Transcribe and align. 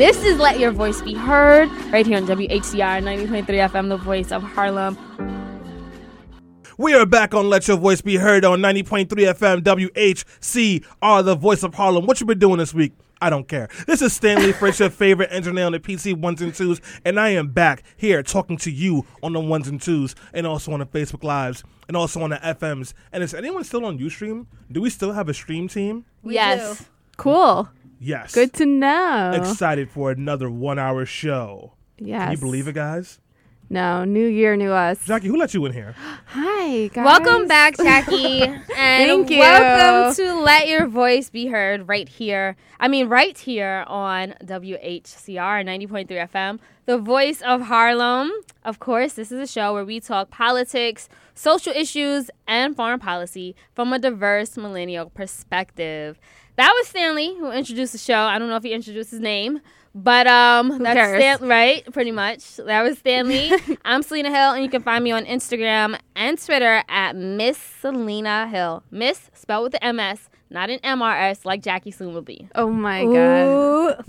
This 0.00 0.24
is 0.24 0.38
Let 0.38 0.58
Your 0.58 0.70
Voice 0.70 1.02
Be 1.02 1.12
Heard 1.12 1.70
right 1.92 2.06
here 2.06 2.16
on 2.16 2.26
WHCR 2.26 3.02
90.3 3.02 3.44
FM, 3.44 3.90
the 3.90 3.98
voice 3.98 4.32
of 4.32 4.42
Harlem. 4.42 4.96
We 6.78 6.94
are 6.94 7.04
back 7.04 7.34
on 7.34 7.50
Let 7.50 7.68
Your 7.68 7.76
Voice 7.76 8.00
Be 8.00 8.16
Heard 8.16 8.46
on 8.46 8.60
90.3 8.60 9.08
FM 9.08 9.60
WHCR, 9.60 11.22
the 11.22 11.34
voice 11.34 11.62
of 11.62 11.74
Harlem. 11.74 12.06
What 12.06 12.18
you 12.18 12.24
been 12.24 12.38
doing 12.38 12.56
this 12.56 12.72
week? 12.72 12.94
I 13.20 13.28
don't 13.28 13.46
care. 13.46 13.68
This 13.86 14.00
is 14.00 14.14
Stanley 14.14 14.52
Fritz, 14.54 14.80
your 14.80 14.88
favorite 14.88 15.28
engineer 15.30 15.66
on 15.66 15.72
the 15.72 15.78
PC 15.78 16.16
ones 16.16 16.40
and 16.40 16.54
twos, 16.54 16.80
and 17.04 17.20
I 17.20 17.28
am 17.28 17.48
back 17.48 17.82
here 17.98 18.22
talking 18.22 18.56
to 18.56 18.70
you 18.70 19.04
on 19.22 19.34
the 19.34 19.40
ones 19.40 19.68
and 19.68 19.82
twos, 19.82 20.14
and 20.32 20.46
also 20.46 20.72
on 20.72 20.80
the 20.80 20.86
Facebook 20.86 21.24
Lives, 21.24 21.62
and 21.88 21.96
also 21.98 22.22
on 22.22 22.30
the 22.30 22.36
FMs. 22.36 22.94
And 23.12 23.22
is 23.22 23.34
anyone 23.34 23.64
still 23.64 23.84
on 23.84 23.98
Ustream? 23.98 24.46
Do 24.72 24.80
we 24.80 24.88
still 24.88 25.12
have 25.12 25.28
a 25.28 25.34
stream 25.34 25.68
team? 25.68 26.06
We 26.22 26.36
yes. 26.36 26.78
do. 26.78 26.84
Cool. 27.18 27.68
Yes. 28.02 28.34
Good 28.34 28.54
to 28.54 28.64
know. 28.66 29.32
Excited 29.34 29.90
for 29.90 30.10
another 30.10 30.50
one-hour 30.50 31.04
show. 31.04 31.74
yes. 31.98 32.22
Can 32.22 32.32
you 32.32 32.38
believe 32.38 32.66
it, 32.66 32.74
guys? 32.74 33.20
No, 33.72 34.04
new 34.04 34.26
year, 34.26 34.56
new 34.56 34.72
us. 34.72 35.06
Jaqi, 35.06 35.24
who 35.24 35.36
let 35.36 35.54
you 35.54 35.64
in 35.66 35.72
here? 35.72 35.94
Hi, 36.28 36.88
guys. 36.88 37.04
Welcome 37.04 37.46
back, 37.46 37.76
Jaqi. 37.76 38.40
and 38.42 38.66
Thank 38.68 39.30
you. 39.30 39.38
welcome 39.38 40.14
to 40.16 40.34
Let 40.40 40.66
Your 40.66 40.86
Voice 40.88 41.30
Be 41.30 41.46
Heard 41.46 41.86
right 41.86 42.08
here. 42.08 42.56
I 42.80 42.88
mean, 42.88 43.06
right 43.08 43.36
here 43.38 43.84
on 43.86 44.34
WHCR 44.44 45.64
90.3 45.64 46.08
FM, 46.08 46.58
the 46.86 46.98
voice 46.98 47.42
of 47.42 47.60
Harlem. 47.62 48.32
Of 48.64 48.80
course, 48.80 49.12
this 49.12 49.30
is 49.30 49.38
a 49.38 49.46
show 49.46 49.72
where 49.74 49.84
we 49.84 50.00
talk 50.00 50.30
politics, 50.30 51.08
social 51.34 51.72
issues, 51.72 52.28
and 52.48 52.74
foreign 52.74 52.98
policy 52.98 53.54
from 53.74 53.92
a 53.92 54.00
diverse 54.00 54.56
millennial 54.56 55.10
perspective. 55.10 56.18
That 56.56 56.72
was 56.76 56.88
Stanley 56.88 57.34
who 57.36 57.50
introduced 57.50 57.92
the 57.92 57.98
show. 57.98 58.18
I 58.18 58.38
don't 58.38 58.48
know 58.48 58.56
if 58.56 58.62
he 58.62 58.72
introduced 58.72 59.10
his 59.10 59.20
name. 59.20 59.60
But 59.94 60.28
um, 60.28 60.78
that's 60.82 60.94
cares? 60.94 61.20
Stan- 61.20 61.48
right, 61.48 61.84
pretty 61.92 62.12
much. 62.12 62.56
That 62.56 62.82
was 62.82 62.98
Stanley. 62.98 63.50
I'm 63.84 64.02
Selena 64.02 64.30
Hill, 64.30 64.52
and 64.52 64.62
you 64.62 64.70
can 64.70 64.82
find 64.82 65.02
me 65.02 65.10
on 65.10 65.24
Instagram 65.24 65.98
and 66.14 66.40
Twitter 66.40 66.84
at 66.88 67.16
Miss 67.16 67.58
Selena 67.58 68.46
Hill. 68.46 68.84
Miss 68.92 69.30
spelled 69.34 69.64
with 69.64 69.80
the 69.80 69.92
MS, 69.92 70.28
not 70.48 70.70
an 70.70 70.78
MRS 70.80 71.44
like 71.44 71.62
Jaqi 71.62 71.92
soon 71.92 72.14
will 72.14 72.22
be. 72.22 72.48
Oh 72.54 72.70
my 72.70 73.04
god. 73.04 74.04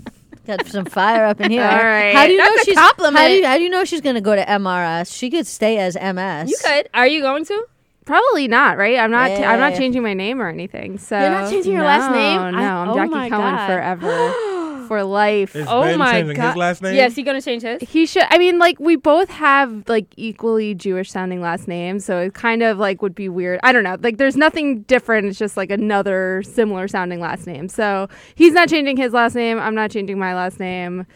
Got 0.46 0.66
some 0.66 0.84
fire 0.84 1.24
up 1.24 1.40
in 1.40 1.50
here. 1.50 1.62
All 1.62 1.68
right. 1.76 2.14
How 2.14 2.26
do 2.26 2.32
you 2.32 2.38
That's 2.38 2.50
know 2.50 2.62
a 2.62 2.64
she's 2.64 2.76
compliment. 2.76 3.16
How 3.16 3.28
do 3.28 3.34
you, 3.34 3.46
how 3.46 3.56
do 3.56 3.62
you 3.62 3.70
know 3.70 3.84
she's 3.84 4.00
going 4.00 4.16
to 4.16 4.20
go 4.20 4.34
to 4.34 4.44
MRS? 4.44 5.16
She 5.16 5.30
could 5.30 5.46
stay 5.46 5.78
as 5.78 5.94
MS. 5.94 6.50
You 6.50 6.56
could. 6.64 6.88
Are 6.94 7.06
you 7.06 7.22
going 7.22 7.44
to? 7.44 7.64
Probably 8.04 8.48
not, 8.48 8.78
right? 8.78 8.98
I'm 8.98 9.10
not. 9.10 9.30
I'm 9.30 9.60
not 9.60 9.74
eh. 9.74 9.78
changing 9.78 10.02
my 10.02 10.14
name 10.14 10.42
or 10.42 10.48
anything. 10.48 10.98
So 10.98 11.18
You're 11.18 11.30
not 11.30 11.50
changing 11.50 11.72
your 11.72 11.82
no, 11.82 11.86
last 11.86 12.12
name? 12.12 12.52
No, 12.52 12.58
I- 12.58 12.82
I'm 12.82 12.88
oh 12.88 12.94
Jaqi 12.94 13.28
Cohen 13.28 13.30
God. 13.30 13.66
forever, 13.66 14.86
for 14.88 15.04
life. 15.04 15.54
Is 15.54 15.66
oh 15.68 15.82
Ben 15.82 15.98
my 15.98 16.12
changing 16.12 16.36
god. 16.36 16.48
his 16.48 16.56
last 16.56 16.82
name? 16.82 16.94
Yes, 16.94 17.14
he 17.14 17.22
gonna 17.22 17.40
change 17.40 17.62
his. 17.62 17.80
He 17.88 18.06
should. 18.06 18.24
I 18.28 18.38
mean, 18.38 18.58
like 18.58 18.80
we 18.80 18.96
both 18.96 19.30
have 19.30 19.88
like 19.88 20.06
equally 20.16 20.74
Jewish 20.74 21.10
sounding 21.12 21.40
last 21.40 21.68
names, 21.68 22.04
so 22.04 22.18
it 22.18 22.34
kind 22.34 22.62
of 22.62 22.78
like 22.78 23.02
would 23.02 23.14
be 23.14 23.28
weird. 23.28 23.60
I 23.62 23.72
don't 23.72 23.84
know. 23.84 23.96
Like, 24.00 24.16
there's 24.16 24.36
nothing 24.36 24.82
different. 24.82 25.28
It's 25.28 25.38
just 25.38 25.56
like 25.56 25.70
another 25.70 26.42
similar 26.44 26.88
sounding 26.88 27.20
last 27.20 27.46
name. 27.46 27.68
So 27.68 28.08
he's 28.34 28.52
not 28.52 28.68
changing 28.68 28.96
his 28.96 29.12
last 29.12 29.36
name. 29.36 29.60
I'm 29.60 29.76
not 29.76 29.92
changing 29.92 30.18
my 30.18 30.34
last 30.34 30.58
name. 30.58 31.06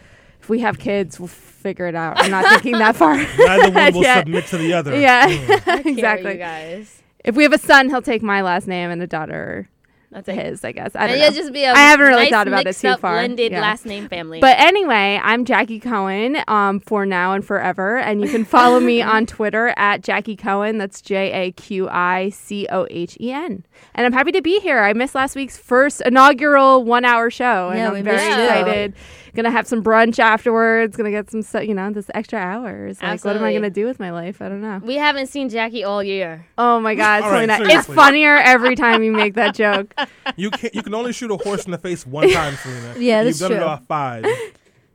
If 0.47 0.49
we 0.49 0.59
have 0.61 0.79
kids, 0.79 1.19
we'll 1.19 1.27
figure 1.27 1.87
it 1.87 1.95
out. 1.95 2.13
I'm 2.23 2.31
not 2.31 2.45
thinking 2.49 2.71
that 2.79 2.95
far. 2.95 3.17
Neither 3.37 3.69
one 3.69 3.93
will 3.95 4.01
Yeah. 4.03 4.19
submit 4.19 4.45
to 4.47 4.57
the 4.57 4.71
other. 4.71 4.97
Yeah, 4.97 5.27
Carry 5.59 5.81
you 5.83 5.91
exactly. 5.91 6.37
guys. 6.37 7.01
If 7.25 7.35
we 7.35 7.43
have 7.43 7.51
a 7.51 7.57
son, 7.57 7.89
he'll 7.89 8.01
take 8.01 8.21
my 8.23 8.41
last 8.41 8.65
name, 8.65 8.89
and 8.89 9.01
a 9.01 9.07
daughter 9.07 9.67
That's 10.09 10.29
it. 10.29 10.35
his. 10.35 10.63
I 10.63 10.71
guess. 10.71 10.95
I 10.95 11.01
don't 11.01 11.09
And 11.09 11.19
know. 11.19 11.25
you'll 11.25 11.35
just 11.35 11.51
be 11.51 11.65
a 11.65 11.73
I 11.73 11.79
haven't 11.79 12.07
really 12.07 12.21
nice 12.23 12.31
thought 12.31 12.47
about 12.47 12.61
it 12.61 12.65
mixed 12.67 12.79
too 12.81 12.87
up, 12.87 13.01
far. 13.01 13.11
blended 13.15 13.51
Yeah. 13.51 13.59
last 13.59 13.85
name 13.85 14.07
family. 14.07 14.39
But 14.39 14.57
anyway, 14.57 15.19
I'm 15.21 15.43
Jaqi 15.43 15.81
Cohen 15.81 16.37
um, 16.47 16.79
for 16.79 17.05
now 17.05 17.33
and 17.33 17.43
forever. 17.43 17.97
And 17.97 18.21
you 18.21 18.29
can 18.29 18.45
follow 18.45 18.79
me 18.79 19.01
on 19.01 19.25
Twitter 19.35 19.73
at 19.75 20.01
Jaqi 20.01 20.37
Cohen. 20.39 20.77
That's 20.77 21.01
J 21.01 21.33
A 21.33 21.51
Q 21.51 21.89
I 21.89 22.29
C 22.29 22.65
O 22.71 22.87
H 22.89 23.17
E 23.19 23.33
N. 23.33 23.65
And 23.95 24.05
I'm 24.05 24.13
happy 24.13 24.31
to 24.31 24.41
be 24.41 24.61
here. 24.61 24.79
I 24.79 24.93
missed 24.93 25.13
last 25.15 25.35
week's 25.35 25.57
first 25.57 25.99
inaugural 26.05 26.85
one 26.85 27.03
hour 27.03 27.29
show. 27.29 27.67
And 27.71 27.79
Yeah, 27.79 27.91
I'm 27.91 28.03
very 28.05 28.25
excited. 28.25 28.93
you. 28.93 29.01
Excited. 29.37 29.43
Gonna 29.43 29.55
have 29.57 29.67
some 29.67 29.83
brunch 29.83 30.19
afterwards. 30.19 30.97
Gonna 30.97 31.11
get 31.11 31.29
some, 31.29 31.43
you 31.63 31.73
know, 31.73 31.91
this 31.91 32.09
extra 32.13 32.39
hours. 32.39 33.01
Like, 33.01 33.23
what 33.23 33.35
am 33.35 33.43
I 33.43 33.53
gonna 33.53 33.69
do 33.69 33.85
with 33.85 33.99
my 33.99 34.11
life? 34.11 34.41
I 34.41 34.49
don't 34.49 34.61
know. 34.61 34.79
we 34.83 34.95
haven't 34.95 35.27
seen 35.27 35.49
Jaqi 35.49 35.85
all 35.87 36.03
year. 36.03 36.45
Oh 36.57 36.79
my 36.79 36.95
God, 36.95 37.23
All 37.23 37.31
right, 37.31 37.47
Selena. 37.49 37.53
it's 37.53 37.69
seriously. 37.69 37.95
funnier 37.95 38.35
every 38.37 38.75
time 38.75 39.03
you 39.03 39.11
make 39.11 39.35
that 39.35 39.55
joke. 39.55 39.93
You 40.35 40.51
can 40.51 40.69
you 40.73 40.83
can 40.83 40.93
only 40.93 41.13
shoot 41.13 41.31
a 41.31 41.37
horse 41.37 41.65
in 41.65 41.71
the 41.71 41.77
face 41.77 42.05
one 42.05 42.29
time, 42.31 42.55
Selena. 42.57 42.95
Yeah, 42.99 43.23
that's 43.23 43.39
You've 43.39 43.39
that's 43.39 43.39
done 43.39 43.51
it 43.53 43.55
true. 43.55 43.63
off 43.65 43.85
five. 43.87 44.25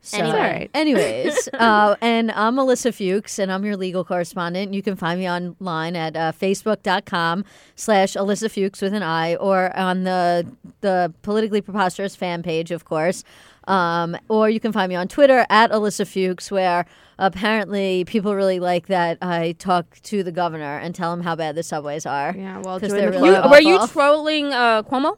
So, 0.04 0.18
Anyway. 0.18 0.36
All 0.36 0.42
right. 0.42 0.70
Anyways, 0.74 1.48
uh, 1.54 1.94
and 2.00 2.32
I'm 2.32 2.56
Ilyssa 2.56 2.92
Fuchs, 2.92 3.38
and 3.38 3.52
I'm 3.52 3.64
your 3.64 3.76
legal 3.76 4.04
correspondent. 4.04 4.74
You 4.74 4.82
can 4.82 4.96
find 4.96 5.20
me 5.20 5.30
online 5.30 5.94
at 5.94 6.16
uh, 6.16 6.32
facebook.com 6.32 7.44
slash 7.76 8.14
Ilyssa 8.14 8.50
Fuchs 8.50 8.82
with 8.82 8.94
an 8.94 9.04
I, 9.04 9.36
or 9.36 9.74
on 9.76 10.02
the 10.02 10.44
the 10.80 11.14
politically 11.22 11.60
preposterous 11.60 12.16
fan 12.16 12.42
page, 12.42 12.72
of 12.72 12.84
course. 12.84 13.22
Um, 13.68 14.16
or 14.28 14.50
you 14.50 14.60
can 14.60 14.72
find 14.72 14.88
me 14.88 14.96
on 14.96 15.08
Twitter 15.08 15.46
at 15.48 15.70
Ilyssa 15.70 16.06
Fuchs, 16.06 16.50
where 16.50 16.84
apparently 17.18 18.04
people 18.04 18.34
really 18.34 18.58
like 18.60 18.86
that 18.88 19.18
I 19.22 19.52
talk 19.52 19.98
to 20.02 20.22
the 20.22 20.32
governor 20.32 20.78
and 20.78 20.94
tell 20.94 21.12
him 21.12 21.20
how 21.22 21.36
bad 21.36 21.54
the 21.54 21.62
subways 21.62 22.04
are. 22.06 22.34
Yeah, 22.36 22.58
well, 22.58 22.80
'Cause 22.80 22.90
join 22.90 22.98
they're 22.98 23.10
the 23.10 23.18
really 23.20 23.36
You, 23.36 23.50
were 23.50 23.60
you 23.60 23.86
trolling 23.88 24.52
uh, 24.52 24.82
Cuomo? 24.82 25.16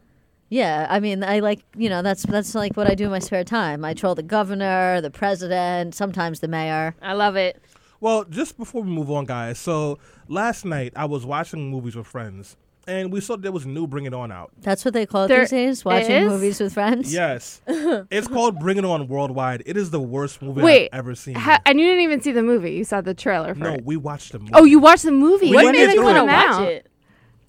Yeah, 0.51 0.87
I 0.91 1.01
mean, 1.01 1.25
I 1.25 1.41
like 1.41 1.65
you 1.77 1.89
know 1.89 2.03
that's 2.03 2.23
that's 2.25 2.55
like 2.55 2.77
what 2.77 2.89
I 2.89 2.95
do 2.95 3.05
in 3.07 3.11
my 3.11 3.19
spare 3.19 3.45
time. 3.45 3.85
I 3.85 3.95
troll 3.95 4.15
the 4.15 4.23
governor, 4.23 5.01
the 5.01 5.11
president, 5.11 5.95
sometimes 5.95 6.41
the 6.41 6.49
mayor. 6.49 6.95
I 7.03 7.15
love 7.15 7.35
it. 7.37 7.61
Well, 8.01 8.25
just 8.25 8.59
before 8.59 8.83
we 8.83 8.91
move 8.91 9.11
on, 9.11 9.25
guys. 9.25 9.59
So 9.59 9.99
last 10.29 10.65
night 10.67 10.93
I 10.95 11.07
was 11.07 11.25
watching 11.25 11.71
movies 11.71 11.97
with 11.97 12.07
friends, 12.07 12.57
and 12.87 13.13
we 13.13 13.21
saw 13.21 13.37
there 13.37 13.53
was 13.53 13.67
new 13.67 13.87
Bring 13.87 14.05
It 14.07 14.15
On 14.15 14.31
out. 14.31 14.53
That's 14.61 14.85
what 14.85 14.95
they 14.95 15.07
call 15.07 15.25
it 15.25 15.29
There 15.29 15.41
these 15.41 15.51
days. 15.51 15.85
Watching 15.85 16.11
is? 16.11 16.29
movies 16.29 16.61
with 16.61 16.75
friends. 16.75 17.13
Yes, 17.13 17.61
it's 17.67 18.29
called 18.29 18.59
Bring 18.59 18.77
It 18.79 18.85
On 18.85 19.07
Worldwide. 19.09 19.63
It 19.67 19.77
is 19.77 19.91
the 19.91 20.01
worst 20.01 20.41
movie 20.43 20.63
Wait, 20.63 20.91
I've 20.93 21.01
ever 21.01 21.15
seen. 21.15 21.35
Ha- 21.35 21.61
and 21.67 21.79
you 21.81 21.87
didn't 21.87 22.03
even 22.03 22.21
see 22.21 22.33
the 22.33 22.43
movie. 22.43 22.73
You 22.73 22.85
saw 22.85 23.01
the 23.01 23.15
trailer 23.15 23.55
for 23.55 23.61
no, 23.61 23.75
it. 23.75 23.85
we 23.85 23.97
watched 23.97 24.33
the 24.33 24.39
movie. 24.39 24.53
Oh, 24.55 24.65
you 24.65 24.79
watched 24.79 25.05
the 25.05 25.13
movie. 25.13 25.51
We 25.51 25.57
when 25.57 25.73
didn't 25.73 25.75
did 25.75 25.87
get 25.87 25.91
it 25.91 25.97
through 25.97 26.13
come 26.15 26.29
it. 26.29 26.33
out? 26.33 26.61
Watch 26.61 26.69
it. 26.69 26.87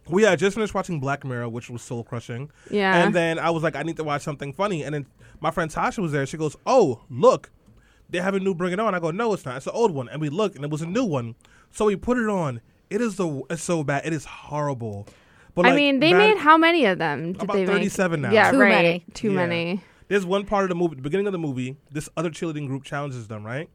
We 0.08 0.22
had 0.24 0.38
just 0.38 0.56
finished 0.56 0.74
watching 0.74 1.00
Black 1.00 1.24
Mirror, 1.26 1.50
which 1.50 1.70
was 1.70 1.82
soul 1.82 2.04
crushing. 2.04 2.52
Yeah. 2.70 3.04
And 3.04 3.14
then 3.16 3.40
I 3.40 3.50
was 3.50 3.64
like, 3.64 3.76
I 3.76 3.82
need 3.82 3.98
to 3.98 4.04
watch 4.04 4.22
something 4.22 4.54
funny. 4.54 4.84
And 4.84 4.94
then 4.94 5.08
my 5.42 5.50
friend 5.50 5.72
Tasha 5.72 6.00
was 6.00 6.12
there. 6.12 6.26
She 6.28 6.38
goes, 6.38 6.56
Oh, 6.66 7.02
look, 7.10 7.50
they 8.10 8.20
have 8.20 8.36
a 8.36 8.40
new 8.40 8.54
Bring 8.54 8.72
It 8.74 8.80
On. 8.80 8.94
I 8.94 9.00
go, 9.00 9.10
No, 9.10 9.34
it's 9.34 9.46
not. 9.46 9.58
It's 9.58 9.66
an 9.66 9.74
old 9.74 9.92
one. 9.92 10.08
And 10.10 10.22
we 10.22 10.30
looked, 10.30 10.56
and 10.56 10.64
it 10.64 10.70
was 10.70 10.84
a 10.84 10.86
new 10.86 11.04
one. 11.04 11.34
So 11.72 11.86
we 11.86 11.96
put 11.96 12.18
it 12.18 12.30
on. 12.30 12.62
It 12.90 13.02
is 13.02 13.16
the 13.16 13.42
it's 13.50 13.64
so 13.64 13.84
bad. 13.84 14.06
It 14.06 14.14
is 14.14 14.26
horrible. 14.26 15.08
But 15.56 15.66
I 15.66 15.70
like, 15.70 15.78
mean, 15.78 16.00
they 16.00 16.12
bad- 16.12 16.18
made 16.36 16.38
how 16.38 16.58
many 16.58 16.86
of 16.86 16.98
them? 17.00 17.34
Did 17.34 17.44
About 17.44 17.54
they 17.56 17.66
make? 17.66 17.76
37 17.76 18.22
now. 18.22 18.32
Yeah, 18.32 18.52
Too 18.52 18.60
right. 18.60 18.70
many. 18.70 19.06
Too 19.14 19.30
Yeah. 19.32 19.36
many. 19.48 19.82
There's 20.08 20.26
one 20.26 20.46
part 20.46 20.64
of 20.66 20.70
the 20.70 20.76
movie, 20.76 20.96
the 20.98 21.02
beginning 21.02 21.26
of 21.28 21.32
the 21.34 21.40
movie, 21.40 21.78
this 21.92 22.10
other 22.16 22.30
cheerleading 22.30 22.68
group 22.68 22.84
challenges 22.84 23.28
them, 23.28 23.44
right? 23.46 23.70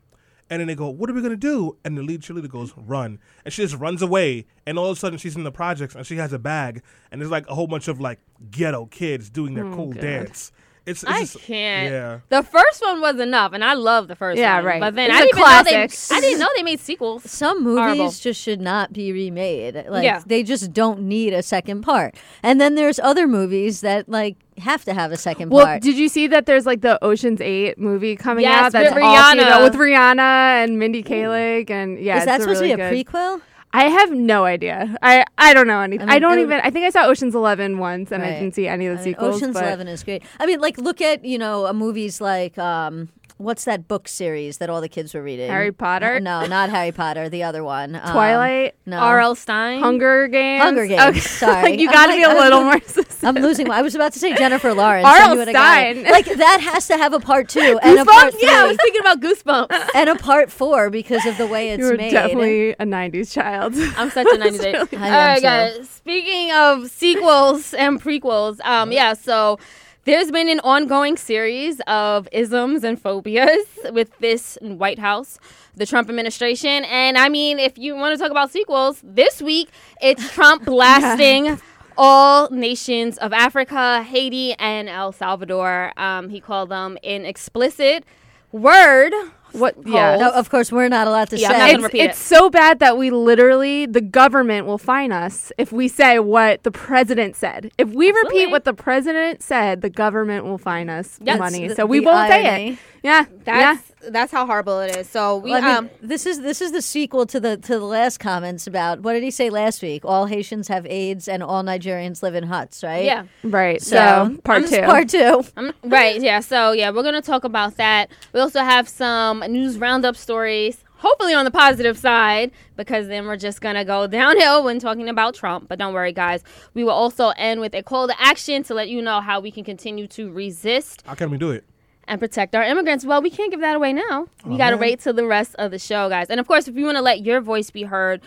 And 0.49 0.61
then 0.61 0.67
they 0.69 0.75
go, 0.75 0.89
"What 0.91 1.09
are 1.09 1.13
we 1.13 1.23
gonna 1.23 1.37
do?" 1.37 1.77
And 1.85 1.97
the 1.97 2.03
lead 2.03 2.23
cheerleader 2.23 2.49
goes, 2.49 2.73
"Run!" 2.77 3.19
And 3.45 3.53
she 3.55 3.63
just 3.63 3.77
runs 3.77 4.03
away. 4.03 4.47
And 4.67 4.79
all 4.79 4.91
of 4.91 4.97
a 4.97 5.01
sudden, 5.01 5.17
she's 5.19 5.37
in 5.37 5.45
the 5.45 5.53
projects 5.53 5.95
and 5.95 6.05
she 6.07 6.17
has 6.17 6.33
a 6.33 6.39
bag, 6.41 6.83
and 7.11 7.21
there's 7.21 7.31
like 7.31 7.49
a 7.49 7.55
whole 7.55 7.67
bunch 7.69 7.89
of 7.89 8.01
like 8.01 8.19
ghetto 8.51 8.87
kids 8.87 9.31
doing 9.31 9.55
their 9.55 9.67
oh, 9.67 9.75
cool 9.75 9.89
Oh, 9.91 9.93
God. 9.93 10.01
dance. 10.03 10.53
It's, 10.87 11.03
it's 11.03 11.11
I 11.13 11.21
just, 11.21 11.39
can't. 11.41 11.91
Yeah. 11.93 12.21
The 12.31 12.43
first 12.43 12.83
one 12.83 13.01
was 13.01 13.21
enough, 13.21 13.53
and 13.53 13.63
I 13.65 13.75
love 13.75 14.09
the 14.09 14.17
first 14.17 14.39
Yeah, 14.39 14.57
one. 14.57 14.65
right. 14.65 14.81
But 14.81 14.95
then 14.95 15.11
It's 15.11 15.19
I 15.19 15.21
a 15.21 15.25
didn't, 15.27 15.39
even 15.39 15.51
know 15.51 15.63
they. 15.63 15.83
I 16.17 16.21
didn't 16.21 16.39
know 16.41 16.49
they 16.57 16.63
made 16.63 16.81
sequels. 16.81 17.31
Some 17.31 17.63
movies 17.63 17.79
Horrible. 17.97 18.11
just 18.11 18.41
should 18.41 18.61
not 18.61 18.93
be 18.93 19.13
remade. 19.13 19.85
Like 19.89 20.05
Yeah. 20.05 20.23
they 20.27 20.43
just 20.43 20.73
don't 20.73 21.03
need 21.03 21.33
a 21.33 21.43
second 21.43 21.83
part. 21.83 22.15
And 22.43 22.61
then 22.61 22.75
there's 22.75 22.99
other 22.99 23.29
movies 23.29 23.83
that 23.83 24.09
like 24.09 24.37
have 24.59 24.85
to 24.87 24.93
have 24.95 25.13
a 25.13 25.17
second 25.17 25.51
Well, 25.51 25.65
part. 25.67 25.83
did 25.83 25.97
you 25.97 26.09
see 26.09 26.27
that 26.29 26.47
there's 26.47 26.67
like 26.67 26.81
the 26.81 27.03
Ocean's 27.05 27.41
Eight 27.41 27.79
movie 27.79 28.17
coming 28.17 28.45
Yes, 28.45 28.67
out? 28.67 28.73
That's 28.73 28.95
with 28.95 29.03
all 29.03 29.17
Rihanna. 29.17 29.39
female- 29.39 29.63
with 29.65 29.75
Rihanna 29.75 30.65
and 30.65 30.78
Mindy 30.78 31.03
Kaling, 31.03 31.71
and 31.71 31.99
yeah, 31.99 32.19
Is 32.19 32.25
that 32.25 32.41
a 32.41 32.43
supposed 32.43 32.60
really 32.63 32.72
to 32.72 32.77
be 32.77 32.83
a 32.83 32.91
good- 33.04 33.07
prequel? 33.07 33.41
I 33.72 33.84
have 33.84 34.11
no 34.11 34.45
idea. 34.45 34.97
I 35.01 35.25
I 35.39 35.55
don't 35.55 35.67
know 35.69 35.81
anything. 35.81 36.09
I 36.09 36.15
I, 36.15 36.19
don't 36.19 36.41
even. 36.41 36.61
I 36.61 36.71
think 36.71 36.87
I 36.87 36.91
saw 36.91 37.07
Ocean's 37.07 37.34
Eleven 37.34 37.78
once, 37.78 38.11
and 38.11 38.22
I 38.22 38.31
didn't 38.31 38.55
see 38.55 38.67
any 38.67 38.87
of 38.87 38.97
the 38.97 39.03
I 39.03 39.05
mean, 39.05 39.15
sequels. 39.15 39.37
Ocean's 39.37 39.57
Eleven 39.57 39.87
is 39.87 40.03
great. 40.03 40.25
I 40.41 40.47
mean, 40.47 40.61
like 40.61 40.77
look 40.78 41.01
at 41.01 41.25
you 41.25 41.39
know 41.39 41.72
movies 41.72 42.21
like 42.21 42.59
um, 42.59 43.11
what's 43.41 43.65
that 43.65 43.89
book 43.89 44.07
series 44.07 44.59
that 44.59 44.69
all 44.71 44.81
the 44.81 44.89
kids 44.89 45.15
were 45.15 45.22
reading? 45.22 45.48
Harry 45.48 45.72
Potter? 45.72 46.21
No, 46.21 46.45
not 46.47 46.69
Harry 46.71 46.92
Potter. 46.92 47.28
The 47.28 47.42
other 47.42 47.65
one. 47.65 47.97
Um, 47.97 48.03
Twilight, 48.13 48.75
No. 48.87 48.98
R.L. 48.98 49.34
Stine. 49.34 49.81
Hunger 49.81 50.28
Games, 50.28 50.63
Hunger 50.63 50.87
Games, 50.87 51.01
Okay. 51.03 51.21
sorry. 51.21 51.63
like 51.71 51.81
you 51.81 51.91
got 51.91 52.07
to 52.07 52.10
like- 52.13 52.19
be 52.19 52.22
a 52.22 52.28
I'm 52.28 52.37
little 52.37 52.60
like- 52.60 52.83
more 52.83 52.89
specific. 52.89 53.25
I'm 53.25 53.34
losing. 53.37 53.71
I 53.71 53.83
was 53.83 53.95
about 53.95 54.13
to 54.13 54.19
say 54.19 54.34
Jennifer 54.34 54.72
Lawrence. 54.75 55.07
R.L. 55.07 55.22
and 55.25 55.33
you 55.33 55.39
would've 55.39 55.54
got 55.54 55.83
it. 55.83 55.97
Stine. 56.01 56.13
Like 56.13 56.27
that 56.27 56.60
has 56.60 56.87
to 56.89 56.97
have 56.97 57.13
a 57.13 57.21
part 57.21 57.48
two 57.48 57.78
and 57.83 57.98
a 57.98 58.04
part 58.04 58.33
Goosebumps? 58.34 58.42
Yeah, 58.42 58.65
I 58.65 58.66
was 58.66 58.77
thinking 58.77 59.01
about 59.01 59.21
Goosebumps. 59.21 59.89
and 59.95 60.09
a 60.10 60.16
part 60.16 60.51
four 60.51 60.91
because 60.91 61.25
of 61.27 61.37
the 61.39 61.47
way 61.47 61.71
it's 61.71 61.81
you 61.81 61.87
were 61.91 61.97
made. 61.97 62.10
definitely 62.13 62.71
a 62.72 62.84
'90s 62.84 63.33
child. 63.33 63.75
I'm 63.97 64.10
such 64.10 64.27
a 64.27 64.37
90s 64.39 64.63
baby. 64.63 64.97
I 64.97 65.09
All 65.09 65.37
am 65.37 65.42
guys. 65.42 65.89
Speaking 65.91 66.53
of 66.53 66.91
sequels 66.91 67.75
and 67.75 68.01
prequels, 68.03 68.60
um, 68.65 68.91
yeah. 68.92 69.13
So 69.15 69.59
there's 70.05 70.31
been 70.31 70.49
an 70.49 70.61
ongoing 70.61 71.17
series 71.17 71.81
of 71.87 72.27
isms 72.33 72.85
and 72.85 73.01
phobias 73.01 73.67
with 73.93 74.17
this 74.19 74.57
White 74.63 74.99
House, 74.99 75.39
the 75.77 75.85
Trump 75.85 76.09
administration. 76.09 76.85
And 76.85 77.19
I 77.19 77.29
mean, 77.29 77.59
if 77.59 77.77
you 77.77 77.95
want 77.95 78.17
to 78.17 78.23
talk 78.23 78.31
about 78.31 78.51
sequels, 78.51 79.01
this 79.05 79.43
week 79.43 79.69
it's 80.01 80.33
Trump 80.33 80.65
blasting 80.67 81.61
all 81.99 82.49
nations 82.51 83.19
of 83.19 83.35
Africa, 83.35 84.03
Haiti, 84.03 84.55
and 84.55 84.89
El 84.89 85.13
Salvador. 85.13 85.93
Um, 85.99 86.31
he 86.31 86.41
called 86.41 86.71
them 86.71 86.97
an 87.05 87.27
explicit 87.27 88.05
word. 88.53 89.13
What? 89.53 89.75
Yeah. 89.87 90.17
No, 90.17 90.31
of 90.31 90.51
course, 90.51 90.71
we're 90.73 90.89
not 90.89 91.07
allowed 91.07 91.31
to 91.31 91.39
Yeah, 91.39 91.49
I'm 91.49 91.53
say. 91.55 91.59
not 91.59 91.67
gonna 91.67 91.75
It's, 91.77 91.83
repeat 91.85 92.01
it's 92.11 92.21
it. 92.21 92.25
so 92.37 92.51
bad 92.51 92.79
that 92.81 92.97
we 92.99 93.11
literally, 93.11 93.87
the 93.87 94.01
government 94.01 94.67
will 94.67 94.79
fine 94.79 95.13
us 95.13 95.53
if 95.59 95.73
we 95.73 95.89
say 95.89 96.19
what 96.19 96.63
the 96.63 96.71
president 96.71 97.37
said. 97.37 97.71
If 97.79 97.89
we 97.91 98.09
Absolutely. 98.11 98.41
repeat 98.41 98.51
what 98.53 98.65
the 98.65 98.75
president 98.75 99.43
said, 99.43 99.81
the 99.83 99.91
government 99.91 100.45
will 100.45 100.59
fine 100.59 100.89
us 100.89 101.19
Yes, 101.23 101.39
money. 101.39 101.69
the- 101.69 101.75
So 101.75 101.87
we 101.87 102.01
won't 102.01 102.29
say 102.29 102.69
it. 102.71 102.79
Yeah. 103.03 103.25
That's 103.45 103.90
that's 104.09 104.33
how 104.33 104.47
horrible 104.47 104.81
it 104.81 104.97
is. 104.97 105.09
So 105.09 105.37
we 105.37 105.51
Well, 105.51 105.63
I 105.63 105.67
mean, 105.67 105.77
um 105.77 105.91
this 106.01 106.27
is 106.27 106.41
this 106.41 106.61
is 106.61 106.73
the 106.73 106.83
sequel 106.83 107.27
to 107.27 107.41
the 107.41 107.57
to 107.57 107.79
the 107.79 107.85
last 107.85 108.19
comments 108.19 108.67
about 108.67 109.01
what 109.01 109.13
did 109.13 109.23
he 109.23 109.31
say 109.31 109.51
last 109.51 109.83
week? 109.83 110.05
All 110.05 110.27
Haitians 110.27 110.69
have 110.69 110.87
AIDS 110.87 111.29
and 111.29 111.43
all 111.43 111.63
Nigerians 111.63 112.23
live 112.23 112.35
in 112.35 112.45
huts, 112.45 112.83
right? 112.83 113.05
yeah. 113.05 113.25
yeah. 113.43 113.51
Right. 113.51 113.83
So, 113.83 113.97
So 113.97 114.39
part 114.43 114.63
this 114.63 114.71
two. 114.71 114.83
Part 114.83 115.09
two. 115.09 115.45
Um, 115.57 115.73
right, 115.85 116.21
yeah. 116.21 116.41
So 116.41 116.73
yeah, 116.73 116.91
we're 116.91 117.03
gonna 117.03 117.23
talk 117.23 117.45
about 117.45 117.77
that. 117.77 118.11
We 118.33 118.41
also 118.41 118.61
have 118.61 118.89
some 118.89 119.41
news 119.41 119.79
roundup 119.79 120.17
stories. 120.17 120.85
Hopefully 120.97 121.33
on 121.33 121.47
the 121.47 121.51
positive 121.51 121.97
side, 121.97 122.51
because 122.77 123.09
then 123.09 123.27
we're 123.27 123.39
just 123.39 123.63
gonna 123.63 123.87
go 123.87 124.07
downhill 124.21 124.63
when 124.65 124.79
talking 124.79 125.09
about 125.09 125.35
Trump. 125.35 125.67
But 125.67 125.79
don't 125.79 125.95
worry, 125.95 126.13
guys. 126.13 126.45
We 126.75 126.85
will 126.85 126.91
also 126.91 127.31
end 127.39 127.61
with 127.61 127.75
a 127.75 127.83
call 127.83 128.07
to 128.07 128.21
action 128.21 128.63
to 128.65 128.75
let 128.75 128.91
you 128.91 129.01
know 129.01 129.23
how 129.23 129.41
we 129.41 129.51
can 129.51 129.65
continue 129.65 130.07
to 130.09 130.31
resist 130.31 131.03
How 131.07 131.15
can 131.15 131.31
we 131.31 131.39
do 131.39 131.51
it? 131.53 131.65
And 132.10 132.18
protect 132.21 132.57
our 132.57 132.65
immigrants. 132.65 133.04
Well, 133.07 133.22
we 133.22 133.30
can't 133.30 133.51
give 133.53 133.60
that 133.60 133.77
away 133.77 133.92
now. 133.92 134.27
We 134.45 134.57
Oh, 134.57 134.59
got 134.59 134.71
to 134.71 134.77
wait 134.77 134.98
till 134.98 135.12
the 135.15 135.24
rest 135.24 135.54
of 135.60 135.71
the 135.71 135.78
show, 135.78 136.09
guys. 136.09 136.28
And 136.28 136.41
of 136.41 136.47
course, 136.48 136.66
if 136.66 136.74
you 136.77 136.84
want 136.84 136.97
to 136.97 137.03
let 137.03 137.24
your 137.24 137.41
voice 137.41 137.71
be 137.71 137.84
heard, 137.84 138.21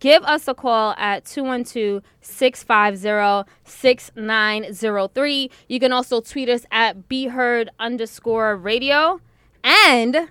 give 0.00 0.22
us 0.24 0.48
a 0.48 0.54
call 0.54 0.94
at 0.96 1.26
212 1.26 2.02
650 2.22 3.48
6903. 3.64 5.50
You 5.68 5.78
can 5.78 5.92
also 5.92 6.20
tweet 6.20 6.48
us 6.48 6.64
at 6.70 7.08
beheard 7.08 7.70
underscore 7.78 8.56
radio. 8.56 9.20
And 9.62 10.30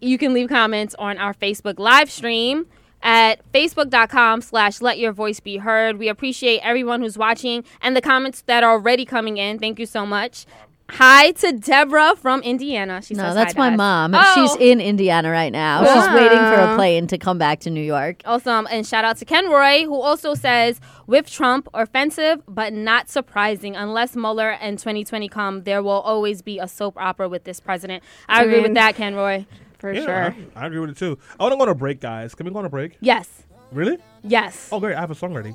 you 0.00 0.18
can 0.18 0.34
leave 0.34 0.48
comments 0.48 0.94
on 0.98 1.16
our 1.18 1.32
Facebook 1.32 1.78
live 1.78 2.10
stream 2.10 2.66
at 3.02 3.40
facebook.com 3.52 4.42
slash 4.42 4.82
let 4.82 4.98
your 4.98 5.12
voice 5.12 5.40
be 5.40 5.56
heard. 5.56 5.98
We 5.98 6.08
appreciate 6.08 6.60
everyone 6.62 7.00
who's 7.00 7.16
watching 7.16 7.64
and 7.80 7.96
the 7.96 8.02
comments 8.02 8.42
that 8.42 8.62
are 8.62 8.72
already 8.72 9.06
coming 9.06 9.38
in. 9.38 9.58
Thank 9.58 9.78
you 9.78 9.86
so 9.86 10.04
much. 10.04 10.44
Hi 10.92 11.30
to 11.32 11.52
Deborah 11.52 12.14
from 12.16 12.42
Indiana. 12.42 13.00
She 13.02 13.14
No, 13.14 13.22
says 13.24 13.34
that's 13.34 13.54
hi 13.54 13.54
to 13.54 13.58
my 13.58 13.72
us. 13.72 13.76
mom. 13.78 14.14
Oh. 14.14 14.34
She's 14.34 14.56
in 14.70 14.80
Indiana 14.80 15.30
right 15.30 15.52
now. 15.52 15.84
She's 15.84 16.14
waiting 16.14 16.38
for 16.38 16.54
a 16.60 16.74
plane 16.76 17.06
to 17.08 17.18
come 17.18 17.38
back 17.38 17.60
to 17.60 17.70
New 17.70 17.80
York. 17.82 18.22
Awesome. 18.24 18.66
And 18.70 18.86
shout 18.86 19.04
out 19.04 19.16
to 19.18 19.24
Ken 19.24 19.48
Roy, 19.48 19.84
who 19.84 20.00
also 20.00 20.34
says, 20.34 20.80
with 21.06 21.30
Trump, 21.30 21.68
offensive, 21.74 22.42
but 22.48 22.72
not 22.72 23.08
surprising. 23.08 23.76
Unless 23.76 24.16
Mueller 24.16 24.50
and 24.50 24.78
2020 24.78 25.28
come, 25.28 25.62
there 25.62 25.82
will 25.82 26.00
always 26.00 26.42
be 26.42 26.58
a 26.58 26.66
soap 26.68 26.96
opera 26.98 27.28
with 27.28 27.44
this 27.44 27.60
president. 27.60 28.02
I 28.28 28.40
I 28.40 28.42
agree 28.44 28.60
with 28.60 28.74
that, 28.74 28.94
Ken 28.96 29.14
Roy. 29.14 29.46
For 29.78 29.92
Yeah, 29.92 30.04
sure. 30.04 30.36
I, 30.56 30.64
I 30.64 30.66
agree 30.66 30.80
with 30.80 30.90
it 30.90 30.96
too. 30.98 31.18
I 31.38 31.42
want 31.44 31.52
to 31.52 31.56
go 31.56 31.62
on 31.62 31.68
a 31.70 31.74
break, 31.74 32.00
guys. 32.00 32.34
Can 32.34 32.46
we 32.46 32.52
go 32.52 32.58
on 32.58 32.64
a 32.66 32.70
break? 32.70 32.96
Yes. 33.00 33.44
Really? 33.72 33.96
Yes. 34.22 34.68
Oh, 34.72 34.80
great. 34.80 34.96
I 34.96 35.00
have 35.00 35.10
a 35.10 35.14
song 35.14 35.32
ready. 35.32 35.54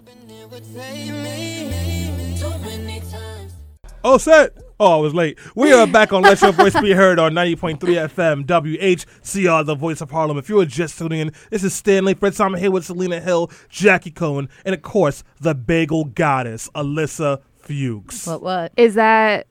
Oh, 4.07 4.19
set. 4.19 4.56
Oh, 4.80 5.00
I 5.00 5.02
was 5.02 5.16
late. 5.16 5.40
We 5.56 5.74
are 5.74 5.88
back 5.88 6.13
on 6.13 6.22
Let 6.22 6.40
Your 6.40 6.52
Voice 6.52 6.80
Be 6.80 6.92
Heard 6.92 7.18
on 7.18 7.34
90.3 7.34 7.80
FM, 7.80 8.46
WHCR, 8.46 9.66
the 9.66 9.74
voice 9.74 10.00
of 10.00 10.12
Harlem. 10.12 10.38
If 10.38 10.48
you 10.48 10.60
are 10.60 10.66
just 10.66 11.00
tuning 11.00 11.22
in, 11.22 11.31
this 11.50 11.63
is 11.63 11.74
Stanley 11.74 12.13
Fritz. 12.13 12.40
I'm 12.40 12.54
here 12.54 12.69
with 12.69 12.86
Selena 12.86 13.19
Hill, 13.19 13.48
Jaqi 13.72 14.13
Cohen, 14.13 14.48
and 14.63 14.75
of 14.75 14.84
course, 14.84 15.24
the 15.40 15.56
bagel 15.56 16.06
goddess, 16.06 16.69
Ilyssa 16.75 17.42
Fuchs. 17.57 18.28
What? 18.28 18.44
What? 18.44 18.74
Is 18.78 18.94
that 18.94 19.48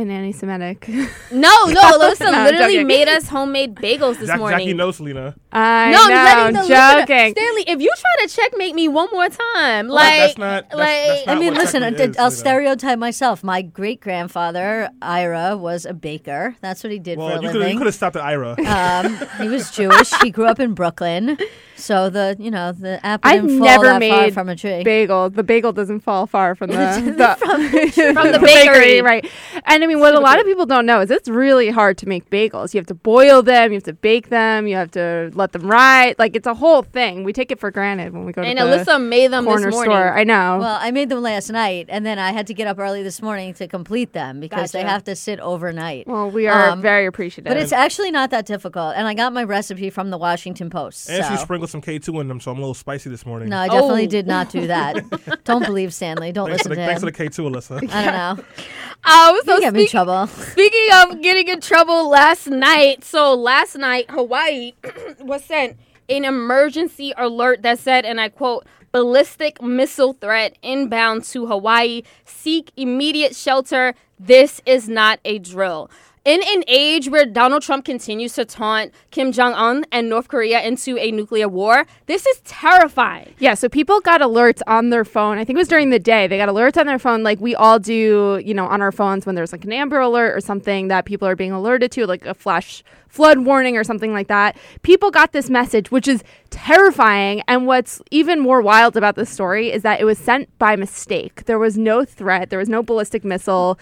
an 0.00 0.10
anti-Semitic? 0.10 0.88
No, 0.88 1.04
no, 1.32 1.80
Ilyssa 1.80 2.30
No, 2.32 2.44
literally 2.44 2.74
joking. 2.74 2.86
made 2.86 3.08
us 3.08 3.28
homemade 3.28 3.74
bagels 3.76 4.18
this 4.18 4.28
Jack- 4.28 4.38
morning. 4.38 4.66
Jaqi 4.68 4.76
knows 4.76 4.96
Selena. 4.96 5.34
I 5.52 5.90
no, 5.92 5.98
know. 6.08 6.14
I'm 6.14 6.24
letting 6.24 6.54
the 6.54 6.60
listener- 6.60 7.00
joking. 7.06 7.32
Stanley, 7.36 7.64
if 7.68 7.80
you 7.80 7.92
try 7.98 8.26
to 8.26 8.34
checkmate 8.34 8.74
me 8.74 8.88
one 8.88 9.08
more 9.12 9.28
time, 9.28 9.86
Well, 9.88 9.96
like, 9.96 10.18
that's 10.18 10.38
not- 10.38 10.70
that's- 10.70 10.78
like, 10.78 11.24
that's 11.26 11.28
I 11.28 11.34
mean, 11.40 11.54
listen, 11.54 11.82
I'll, 11.82 11.94
is, 11.94 12.16
I'll 12.18 12.30
you 12.30 12.36
stereotype 12.36 12.98
myself. 12.98 13.44
My 13.44 13.62
great 13.62 14.00
grandfather, 14.00 14.88
Ira, 15.02 15.56
was 15.56 15.84
a 15.86 15.92
baker. 15.94 16.56
That's 16.60 16.82
what 16.82 16.92
he 16.92 16.98
did 16.98 17.18
Well, 17.18 17.30
for 17.30 17.38
a 17.38 17.42
you 17.42 17.50
could 17.52 17.70
you 17.70 17.76
could 17.78 17.86
have 17.86 17.94
stopped 17.94 18.16
at 18.16 18.22
Ira. 18.22 18.56
Um, 18.66 19.18
he 19.40 19.48
was 19.48 19.70
Jewish. 19.70 20.12
He 20.22 20.30
grew 20.30 20.46
up 20.46 20.60
in 20.60 20.74
Brooklyn, 20.74 21.36
so 21.80 22.10
the 22.10 22.36
you 22.38 22.50
know 22.50 22.72
the 22.72 23.04
apple 23.04 23.30
I've 23.30 23.42
didn't 23.42 23.58
fall 23.58 23.66
never 23.66 23.84
that 23.86 23.90
far 23.92 24.20
made 24.22 24.34
from 24.34 24.48
a 24.48 24.56
tree. 24.56 24.82
bagel. 24.84 25.30
The 25.30 25.42
bagel 25.42 25.72
doesn't 25.72 26.00
fall 26.00 26.26
far 26.26 26.54
from 26.54 26.70
the, 26.70 26.76
the 26.76 28.12
From 28.14 28.32
the 28.32 28.38
bakery. 28.42 29.00
right? 29.02 29.28
And 29.64 29.82
I 29.82 29.86
mean, 29.86 30.00
what 30.00 30.14
a 30.14 30.20
lot 30.20 30.38
of 30.38 30.46
people 30.46 30.66
don't 30.66 30.86
know 30.86 31.00
is 31.00 31.10
it's 31.10 31.28
really 31.28 31.70
hard 31.70 31.98
to 31.98 32.08
make 32.08 32.28
bagels. 32.30 32.74
You 32.74 32.78
have 32.78 32.86
to 32.86 32.94
boil 32.94 33.42
them, 33.42 33.72
you 33.72 33.76
have 33.76 33.84
to 33.84 33.92
bake 33.92 34.28
them, 34.30 34.66
you 34.66 34.76
have 34.76 34.90
to 34.92 35.30
let 35.34 35.52
them 35.52 35.70
ride. 35.70 36.16
Like 36.18 36.36
it's 36.36 36.46
a 36.46 36.54
whole 36.54 36.82
thing. 36.82 37.24
We 37.24 37.32
take 37.32 37.50
it 37.50 37.58
for 37.60 37.70
granted 37.70 38.12
when 38.12 38.24
we 38.24 38.32
go 38.32 38.42
and 38.42 38.58
to 38.58 38.64
the 38.64 38.70
Ilyssa 38.78 39.02
made 39.04 39.30
them 39.32 39.44
corner 39.44 39.70
this 39.70 39.80
store. 39.80 40.12
I 40.16 40.24
know. 40.24 40.58
Well, 40.60 40.78
I 40.80 40.90
made 40.90 41.08
them 41.08 41.22
last 41.22 41.50
night, 41.50 41.86
and 41.88 42.04
then 42.04 42.18
I 42.18 42.32
had 42.32 42.46
to 42.48 42.54
get 42.54 42.66
up 42.66 42.78
early 42.78 43.02
this 43.02 43.20
morning 43.22 43.54
to 43.54 43.66
complete 43.68 44.12
them 44.12 44.40
because 44.40 44.72
they 44.72 44.82
have 44.82 45.04
to 45.04 45.16
sit 45.16 45.40
overnight. 45.40 46.06
Well, 46.06 46.30
we 46.30 46.46
are 46.46 46.70
Um, 46.70 46.80
very 46.82 47.06
appreciative. 47.06 47.48
But 47.50 47.56
it's 47.56 47.72
actually 47.72 48.10
not 48.10 48.30
that 48.30 48.46
difficult, 48.46 48.94
and 48.96 49.06
I 49.08 49.14
got 49.14 49.32
my 49.32 49.44
recipe 49.44 49.90
from 49.90 50.10
the 50.10 50.18
Washington 50.18 50.70
Post. 50.70 51.08
and 51.10 51.24
she 51.24 51.36
so- 51.36 51.42
sprinkled 51.70 52.04
some 52.04 52.14
K2 52.14 52.20
in 52.20 52.28
them, 52.28 52.40
so 52.40 52.50
I'm 52.50 52.58
a 52.58 52.60
little 52.60 52.74
spicy 52.74 53.10
this 53.10 53.24
morning. 53.24 53.48
No, 53.48 53.58
I 53.58 53.68
definitely 53.68 54.04
Oh. 54.06 54.10
did 54.10 54.26
not 54.26 54.50
do 54.50 54.66
that. 54.66 55.40
don't 55.44 55.64
believe 55.64 55.94
Stanley. 55.94 56.32
Don't 56.32 56.48
thanks, 56.48 56.62
for 56.64 56.68
listen 56.70 56.70
the, 56.70 56.76
to 56.76 56.86
thanks 56.86 57.02
him. 57.02 57.08
for 57.08 57.50
the 57.50 57.52
K2, 57.52 57.80
Ilyssa. 57.80 57.92
I 57.92 58.04
don't 58.04 58.14
know. 58.38 58.44
Oh, 59.02 59.40
so 59.46 59.54
You 59.54 59.60
get 59.62 59.72
me 59.72 59.82
in 59.82 59.88
trouble. 59.88 60.26
Speaking 60.26 60.88
of 60.94 61.22
getting 61.22 61.48
in 61.48 61.62
trouble 61.62 62.10
last 62.10 62.48
night, 62.48 63.02
so 63.02 63.32
last 63.34 63.74
night 63.76 64.10
Hawaii 64.10 64.72
was 65.20 65.42
sent 65.42 65.78
an 66.10 66.26
emergency 66.26 67.14
alert 67.16 67.62
that 67.62 67.78
said, 67.78 68.04
and 68.04 68.20
I 68.20 68.28
quote, 68.28 68.66
ballistic 68.92 69.62
missile 69.62 70.12
threat 70.12 70.58
inbound 70.62 71.24
to 71.24 71.46
Hawaii. 71.46 72.02
Seek 72.26 72.72
immediate 72.76 73.34
shelter. 73.34 73.94
This 74.18 74.60
is 74.66 74.86
not 74.86 75.18
a 75.24 75.38
drill. 75.38 75.90
In 76.22 76.42
an 76.42 76.64
age 76.68 77.08
where 77.08 77.24
Donald 77.24 77.62
Trump 77.62 77.86
continues 77.86 78.34
to 78.34 78.44
taunt 78.44 78.92
Kim 79.10 79.32
Jong 79.32 79.54
un 79.54 79.86
and 79.90 80.10
North 80.10 80.28
Korea 80.28 80.60
into 80.60 80.98
a 80.98 81.10
nuclear 81.10 81.48
war, 81.48 81.86
this 82.04 82.26
is 82.26 82.40
terrifying. 82.44 83.32
Yeah, 83.38 83.54
so 83.54 83.70
people 83.70 84.00
got 84.00 84.20
alerts 84.20 84.60
on 84.66 84.90
their 84.90 85.06
phone. 85.06 85.38
I 85.38 85.46
think 85.46 85.56
it 85.56 85.60
was 85.60 85.68
during 85.68 85.88
the 85.88 85.98
day. 85.98 86.26
They 86.26 86.36
got 86.36 86.50
alerts 86.50 86.76
on 86.76 86.84
their 86.84 86.98
phone, 86.98 87.22
like 87.22 87.40
we 87.40 87.54
all 87.54 87.78
do, 87.78 88.38
you 88.44 88.52
know, 88.52 88.66
on 88.66 88.82
our 88.82 88.92
phones 88.92 89.24
when 89.24 89.34
there's 89.34 89.50
like 89.50 89.64
an 89.64 89.72
Amber 89.72 89.98
Alert 89.98 90.36
or 90.36 90.42
something 90.42 90.88
that 90.88 91.06
people 91.06 91.26
are 91.26 91.36
being 91.36 91.52
alerted 91.52 91.90
to, 91.92 92.06
like 92.06 92.26
a 92.26 92.34
flash 92.34 92.84
flood 93.08 93.38
warning 93.38 93.76
or 93.76 93.82
something 93.82 94.12
like 94.12 94.28
that. 94.28 94.56
People 94.82 95.10
got 95.10 95.32
this 95.32 95.50
message, 95.50 95.90
which 95.90 96.06
is 96.06 96.22
terrifying. 96.50 97.42
And 97.48 97.66
what's 97.66 98.00
even 98.10 98.40
more 98.40 98.60
wild 98.60 98.96
about 98.96 99.16
this 99.16 99.30
story 99.30 99.72
is 99.72 99.82
that 99.82 100.00
it 100.00 100.04
was 100.04 100.18
sent 100.18 100.56
by 100.58 100.76
mistake. 100.76 101.46
There 101.46 101.58
was 101.58 101.76
no 101.76 102.04
threat, 102.04 102.50
there 102.50 102.58
was 102.58 102.68
no 102.68 102.82
ballistic 102.82 103.24
missile 103.24 103.78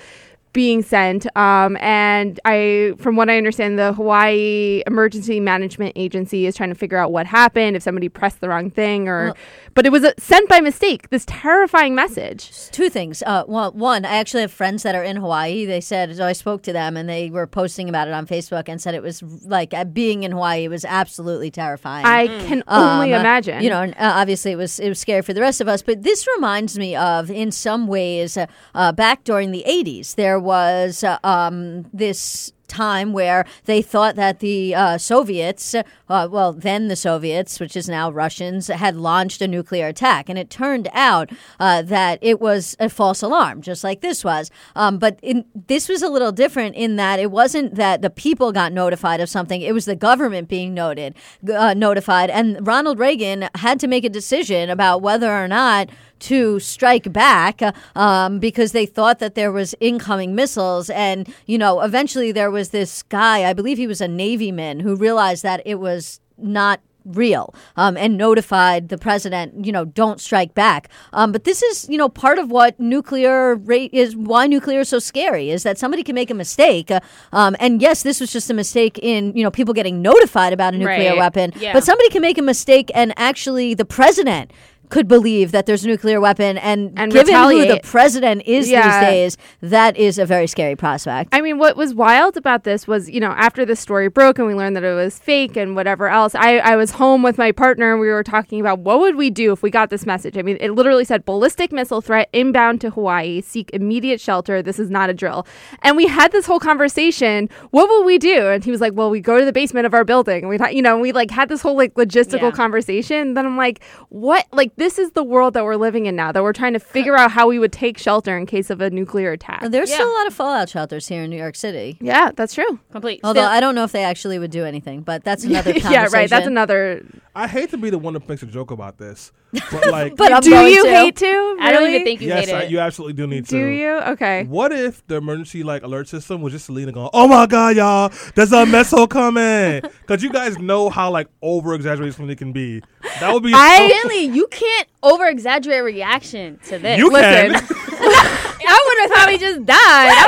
being 0.53 0.83
sent. 0.83 1.27
Um, 1.37 1.77
and 1.79 2.41
I, 2.45 2.95
from 2.99 3.17
what 3.17 3.29
I 3.31 3.37
understand, 3.37 3.79
the 3.79 3.93
Hawaii 3.93 4.83
Emergency 4.87 5.41
Management 5.41 5.93
Agency 5.97 6.47
is 6.47 6.57
trying 6.57 6.71
to 6.71 6.75
figure 6.75 6.99
out 6.99 7.13
what 7.13 7.27
happened, 7.27 7.77
if 7.77 7.83
somebody 7.83 8.09
pressed 8.09 8.41
the 8.41 8.49
wrong 8.49 8.71
thing, 8.71 9.09
or. 9.09 9.27
Well- 9.27 9.37
but 9.75 9.87
it 9.87 9.93
was 9.93 10.03
uh, 10.03 10.11
sent 10.19 10.49
by 10.49 10.61
mistake. 10.61 11.09
This 11.11 11.25
terrifying 11.25 11.95
message. 11.95 12.69
Two 12.73 12.91
things. 12.91 13.23
Uh, 13.25 13.45
one, 13.45 13.79
one, 13.79 14.05
I 14.05 14.17
actually 14.17 14.41
have 14.41 14.51
friends 14.51 14.83
that 14.83 14.97
are 14.97 15.05
in 15.05 15.15
Hawaii. 15.19 15.67
They 15.67 15.81
said, 15.81 16.17
so 16.17 16.27
I 16.27 16.33
spoke 16.33 16.63
to 16.63 16.73
them 16.73 16.97
and 16.97 17.09
they 17.09 17.31
were 17.31 17.47
posting 17.47 17.89
about 17.89 18.09
it 18.09 18.15
on 18.15 18.27
Facebook 18.27 18.65
and 18.69 18.81
said 18.83 18.97
it 18.97 19.05
was 19.05 19.23
like 19.45 19.73
uh, 19.73 19.85
being 19.85 20.25
in 20.25 20.33
Hawaii 20.33 20.67
was 20.67 20.85
absolutely 20.85 21.53
terrifying. 21.53 22.05
I 22.07 22.27
can 22.49 22.65
only 22.67 23.15
Um, 23.15 23.21
imagine. 23.21 23.63
You 23.63 23.71
know, 23.71 23.83
and, 23.83 23.95
uh, 23.95 24.15
obviously 24.17 24.51
it 24.51 24.57
was 24.57 24.81
it 24.81 24.89
was 24.89 24.99
scary 24.99 25.23
for 25.23 25.33
the 25.33 25.43
rest 25.43 25.61
of 25.61 25.69
us, 25.69 25.81
but 25.83 26.03
this 26.03 26.27
reminds 26.37 26.77
me 26.77 26.97
of, 26.97 27.31
in 27.31 27.53
some 27.53 27.87
ways, 27.87 28.37
uh, 28.37 28.47
uh, 28.75 28.91
back 28.91 29.23
during 29.23 29.53
the 29.53 29.63
'80s, 29.65 30.17
there 30.17 30.38
was 30.39 31.05
uh, 31.05 31.19
um, 31.25 31.87
this 31.93 32.53
time 32.69 33.13
where 33.13 33.45
they 33.65 33.83
thought 33.83 34.15
that 34.15 34.39
the 34.39 34.75
uh, 34.75 34.99
Soviets, 34.99 35.75
uh, 35.75 36.29
well, 36.31 36.53
then 36.53 36.89
the 36.89 36.97
Soviets, 36.97 37.59
which 37.59 37.77
is 37.77 37.89
now 37.89 38.11
Russians, 38.11 38.69
had 38.69 38.95
launched 38.95 39.43
a 39.43 39.49
nuclear 39.49 39.89
attack, 39.89 40.29
and 40.29 40.39
it 40.39 40.51
turned 40.51 40.89
out 40.93 41.31
uh, 41.59 41.83
that 41.83 42.19
it 42.23 42.41
was 42.41 42.77
a 42.79 42.89
false 42.89 43.23
alarm, 43.23 43.63
just 43.63 43.83
like 43.83 44.01
this 44.01 44.23
was. 44.23 44.51
Um, 44.77 44.99
but 44.99 45.19
in, 45.23 45.45
this 45.67 45.89
was 45.89 46.03
a 46.03 46.09
little 46.09 46.33
different 46.33 46.77
in 46.77 46.97
that 46.97 47.19
it 47.19 47.31
wasn't 47.31 47.75
that 47.75 48.03
the 48.03 48.11
people 48.11 48.53
got 48.53 48.73
notified 48.73 49.21
of 49.21 49.29
something; 49.29 49.63
it 49.63 49.73
was 49.73 49.87
the 49.87 49.97
government 49.97 50.49
being 50.49 50.75
noted, 50.75 51.15
uh, 51.53 51.75
notified, 51.75 52.31
and 52.31 52.65
Ronald 52.67 52.99
Reagan 52.99 53.49
had 53.57 53.81
to 53.81 53.89
make 53.89 54.05
a 54.05 54.11
decision 54.11 54.71
about 54.71 55.03
whether 55.03 55.33
or 55.33 55.49
not 55.49 55.89
to 56.21 56.59
strike 56.61 57.13
back 57.13 57.61
um, 57.97 58.39
because 58.39 58.73
they 58.73 58.87
thought 58.87 59.19
that 59.19 59.35
there 59.35 59.53
was 59.53 59.75
incoming 59.81 60.35
missiles. 60.35 60.91
And, 60.91 61.33
you 61.47 61.59
know, 61.59 61.81
eventually 61.81 62.33
there 62.33 62.51
was 62.51 62.71
this 62.71 63.03
guy, 63.05 63.49
I 63.49 63.53
believe 63.53 63.79
he 63.79 63.87
was 63.87 64.01
a 64.01 64.09
Navy 64.09 64.53
man, 64.53 64.81
who 64.81 64.97
realized 64.97 65.43
that 65.43 65.63
it 65.65 65.77
was 65.77 66.21
not 66.37 66.81
real 67.05 67.55
um, 67.77 67.97
and 67.97 68.19
notified 68.19 68.91
the 68.91 68.99
president, 68.99 69.65
you 69.65 69.73
know, 69.73 69.87
don't 69.87 70.21
strike 70.21 70.53
back. 70.53 70.91
Um, 71.15 71.33
but 71.33 71.45
this 71.45 71.63
is, 71.63 71.89
you 71.89 71.97
know, 71.97 72.09
part 72.11 72.39
of 72.39 72.51
what 72.51 72.79
nuclear 72.79 73.55
rate 73.55 73.95
is 73.95 74.15
why 74.15 74.47
nuclear 74.47 74.81
is 74.81 74.91
so 74.91 74.99
scary 74.99 75.49
is 75.49 75.63
that 75.63 75.79
somebody 75.79 76.03
can 76.03 76.15
make 76.15 76.31
a 76.31 76.35
mistake. 76.35 76.91
Uh, 76.91 77.01
um, 77.33 77.57
and 77.61 77.81
yes, 77.81 78.03
this 78.03 78.21
was 78.21 78.31
just 78.31 78.51
a 78.51 78.55
mistake 78.55 78.99
in, 78.99 79.35
you 79.35 79.43
know, 79.43 79.51
people 79.51 79.73
getting 79.73 80.03
notified 80.03 80.53
about 80.53 80.75
a 80.75 80.79
nuclear 80.79 81.11
Right. 81.11 81.19
weapon. 81.19 81.53
Yeah. 81.59 81.73
But 81.73 81.83
somebody 81.85 82.11
can 82.11 82.21
make 82.21 82.37
a 82.37 82.43
mistake 82.43 82.91
and 82.95 83.15
actually 83.17 83.73
the 83.73 83.87
president 83.87 84.53
could 84.89 85.09
believe 85.09 85.53
that 85.53 85.67
there's 85.67 85.85
a 85.85 85.89
nuclear 85.89 86.21
weapon 86.21 86.59
and, 86.59 86.93
And 86.99 87.13
given 87.13 87.35
who 87.35 87.67
the 87.67 87.81
president 87.83 88.43
is 88.47 88.69
Yeah. 88.71 88.83
these 89.01 89.09
days, 89.09 89.37
that 89.61 89.97
is 89.97 90.19
a 90.19 90.27
very 90.27 90.47
scary 90.47 90.77
prospect. 90.77 91.35
I 91.35 91.41
mean, 91.41 91.59
what 91.59 91.77
was 91.77 91.95
wild 91.95 92.37
about 92.37 92.65
this 92.65 92.87
was, 92.87 93.09
you 93.11 93.21
know, 93.21 93.31
after 93.37 93.65
the 93.65 93.77
story 93.77 94.09
broke 94.09 94.39
and 94.39 94.47
we 94.47 94.55
learned 94.55 94.77
that 94.77 94.85
it 94.85 94.95
was 94.95 95.19
fake 95.19 95.57
and 95.57 95.77
whatever 95.77 96.09
else, 96.09 96.35
I, 96.35 96.59
I 96.59 96.77
was 96.77 96.93
home 96.93 97.23
with 97.23 97.39
my 97.39 97.53
partner 97.53 97.93
and 97.93 98.01
we 98.01 98.09
were 98.09 98.23
talking 98.23 98.61
about 98.61 98.81
what 98.81 99.01
would 99.01 99.17
we 99.17 99.31
do 99.31 99.53
if 99.53 99.63
we 99.63 99.71
got 99.71 99.91
this 99.91 100.07
message. 100.07 100.37
I 100.39 100.43
mean, 100.43 100.57
it 100.61 100.71
literally 100.71 101.05
said 101.05 101.25
ballistic 101.25 101.73
missile 101.73 102.01
threat 102.01 102.29
inbound 102.33 102.81
to 102.83 102.91
Hawaii, 102.91 103.41
seek 103.41 103.71
immediate 103.73 104.21
shelter. 104.21 104.63
This 104.63 104.79
is 104.79 104.91
not 104.91 105.11
a 105.11 105.15
drill. 105.15 105.47
And 105.83 105.97
we 105.97 106.07
had 106.07 106.33
this 106.33 106.47
whole 106.47 106.61
conversation. 106.61 107.49
What 107.71 107.89
will 107.89 108.05
we 108.05 108.19
do? 108.19 108.49
And 108.49 108.65
he 108.65 108.71
was 108.71 108.81
like, 108.81 108.93
well, 108.95 109.11
we 109.11 109.21
go 109.21 109.39
to 109.39 109.45
the 109.45 109.53
basement 109.53 109.87
of 109.87 109.95
our 109.95 110.05
building. 110.05 110.39
And 110.41 110.49
we 110.49 110.59
thought, 110.59 110.75
you 110.75 110.83
know, 110.83 110.99
we 110.99 111.13
like 111.13 111.31
had 111.31 111.49
this 111.49 111.61
whole 111.61 111.77
like 111.77 111.95
logistical 111.95 112.41
Yeah. 112.43 112.51
conversation. 112.53 113.35
Then 113.35 113.47
I'm 113.47 113.57
like, 113.57 113.83
what? 114.09 114.47
Like, 114.53 114.73
this 114.79 114.99
is 114.99 115.11
the 115.13 115.23
world 115.25 115.55
that 115.55 115.65
we're 115.65 115.77
living 115.77 116.07
in 116.07 116.17
now, 116.17 116.33
that 116.33 116.43
we're 116.43 116.53
trying 116.53 116.73
to 116.73 116.79
figure 116.81 117.17
out 117.17 117.31
how 117.33 117.49
we 117.49 117.59
would 117.59 117.73
take 117.73 117.99
shelter 117.99 118.37
in 118.39 118.47
case 118.47 118.71
of 118.71 118.81
a 118.81 118.89
nuclear 118.91 119.33
attack. 119.33 119.63
There's 119.69 119.91
Yeah. 119.91 119.97
still 119.97 120.11
a 120.11 120.17
lot 120.19 120.27
of 120.27 120.35
fallout 120.35 120.69
shelters 120.69 121.09
here 121.09 121.23
in 121.25 121.31
New 121.31 121.37
York 121.37 121.57
City. 121.57 121.99
Yeah, 122.01 122.31
that's 122.35 122.55
true. 122.55 122.79
Complete. 122.93 123.21
Although 123.25 123.41
Still- 123.43 123.51
I 123.51 123.61
don't 123.61 123.75
know 123.75 123.85
if 123.85 123.93
they 123.93 124.05
actually 124.05 124.39
would 124.39 124.51
do 124.51 124.65
anything, 124.65 125.03
but 125.03 125.25
that's 125.25 125.45
another 125.45 125.73
conversation. 125.73 125.93
yeah, 125.93 126.09
right. 126.13 126.31
That's 126.31 126.47
another. 126.47 127.05
I 127.35 127.47
hate 127.49 127.71
to 127.71 127.77
be 127.77 127.91
the 127.91 127.99
one 127.99 128.15
that 128.15 128.29
makes 128.29 128.43
a 128.43 128.47
joke 128.47 128.71
about 128.71 128.99
this, 128.99 129.33
but 129.71 129.87
like, 129.91 130.17
But 130.17 130.43
do 130.43 130.51
you 130.51 130.85
to. 130.85 130.91
hate 130.91 131.17
to? 131.17 131.57
I 131.61 131.73
don't 131.73 131.89
even 131.89 132.05
think 132.05 132.21
you 132.21 132.29
yes, 132.29 132.47
hate 132.47 132.55
I, 132.55 132.63
it. 132.65 132.71
you 132.71 132.79
absolutely 132.81 133.15
do 133.15 133.27
need 133.27 133.47
to. 133.47 133.51
Do 133.51 133.67
you? 133.67 133.91
Okay. 134.13 134.45
What 134.45 134.73
if 134.73 135.07
the 135.07 135.17
emergency 135.17 135.63
like 135.63 135.83
alert 135.83 136.09
system 136.09 136.43
was 136.43 136.53
just 136.53 136.67
Selena 136.67 136.93
going, 136.93 137.09
"Oh 137.13 137.27
my 137.29 137.47
god, 137.47 137.77
y'all, 137.77 138.13
there's 138.35 138.53
a 138.53 138.67
missile 138.67 139.07
coming"? 139.07 139.83
Because 140.09 140.23
you 140.23 140.31
guys 140.31 140.59
know 140.59 140.89
how 140.89 141.11
like 141.11 141.29
over 141.43 141.75
exaggerated 141.75 142.15
something 142.15 142.35
can 142.37 142.53
be. 142.53 142.83
That 143.21 143.33
would 143.35 143.43
be. 143.43 143.53
I- 143.55 143.77
so, 143.79 144.09
Really, 144.09 144.25
you 144.25 144.47
can't 144.49 144.89
over 145.03 145.27
exaggerate 145.27 145.85
reaction 145.85 146.59
to 146.69 146.79
this. 146.79 146.99
you 146.99 147.11
Listen. 147.11 147.53
can. 147.67 148.35
I 148.67 148.85
would 148.87 149.11
have 149.11 149.19
thought 149.19 149.31
he 149.31 149.39
just 149.39 149.65
died. 149.65 149.77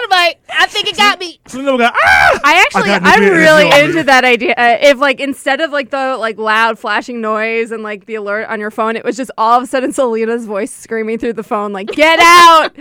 I'm 0.02 0.10
like, 0.10 0.40
I 0.50 0.66
think 0.66 0.88
it 0.88 0.96
got 0.96 1.18
me. 1.18 1.40
Selena 1.46 1.72
would 1.72 1.78
go, 1.78 1.90
"Ah!" 1.92 2.40
I 2.44 2.62
actually, 2.64 2.84
got 2.88 3.02
I'm 3.02 3.20
nuclear 3.20 3.38
really 3.38 3.64
energy 3.70 3.84
into 3.98 4.02
that 4.04 4.24
idea. 4.24 4.54
Uh, 4.56 4.76
if 4.80 4.98
like 4.98 5.20
instead 5.20 5.60
of 5.60 5.70
like 5.72 5.90
the 5.90 6.16
like 6.16 6.38
loud 6.38 6.78
flashing 6.78 7.20
noise 7.20 7.70
and 7.72 7.82
like 7.82 8.06
the 8.06 8.14
alert 8.16 8.48
on 8.48 8.60
your 8.60 8.70
phone, 8.70 8.96
it 8.96 9.04
was 9.04 9.16
just 9.16 9.30
all 9.38 9.56
of 9.58 9.64
a 9.64 9.66
sudden 9.66 9.92
Selena's 9.92 10.46
voice 10.46 10.70
screaming 10.72 11.18
through 11.18 11.32
the 11.34 11.42
phone, 11.42 11.72
like 11.72 11.88
"Get 11.88 12.18
out! 12.22 12.74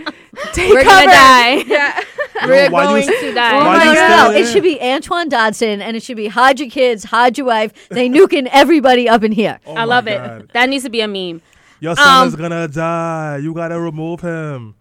Take 0.52 0.72
We're 0.72 0.82
cover!" 0.82 1.06
gonna 1.06 1.06
die. 1.06 1.64
Yeah. 1.66 2.00
We're 2.46 2.70
why 2.70 2.86
do 2.86 2.94
you 3.00 3.06
going 3.06 3.14
s- 3.14 3.20
to 3.20 3.30
Oh 3.30 3.34
die. 3.34 3.56
why 3.58 3.74
no, 3.74 3.80
do 3.80 3.84
no, 3.86 3.92
you 3.92 3.98
no, 3.98 4.06
still 4.06 4.32
no. 4.32 4.38
It 4.38 4.46
should 4.46 4.62
be 4.62 4.80
Antoine 4.80 5.28
Dodson 5.28 5.82
and 5.82 5.96
it 5.96 6.02
should 6.02 6.16
be 6.16 6.28
hide 6.28 6.58
your 6.58 6.70
kids, 6.70 7.04
hide 7.04 7.36
your 7.36 7.46
wife. 7.46 7.88
They 7.90 8.08
nuking 8.08 8.48
everybody 8.50 9.08
up 9.08 9.22
in 9.24 9.32
here. 9.32 9.58
Oh 9.66 9.72
I 9.72 9.74
my 9.74 9.84
love 9.84 10.06
God. 10.06 10.42
it. 10.42 10.52
That 10.54 10.68
needs 10.70 10.84
to 10.84 10.90
be 10.90 11.00
a 11.02 11.08
meme. 11.08 11.42
Your 11.80 11.96
son 11.96 12.22
Um, 12.22 12.28
is 12.28 12.36
gonna 12.36 12.66
die. 12.68 13.38
You 13.42 13.52
gotta 13.52 13.78
remove 13.78 14.20
him. 14.20 14.74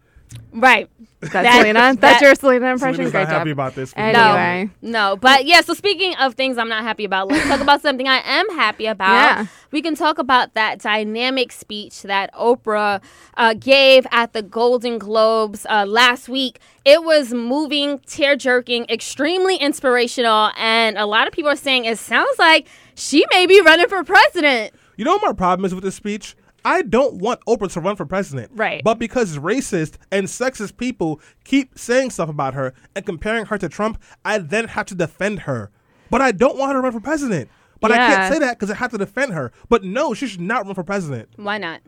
Right. 0.51 0.89
That's 1.21 1.33
That- 1.33 1.59
Selena. 1.62 1.95
That's 2.00 2.21
your 2.21 2.33
Selena 2.36 2.67
impression. 2.67 2.95
Selena's 2.95 3.12
Great 3.12 3.24
not 3.24 3.29
happy 3.29 3.50
about 3.51 3.75
this. 3.75 3.93
And- 3.93 4.13
No, 4.81 4.89
no, 4.89 5.15
but 5.17 5.45
yeah. 5.45 5.62
So 5.62 5.74
speaking 5.74 6.15
of 6.15 6.36
things 6.36 6.57
I'm 6.57 6.69
not 6.69 6.83
happy 6.83 7.03
about, 7.03 7.27
let's 7.27 7.45
talk 7.48 7.59
about 7.59 7.81
something 7.81 8.07
I 8.07 8.21
am 8.24 8.50
happy 8.51 8.86
about. 8.86 9.12
Yeah. 9.12 9.45
We 9.71 9.81
can 9.81 9.95
talk 9.95 10.17
about 10.17 10.53
that 10.53 10.79
dynamic 10.79 11.51
speech 11.51 12.03
that 12.03 12.33
Oprah 12.33 13.01
uh, 13.36 13.53
gave 13.53 14.07
at 14.12 14.31
the 14.33 14.41
Golden 14.41 14.98
Globes 14.98 15.65
uh, 15.69 15.86
last 15.86 16.29
week. 16.29 16.59
It 16.86 17.03
was 17.03 17.33
moving, 17.33 18.00
tear 18.00 18.36
jerking, 18.38 18.86
extremely 18.89 19.57
inspirational, 19.57 20.51
and 20.57 20.98
a 20.98 21.05
lot 21.05 21.27
of 21.27 21.33
people 21.33 21.51
are 21.51 21.55
saying 21.57 21.86
it 21.86 22.00
sounds 22.00 22.39
like 22.39 22.67
she 22.95 23.25
may 23.31 23.45
be 23.45 23.62
running 23.62 23.88
for 23.89 24.03
president. 24.03 24.74
You 24.95 25.05
know 25.05 25.13
what 25.13 25.21
my 25.21 25.33
problem 25.33 25.65
is 25.65 25.75
with 25.75 25.83
this 25.83 25.95
speech? 25.95 26.36
I 26.66 26.82
don't 26.82 27.16
want 27.16 27.42
Oprah 27.48 27.72
to 27.74 27.80
run 27.80 27.96
for 27.96 28.06
president. 28.06 28.51
Right. 28.54 28.84
But 28.84 29.00
because 29.00 29.38
racist 29.38 29.96
and 30.12 30.28
sexist 30.28 30.78
people 30.78 31.22
keep 31.44 31.78
saying 31.78 32.12
stuff 32.12 32.30
about 32.30 32.54
her 32.54 32.74
and 32.96 33.06
comparing 33.06 33.46
her 33.46 33.58
to 33.58 33.70
Trump, 33.70 34.01
I 34.25 34.38
then 34.39 34.68
have 34.70 34.86
to 34.88 34.96
defend 34.96 35.39
her. 35.42 35.72
But 36.10 36.22
I 36.22 36.32
don't 36.32 36.58
want 36.58 36.72
her 36.72 36.80
to 36.80 36.82
run 36.82 36.92
for 36.92 37.00
president. 37.00 37.50
But 37.82 37.92
I 37.92 37.98
can't 37.98 38.34
say 38.34 38.39
that 38.39 38.58
because 38.58 38.72
I 38.72 38.75
have 38.75 38.92
to 38.92 38.98
defend 38.98 39.34
her. 39.34 39.51
But 39.70 39.84
no, 39.84 40.13
she 40.13 40.28
should 40.28 40.42
not 40.42 40.66
run 40.66 40.75
for 40.75 40.84
president. 40.84 41.30
Why 41.38 41.58
not? 41.58 41.82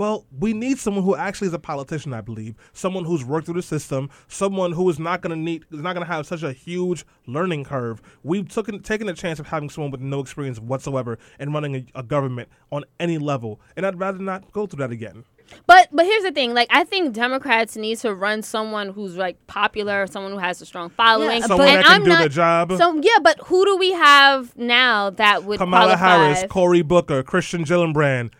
Well, 0.00 0.24
we 0.38 0.54
need 0.54 0.78
someone 0.78 1.04
who 1.04 1.14
actually 1.14 1.48
is 1.48 1.52
a 1.52 1.58
politician, 1.58 2.14
I 2.14 2.22
believe. 2.22 2.54
Someone 2.72 3.04
who's 3.04 3.22
worked 3.22 3.44
through 3.44 3.56
the 3.56 3.62
system. 3.62 4.08
Someone 4.28 4.72
who 4.72 4.88
is 4.88 4.98
not 4.98 5.20
going 5.20 5.36
to 5.36 5.38
need, 5.38 5.66
is 5.70 5.82
not 5.82 5.92
going 5.92 6.06
to 6.06 6.10
have 6.10 6.26
such 6.26 6.42
a 6.42 6.54
huge 6.54 7.04
learning 7.26 7.64
curve. 7.64 8.00
We've 8.22 8.48
taken 8.48 8.82
taken 8.82 9.10
a 9.10 9.12
chance 9.12 9.38
of 9.38 9.48
having 9.48 9.68
someone 9.68 9.90
with 9.90 10.00
no 10.00 10.20
experience 10.20 10.58
whatsoever 10.58 11.18
and 11.38 11.52
running 11.52 11.74
a, 11.76 11.86
a 11.96 12.02
government 12.02 12.48
on 12.72 12.84
any 12.98 13.18
level, 13.18 13.60
and 13.76 13.84
I'd 13.84 13.98
rather 13.98 14.18
not 14.18 14.50
go 14.52 14.66
through 14.66 14.78
that 14.78 14.90
again. 14.90 15.24
But 15.66 15.88
but 15.92 16.06
here's 16.06 16.22
the 16.22 16.32
thing, 16.32 16.54
like 16.54 16.68
I 16.70 16.84
think 16.84 17.12
Democrats 17.12 17.76
need 17.76 17.98
to 17.98 18.14
run 18.14 18.40
someone 18.40 18.88
who's 18.88 19.16
like 19.18 19.46
popular, 19.48 20.06
someone 20.06 20.32
who 20.32 20.38
has 20.38 20.62
a 20.62 20.64
strong 20.64 20.88
following. 20.88 21.40
Yeah, 21.40 21.46
Someone 21.46 21.68
and 21.68 21.76
that 21.76 21.84
can 21.84 21.94
I'm 21.96 22.04
do 22.04 22.08
not, 22.08 22.22
the 22.22 22.28
job. 22.30 22.72
So 22.78 22.98
yeah, 23.02 23.18
but 23.22 23.38
who 23.40 23.66
do 23.66 23.76
we 23.76 23.92
have 23.92 24.56
now 24.56 25.10
that 25.10 25.44
would 25.44 25.58
Kamala 25.58 25.96
qualify? 25.96 26.24
Harris, 26.24 26.44
Cory 26.48 26.80
Booker, 26.80 27.22
Kirsten 27.22 27.64
Gillibrand, 27.64 28.30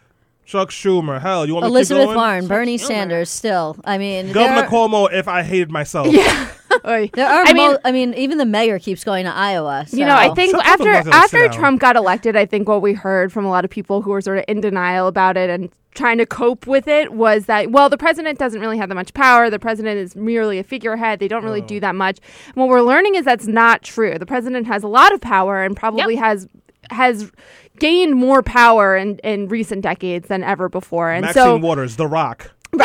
Chuck 0.50 0.70
Schumer. 0.70 1.20
Hell, 1.20 1.46
you 1.46 1.54
want 1.54 1.64
me 1.64 1.68
to 1.68 1.74
Elizabeth 1.74 2.00
keep 2.02 2.06
going? 2.08 2.16
Warren, 2.16 2.48
Bernie 2.48 2.76
Schumer. 2.76 2.86
Sanders, 2.86 3.30
still. 3.30 3.76
I 3.84 3.98
mean, 3.98 4.32
Governor 4.32 4.62
there, 4.62 4.68
Cuomo, 4.70 5.12
if 5.12 5.28
I 5.28 5.44
hated 5.44 5.70
myself. 5.70 6.08
Oy. 6.86 7.08
there 7.14 7.28
are. 7.28 7.44
I 7.46 7.52
mean- 7.52 7.76
I 7.84 7.92
mean, 7.92 8.14
even 8.14 8.38
the 8.38 8.44
mayor 8.46 8.80
keeps 8.80 9.04
going 9.04 9.26
to 9.26 9.32
Iowa. 9.32 9.86
You 9.92 10.04
know, 10.04 10.14
I 10.16 10.34
think 10.34 10.50
Shut 10.50 10.64
the 10.64 10.68
after 10.68 10.92
fuck 11.04 11.14
up, 11.14 11.30
sit 11.30 11.40
after. 11.46 11.56
Trump 11.58 11.80
got 11.80 11.94
elected, 11.94 12.34
I 12.36 12.46
think 12.46 12.68
what 12.68 12.82
we 12.82 12.94
heard 12.94 13.32
from 13.32 13.44
a 13.44 13.48
lot 13.48 13.64
of 13.64 13.70
people 13.70 14.02
who 14.02 14.10
were 14.10 14.20
sort 14.20 14.38
of 14.38 14.44
in 14.48 14.60
denial 14.60 15.06
about 15.06 15.36
it 15.36 15.50
and 15.50 15.70
trying 15.92 16.18
to 16.18 16.26
cope 16.26 16.68
with 16.68 16.86
it 16.86 17.12
was 17.12 17.46
that 17.46 17.70
well, 17.72 17.88
the 17.88 17.98
president 17.98 18.38
doesn't 18.38 18.60
really 18.60 18.78
have 18.78 18.88
that 18.88 18.94
much 18.94 19.12
power. 19.14 19.50
The 19.50 19.58
president 19.58 19.98
is 19.98 20.14
merely 20.16 20.58
a 20.58 20.62
figurehead. 20.64 21.18
They 21.18 21.26
don't 21.28 21.44
really 21.44 21.60
do 21.60 21.80
that 21.80 21.94
much. 21.96 22.18
And 22.46 22.56
what 22.56 22.68
we're 22.68 22.82
learning 22.82 23.16
is 23.16 23.24
that's 23.24 23.46
not 23.48 23.82
true. 23.82 24.16
The 24.18 24.26
president 24.26 24.66
has 24.68 24.82
a 24.84 24.88
lot 24.88 25.12
of 25.12 25.20
power 25.20 25.62
and 25.62 25.76
probably 25.76 26.14
Yep. 26.14 26.22
has 26.24 26.48
has 26.90 27.30
gained 27.78 28.14
more 28.14 28.42
power 28.42 28.96
in, 28.96 29.18
in 29.18 29.48
recent 29.48 29.82
decades 29.82 30.28
than 30.28 30.42
ever 30.44 30.68
before. 30.68 31.10
And 31.10 31.22
Maxine 31.24 31.42
so 31.42 31.56
Waters, 31.56 31.96
The 31.96 32.06
Rock. 32.06 32.52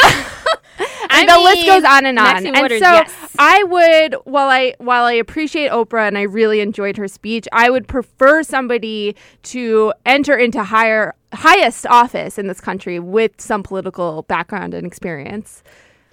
I 1.08 1.22
and 1.22 1.30
the 1.30 1.40
list 1.40 1.66
goes 1.66 1.84
on 1.84 2.06
and 2.06 2.18
on. 2.20 2.26
Maxine 2.26 2.48
and 2.56 2.62
Waters, 2.64 2.82
so 2.82 2.92
yes. 2.92 3.36
I 3.38 3.64
would, 3.64 4.16
while 4.26 4.50
I 4.50 4.74
while 4.80 5.06
I 5.06 5.14
appreciate 5.14 5.72
Oprah 5.72 6.08
and 6.08 6.18
I 6.18 6.24
really 6.24 6.60
enjoyed 6.60 6.98
her 6.98 7.08
speech, 7.08 7.48
I 7.54 7.70
would 7.70 7.88
prefer 7.88 8.44
somebody 8.44 9.16
to 9.44 9.94
enter 10.06 10.36
into 10.36 10.64
higher 10.64 11.16
highest 11.34 11.86
office 11.88 12.38
in 12.38 12.48
this 12.48 12.60
country 12.60 13.00
with 13.00 13.40
some 13.40 13.64
political 13.64 14.24
background 14.24 14.74
and 14.74 14.86
experience. 14.86 15.64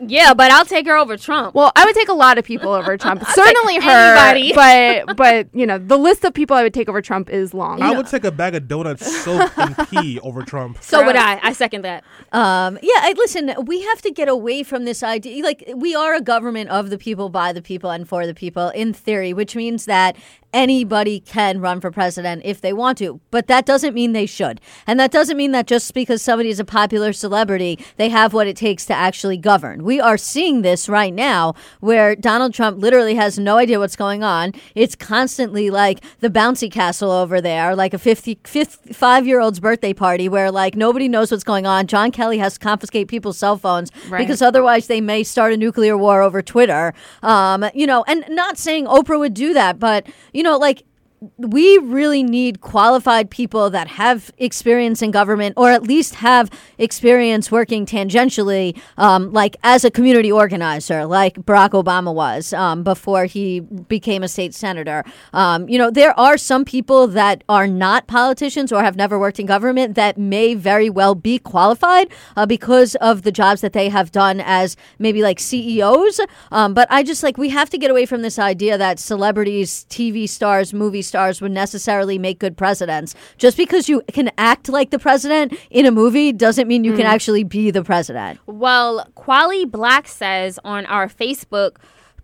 Yeah, 0.07 0.35
but 0.35 0.51
I'll 0.51 0.65
take 0.65 0.87
her 0.87 0.97
over 0.97 1.17
Trump. 1.17 1.55
Well, 1.55 1.73
I 1.77 1.85
would 1.85 1.95
take 1.95 2.09
a 2.09 2.15
lot 2.15 2.39
of 2.39 2.45
people 2.45 2.73
over 2.73 2.97
Trump. 2.99 3.25
Certainly 3.27 3.81
her, 3.81 4.17
anybody. 4.17 4.53
but 5.07 5.17
but 5.17 5.49
you 5.53 5.67
know 5.67 5.79
the 5.79 5.97
list 5.97 6.25
of 6.25 6.35
people 6.35 6.57
I 6.57 6.63
would 6.63 6.75
take 6.75 6.89
over 6.89 7.01
Trump 7.03 7.31
is 7.31 7.55
long. 7.55 7.81
I 7.83 7.93
would 7.97 8.07
take 8.07 8.25
a 8.25 8.31
bag 8.31 8.55
of 8.55 8.69
donuts 8.69 9.25
soaked 9.25 9.57
in 9.59 9.75
pee 9.91 10.21
over 10.21 10.43
Trump. 10.43 10.79
so 10.81 11.05
would 11.05 11.17
I. 11.17 11.41
I 11.43 11.53
second 11.53 11.83
that. 11.83 12.05
Um, 12.33 12.79
yeah, 12.83 12.93
I, 12.97 13.15
listen, 13.17 13.55
we 13.65 13.83
have 13.83 14.03
to 14.03 14.11
get 14.11 14.29
away 14.29 14.63
from 14.63 14.85
this 14.85 15.03
idea. 15.03 15.43
Like, 15.43 15.65
we 15.75 15.95
are 15.95 16.15
a 16.15 16.21
government 16.21 16.71
of 16.71 16.91
the 16.91 16.99
people, 16.99 17.29
by 17.29 17.53
the 17.53 17.63
people, 17.63 17.91
and 17.91 18.09
for 18.09 18.27
the 18.27 18.35
people, 18.35 18.69
in 18.71 18.93
theory, 18.93 19.33
which 19.33 19.55
means 19.57 19.85
that 19.87 20.17
anybody 20.53 21.21
can 21.21 21.61
run 21.61 21.81
for 21.81 21.91
president 21.91 22.43
if 22.45 22.61
they 22.61 22.73
want 22.73 22.99
to. 22.99 23.21
But 23.31 23.47
that 23.47 23.67
doesn't 23.67 23.95
mean 23.95 24.13
they 24.13 24.27
should. 24.27 24.61
And 24.87 24.99
that 25.01 25.11
doesn't 25.11 25.37
mean 25.37 25.53
that 25.53 25.67
just 25.67 25.95
because 25.95 26.23
somebody 26.23 26.49
is 26.51 26.61
a 26.61 26.65
popular 26.65 27.13
celebrity, 27.13 27.79
they 27.97 28.09
have 28.11 28.33
what 28.35 28.47
it 28.47 28.57
takes 28.57 28.85
to 28.87 28.95
actually 28.95 29.37
govern. 29.37 29.83
We 29.85 30.01
are 30.01 30.17
seeing 30.19 30.63
this 30.63 30.89
right 30.89 31.13
now 31.15 31.55
where 31.81 32.15
Donald 32.15 32.55
Trump 32.55 32.79
literally 32.81 33.15
has 33.15 33.39
no 33.39 33.57
idea 33.59 33.79
what's 33.79 33.97
going 33.97 34.23
on. 34.23 34.53
It's 34.75 34.95
constantly 34.95 35.71
like 35.71 36.01
the 36.21 36.31
bouncy 36.31 36.71
castle 36.71 37.11
over 37.11 37.41
there, 37.41 37.75
like 37.75 37.95
a 37.95 37.99
50, 37.99 38.39
55 38.45 39.27
year 39.27 39.41
old's 39.41 39.61
birthday 39.61 39.93
party 39.93 40.29
where 40.29 40.51
like 40.51 40.75
nobody 40.77 41.09
knows 41.09 41.31
what's 41.31 41.45
going 41.45 41.67
on. 41.67 41.87
John 41.87 42.11
Kelly 42.11 42.39
has 42.39 42.55
to 42.55 42.61
confiscate 42.61 43.09
people's 43.09 43.39
cell 43.39 43.57
phones 43.57 43.91
Right. 44.09 44.19
because 44.19 44.43
otherwise 44.43 44.87
they 44.87 45.01
may 45.01 45.23
start 45.23 45.53
a 45.53 45.57
nuclear 45.57 45.97
war 45.97 46.23
over 46.23 46.43
Twitter. 46.43 46.93
Um, 47.23 47.65
you 47.75 47.87
know, 47.87 48.05
and 48.07 48.25
not 48.29 48.59
saying 48.59 48.87
Oprah 48.87 49.19
would 49.19 49.35
do 49.35 49.55
that, 49.55 49.79
but 49.79 50.07
you 50.33 50.42
know, 50.43 50.57
like 50.59 50.83
we 51.37 51.79
really 51.79 52.23
need 52.23 52.61
qualified 52.61 53.31
people 53.31 53.71
that 53.71 53.87
have 53.87 54.33
experience 54.39 55.03
in 55.03 55.13
government 55.13 55.55
or 55.57 55.71
at 55.71 55.85
least 55.85 56.17
have 56.17 56.51
experience 56.79 57.51
working 57.51 57.87
tangentially, 57.87 58.79
um, 58.97 59.33
like 59.33 59.57
as 59.63 59.85
a 59.85 59.91
community 59.91 60.33
organizer, 60.33 61.07
like 61.07 61.37
Barack 61.37 61.71
Obama 61.71 62.13
was 62.13 62.53
um, 62.53 62.83
before 62.83 63.27
he 63.27 63.61
became 63.61 64.23
a 64.23 64.29
state 64.29 64.53
senator. 64.55 65.05
Um, 65.33 65.69
you 65.69 65.79
know, 65.79 65.91
there 65.91 66.19
are 66.19 66.37
some 66.37 66.65
people 66.65 67.07
that 67.09 67.45
are 67.49 67.69
not 67.69 68.09
politicians 68.09 68.73
or 68.73 68.83
have 68.83 68.97
never 68.97 69.19
worked 69.19 69.39
in 69.39 69.47
government 69.47 69.95
that 69.95 70.19
may 70.19 70.55
very 70.55 70.91
well 70.91 71.15
be 71.15 71.39
qualified 71.39 72.09
uh, 72.37 72.47
because 72.47 72.97
of 72.97 73.23
the 73.23 73.31
jobs 73.31 73.61
that 73.61 73.73
they 73.73 73.89
have 73.89 74.11
done 74.11 74.41
as 74.45 74.77
maybe 74.99 75.23
like 75.23 75.39
CEOs. 75.39 76.21
Um, 76.51 76.75
but 76.75 76.89
I 76.91 77.05
just 77.05 77.23
like, 77.23 77.39
we 77.39 77.51
have 77.51 77.71
to 77.71 77.79
get 77.79 77.91
away 77.91 78.07
from 78.07 78.23
this 78.23 78.39
idea 78.41 78.77
that 78.77 78.99
celebrities, 78.99 79.87
TV 79.89 80.29
stars, 80.29 80.75
movie 80.75 81.03
stars 81.03 81.12
would 81.41 81.53
necessarily 81.53 82.19
make 82.19 82.39
good 82.39 82.57
presidents. 82.57 83.15
Just 83.37 83.57
because 83.57 83.89
you 83.89 84.03
can 84.13 84.31
act 84.39 84.69
like 84.69 84.91
the 84.91 84.99
president 84.99 85.55
in 85.71 85.87
a 85.87 85.91
movie 85.91 86.33
doesn't 86.33 86.69
mean 86.69 86.85
you 86.85 86.93
can 86.93 87.07
mm. 87.07 87.11
actually 87.11 87.45
be 87.45 87.71
the 87.71 87.85
president. 87.85 88.39
Well, 88.47 89.07
Quali 89.15 89.65
Black 89.65 90.09
says 90.09 90.59
on 90.65 90.87
our 90.87 91.09
Facebook 91.09 91.77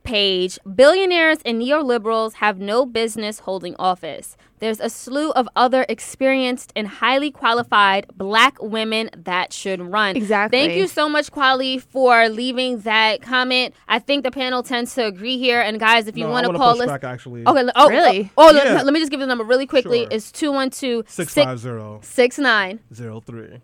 page 0.02 0.58
Billionaires 0.74 1.38
and 1.44 1.60
neoliberals 1.60 2.34
have 2.34 2.58
no 2.58 2.86
business 2.86 3.40
holding 3.40 3.74
office. 3.78 4.36
There's 4.60 4.80
a 4.80 4.90
slew 4.90 5.30
of 5.32 5.48
other 5.54 5.86
experienced 5.88 6.72
and 6.74 6.88
highly 6.88 7.30
qualified 7.30 8.06
black 8.16 8.60
women 8.60 9.10
that 9.16 9.52
should 9.52 9.80
run. 9.80 10.16
Exactly. 10.16 10.58
Thank 10.58 10.74
you 10.74 10.88
so 10.88 11.08
much, 11.08 11.30
Quali, 11.30 11.78
for 11.78 12.28
leaving 12.28 12.80
that 12.80 13.22
comment. 13.22 13.74
I 13.86 13.98
think 13.98 14.24
the 14.24 14.30
panel 14.30 14.62
tends 14.62 14.94
to 14.94 15.06
agree 15.06 15.38
here. 15.38 15.60
And 15.60 15.78
guys, 15.78 16.08
if 16.08 16.16
you 16.16 16.24
no, 16.24 16.30
want 16.30 16.46
to 16.46 16.54
call 16.54 16.80
us. 16.80 16.86
Back, 16.88 17.04
actually. 17.04 17.46
Okay, 17.46 17.68
oh, 17.76 17.88
really? 17.88 18.32
Oh, 18.36 18.48
oh 18.48 18.52
yeah. 18.52 18.74
let, 18.74 18.86
let, 18.86 18.92
me 18.92 19.00
just 19.00 19.10
give 19.10 19.20
the 19.20 19.26
number 19.26 19.44
really 19.44 19.66
quickly. 19.66 20.00
Sure. 20.00 20.08
It's 20.10 20.32
212 20.32 21.08
650 21.08 22.06
6903. 22.06 23.60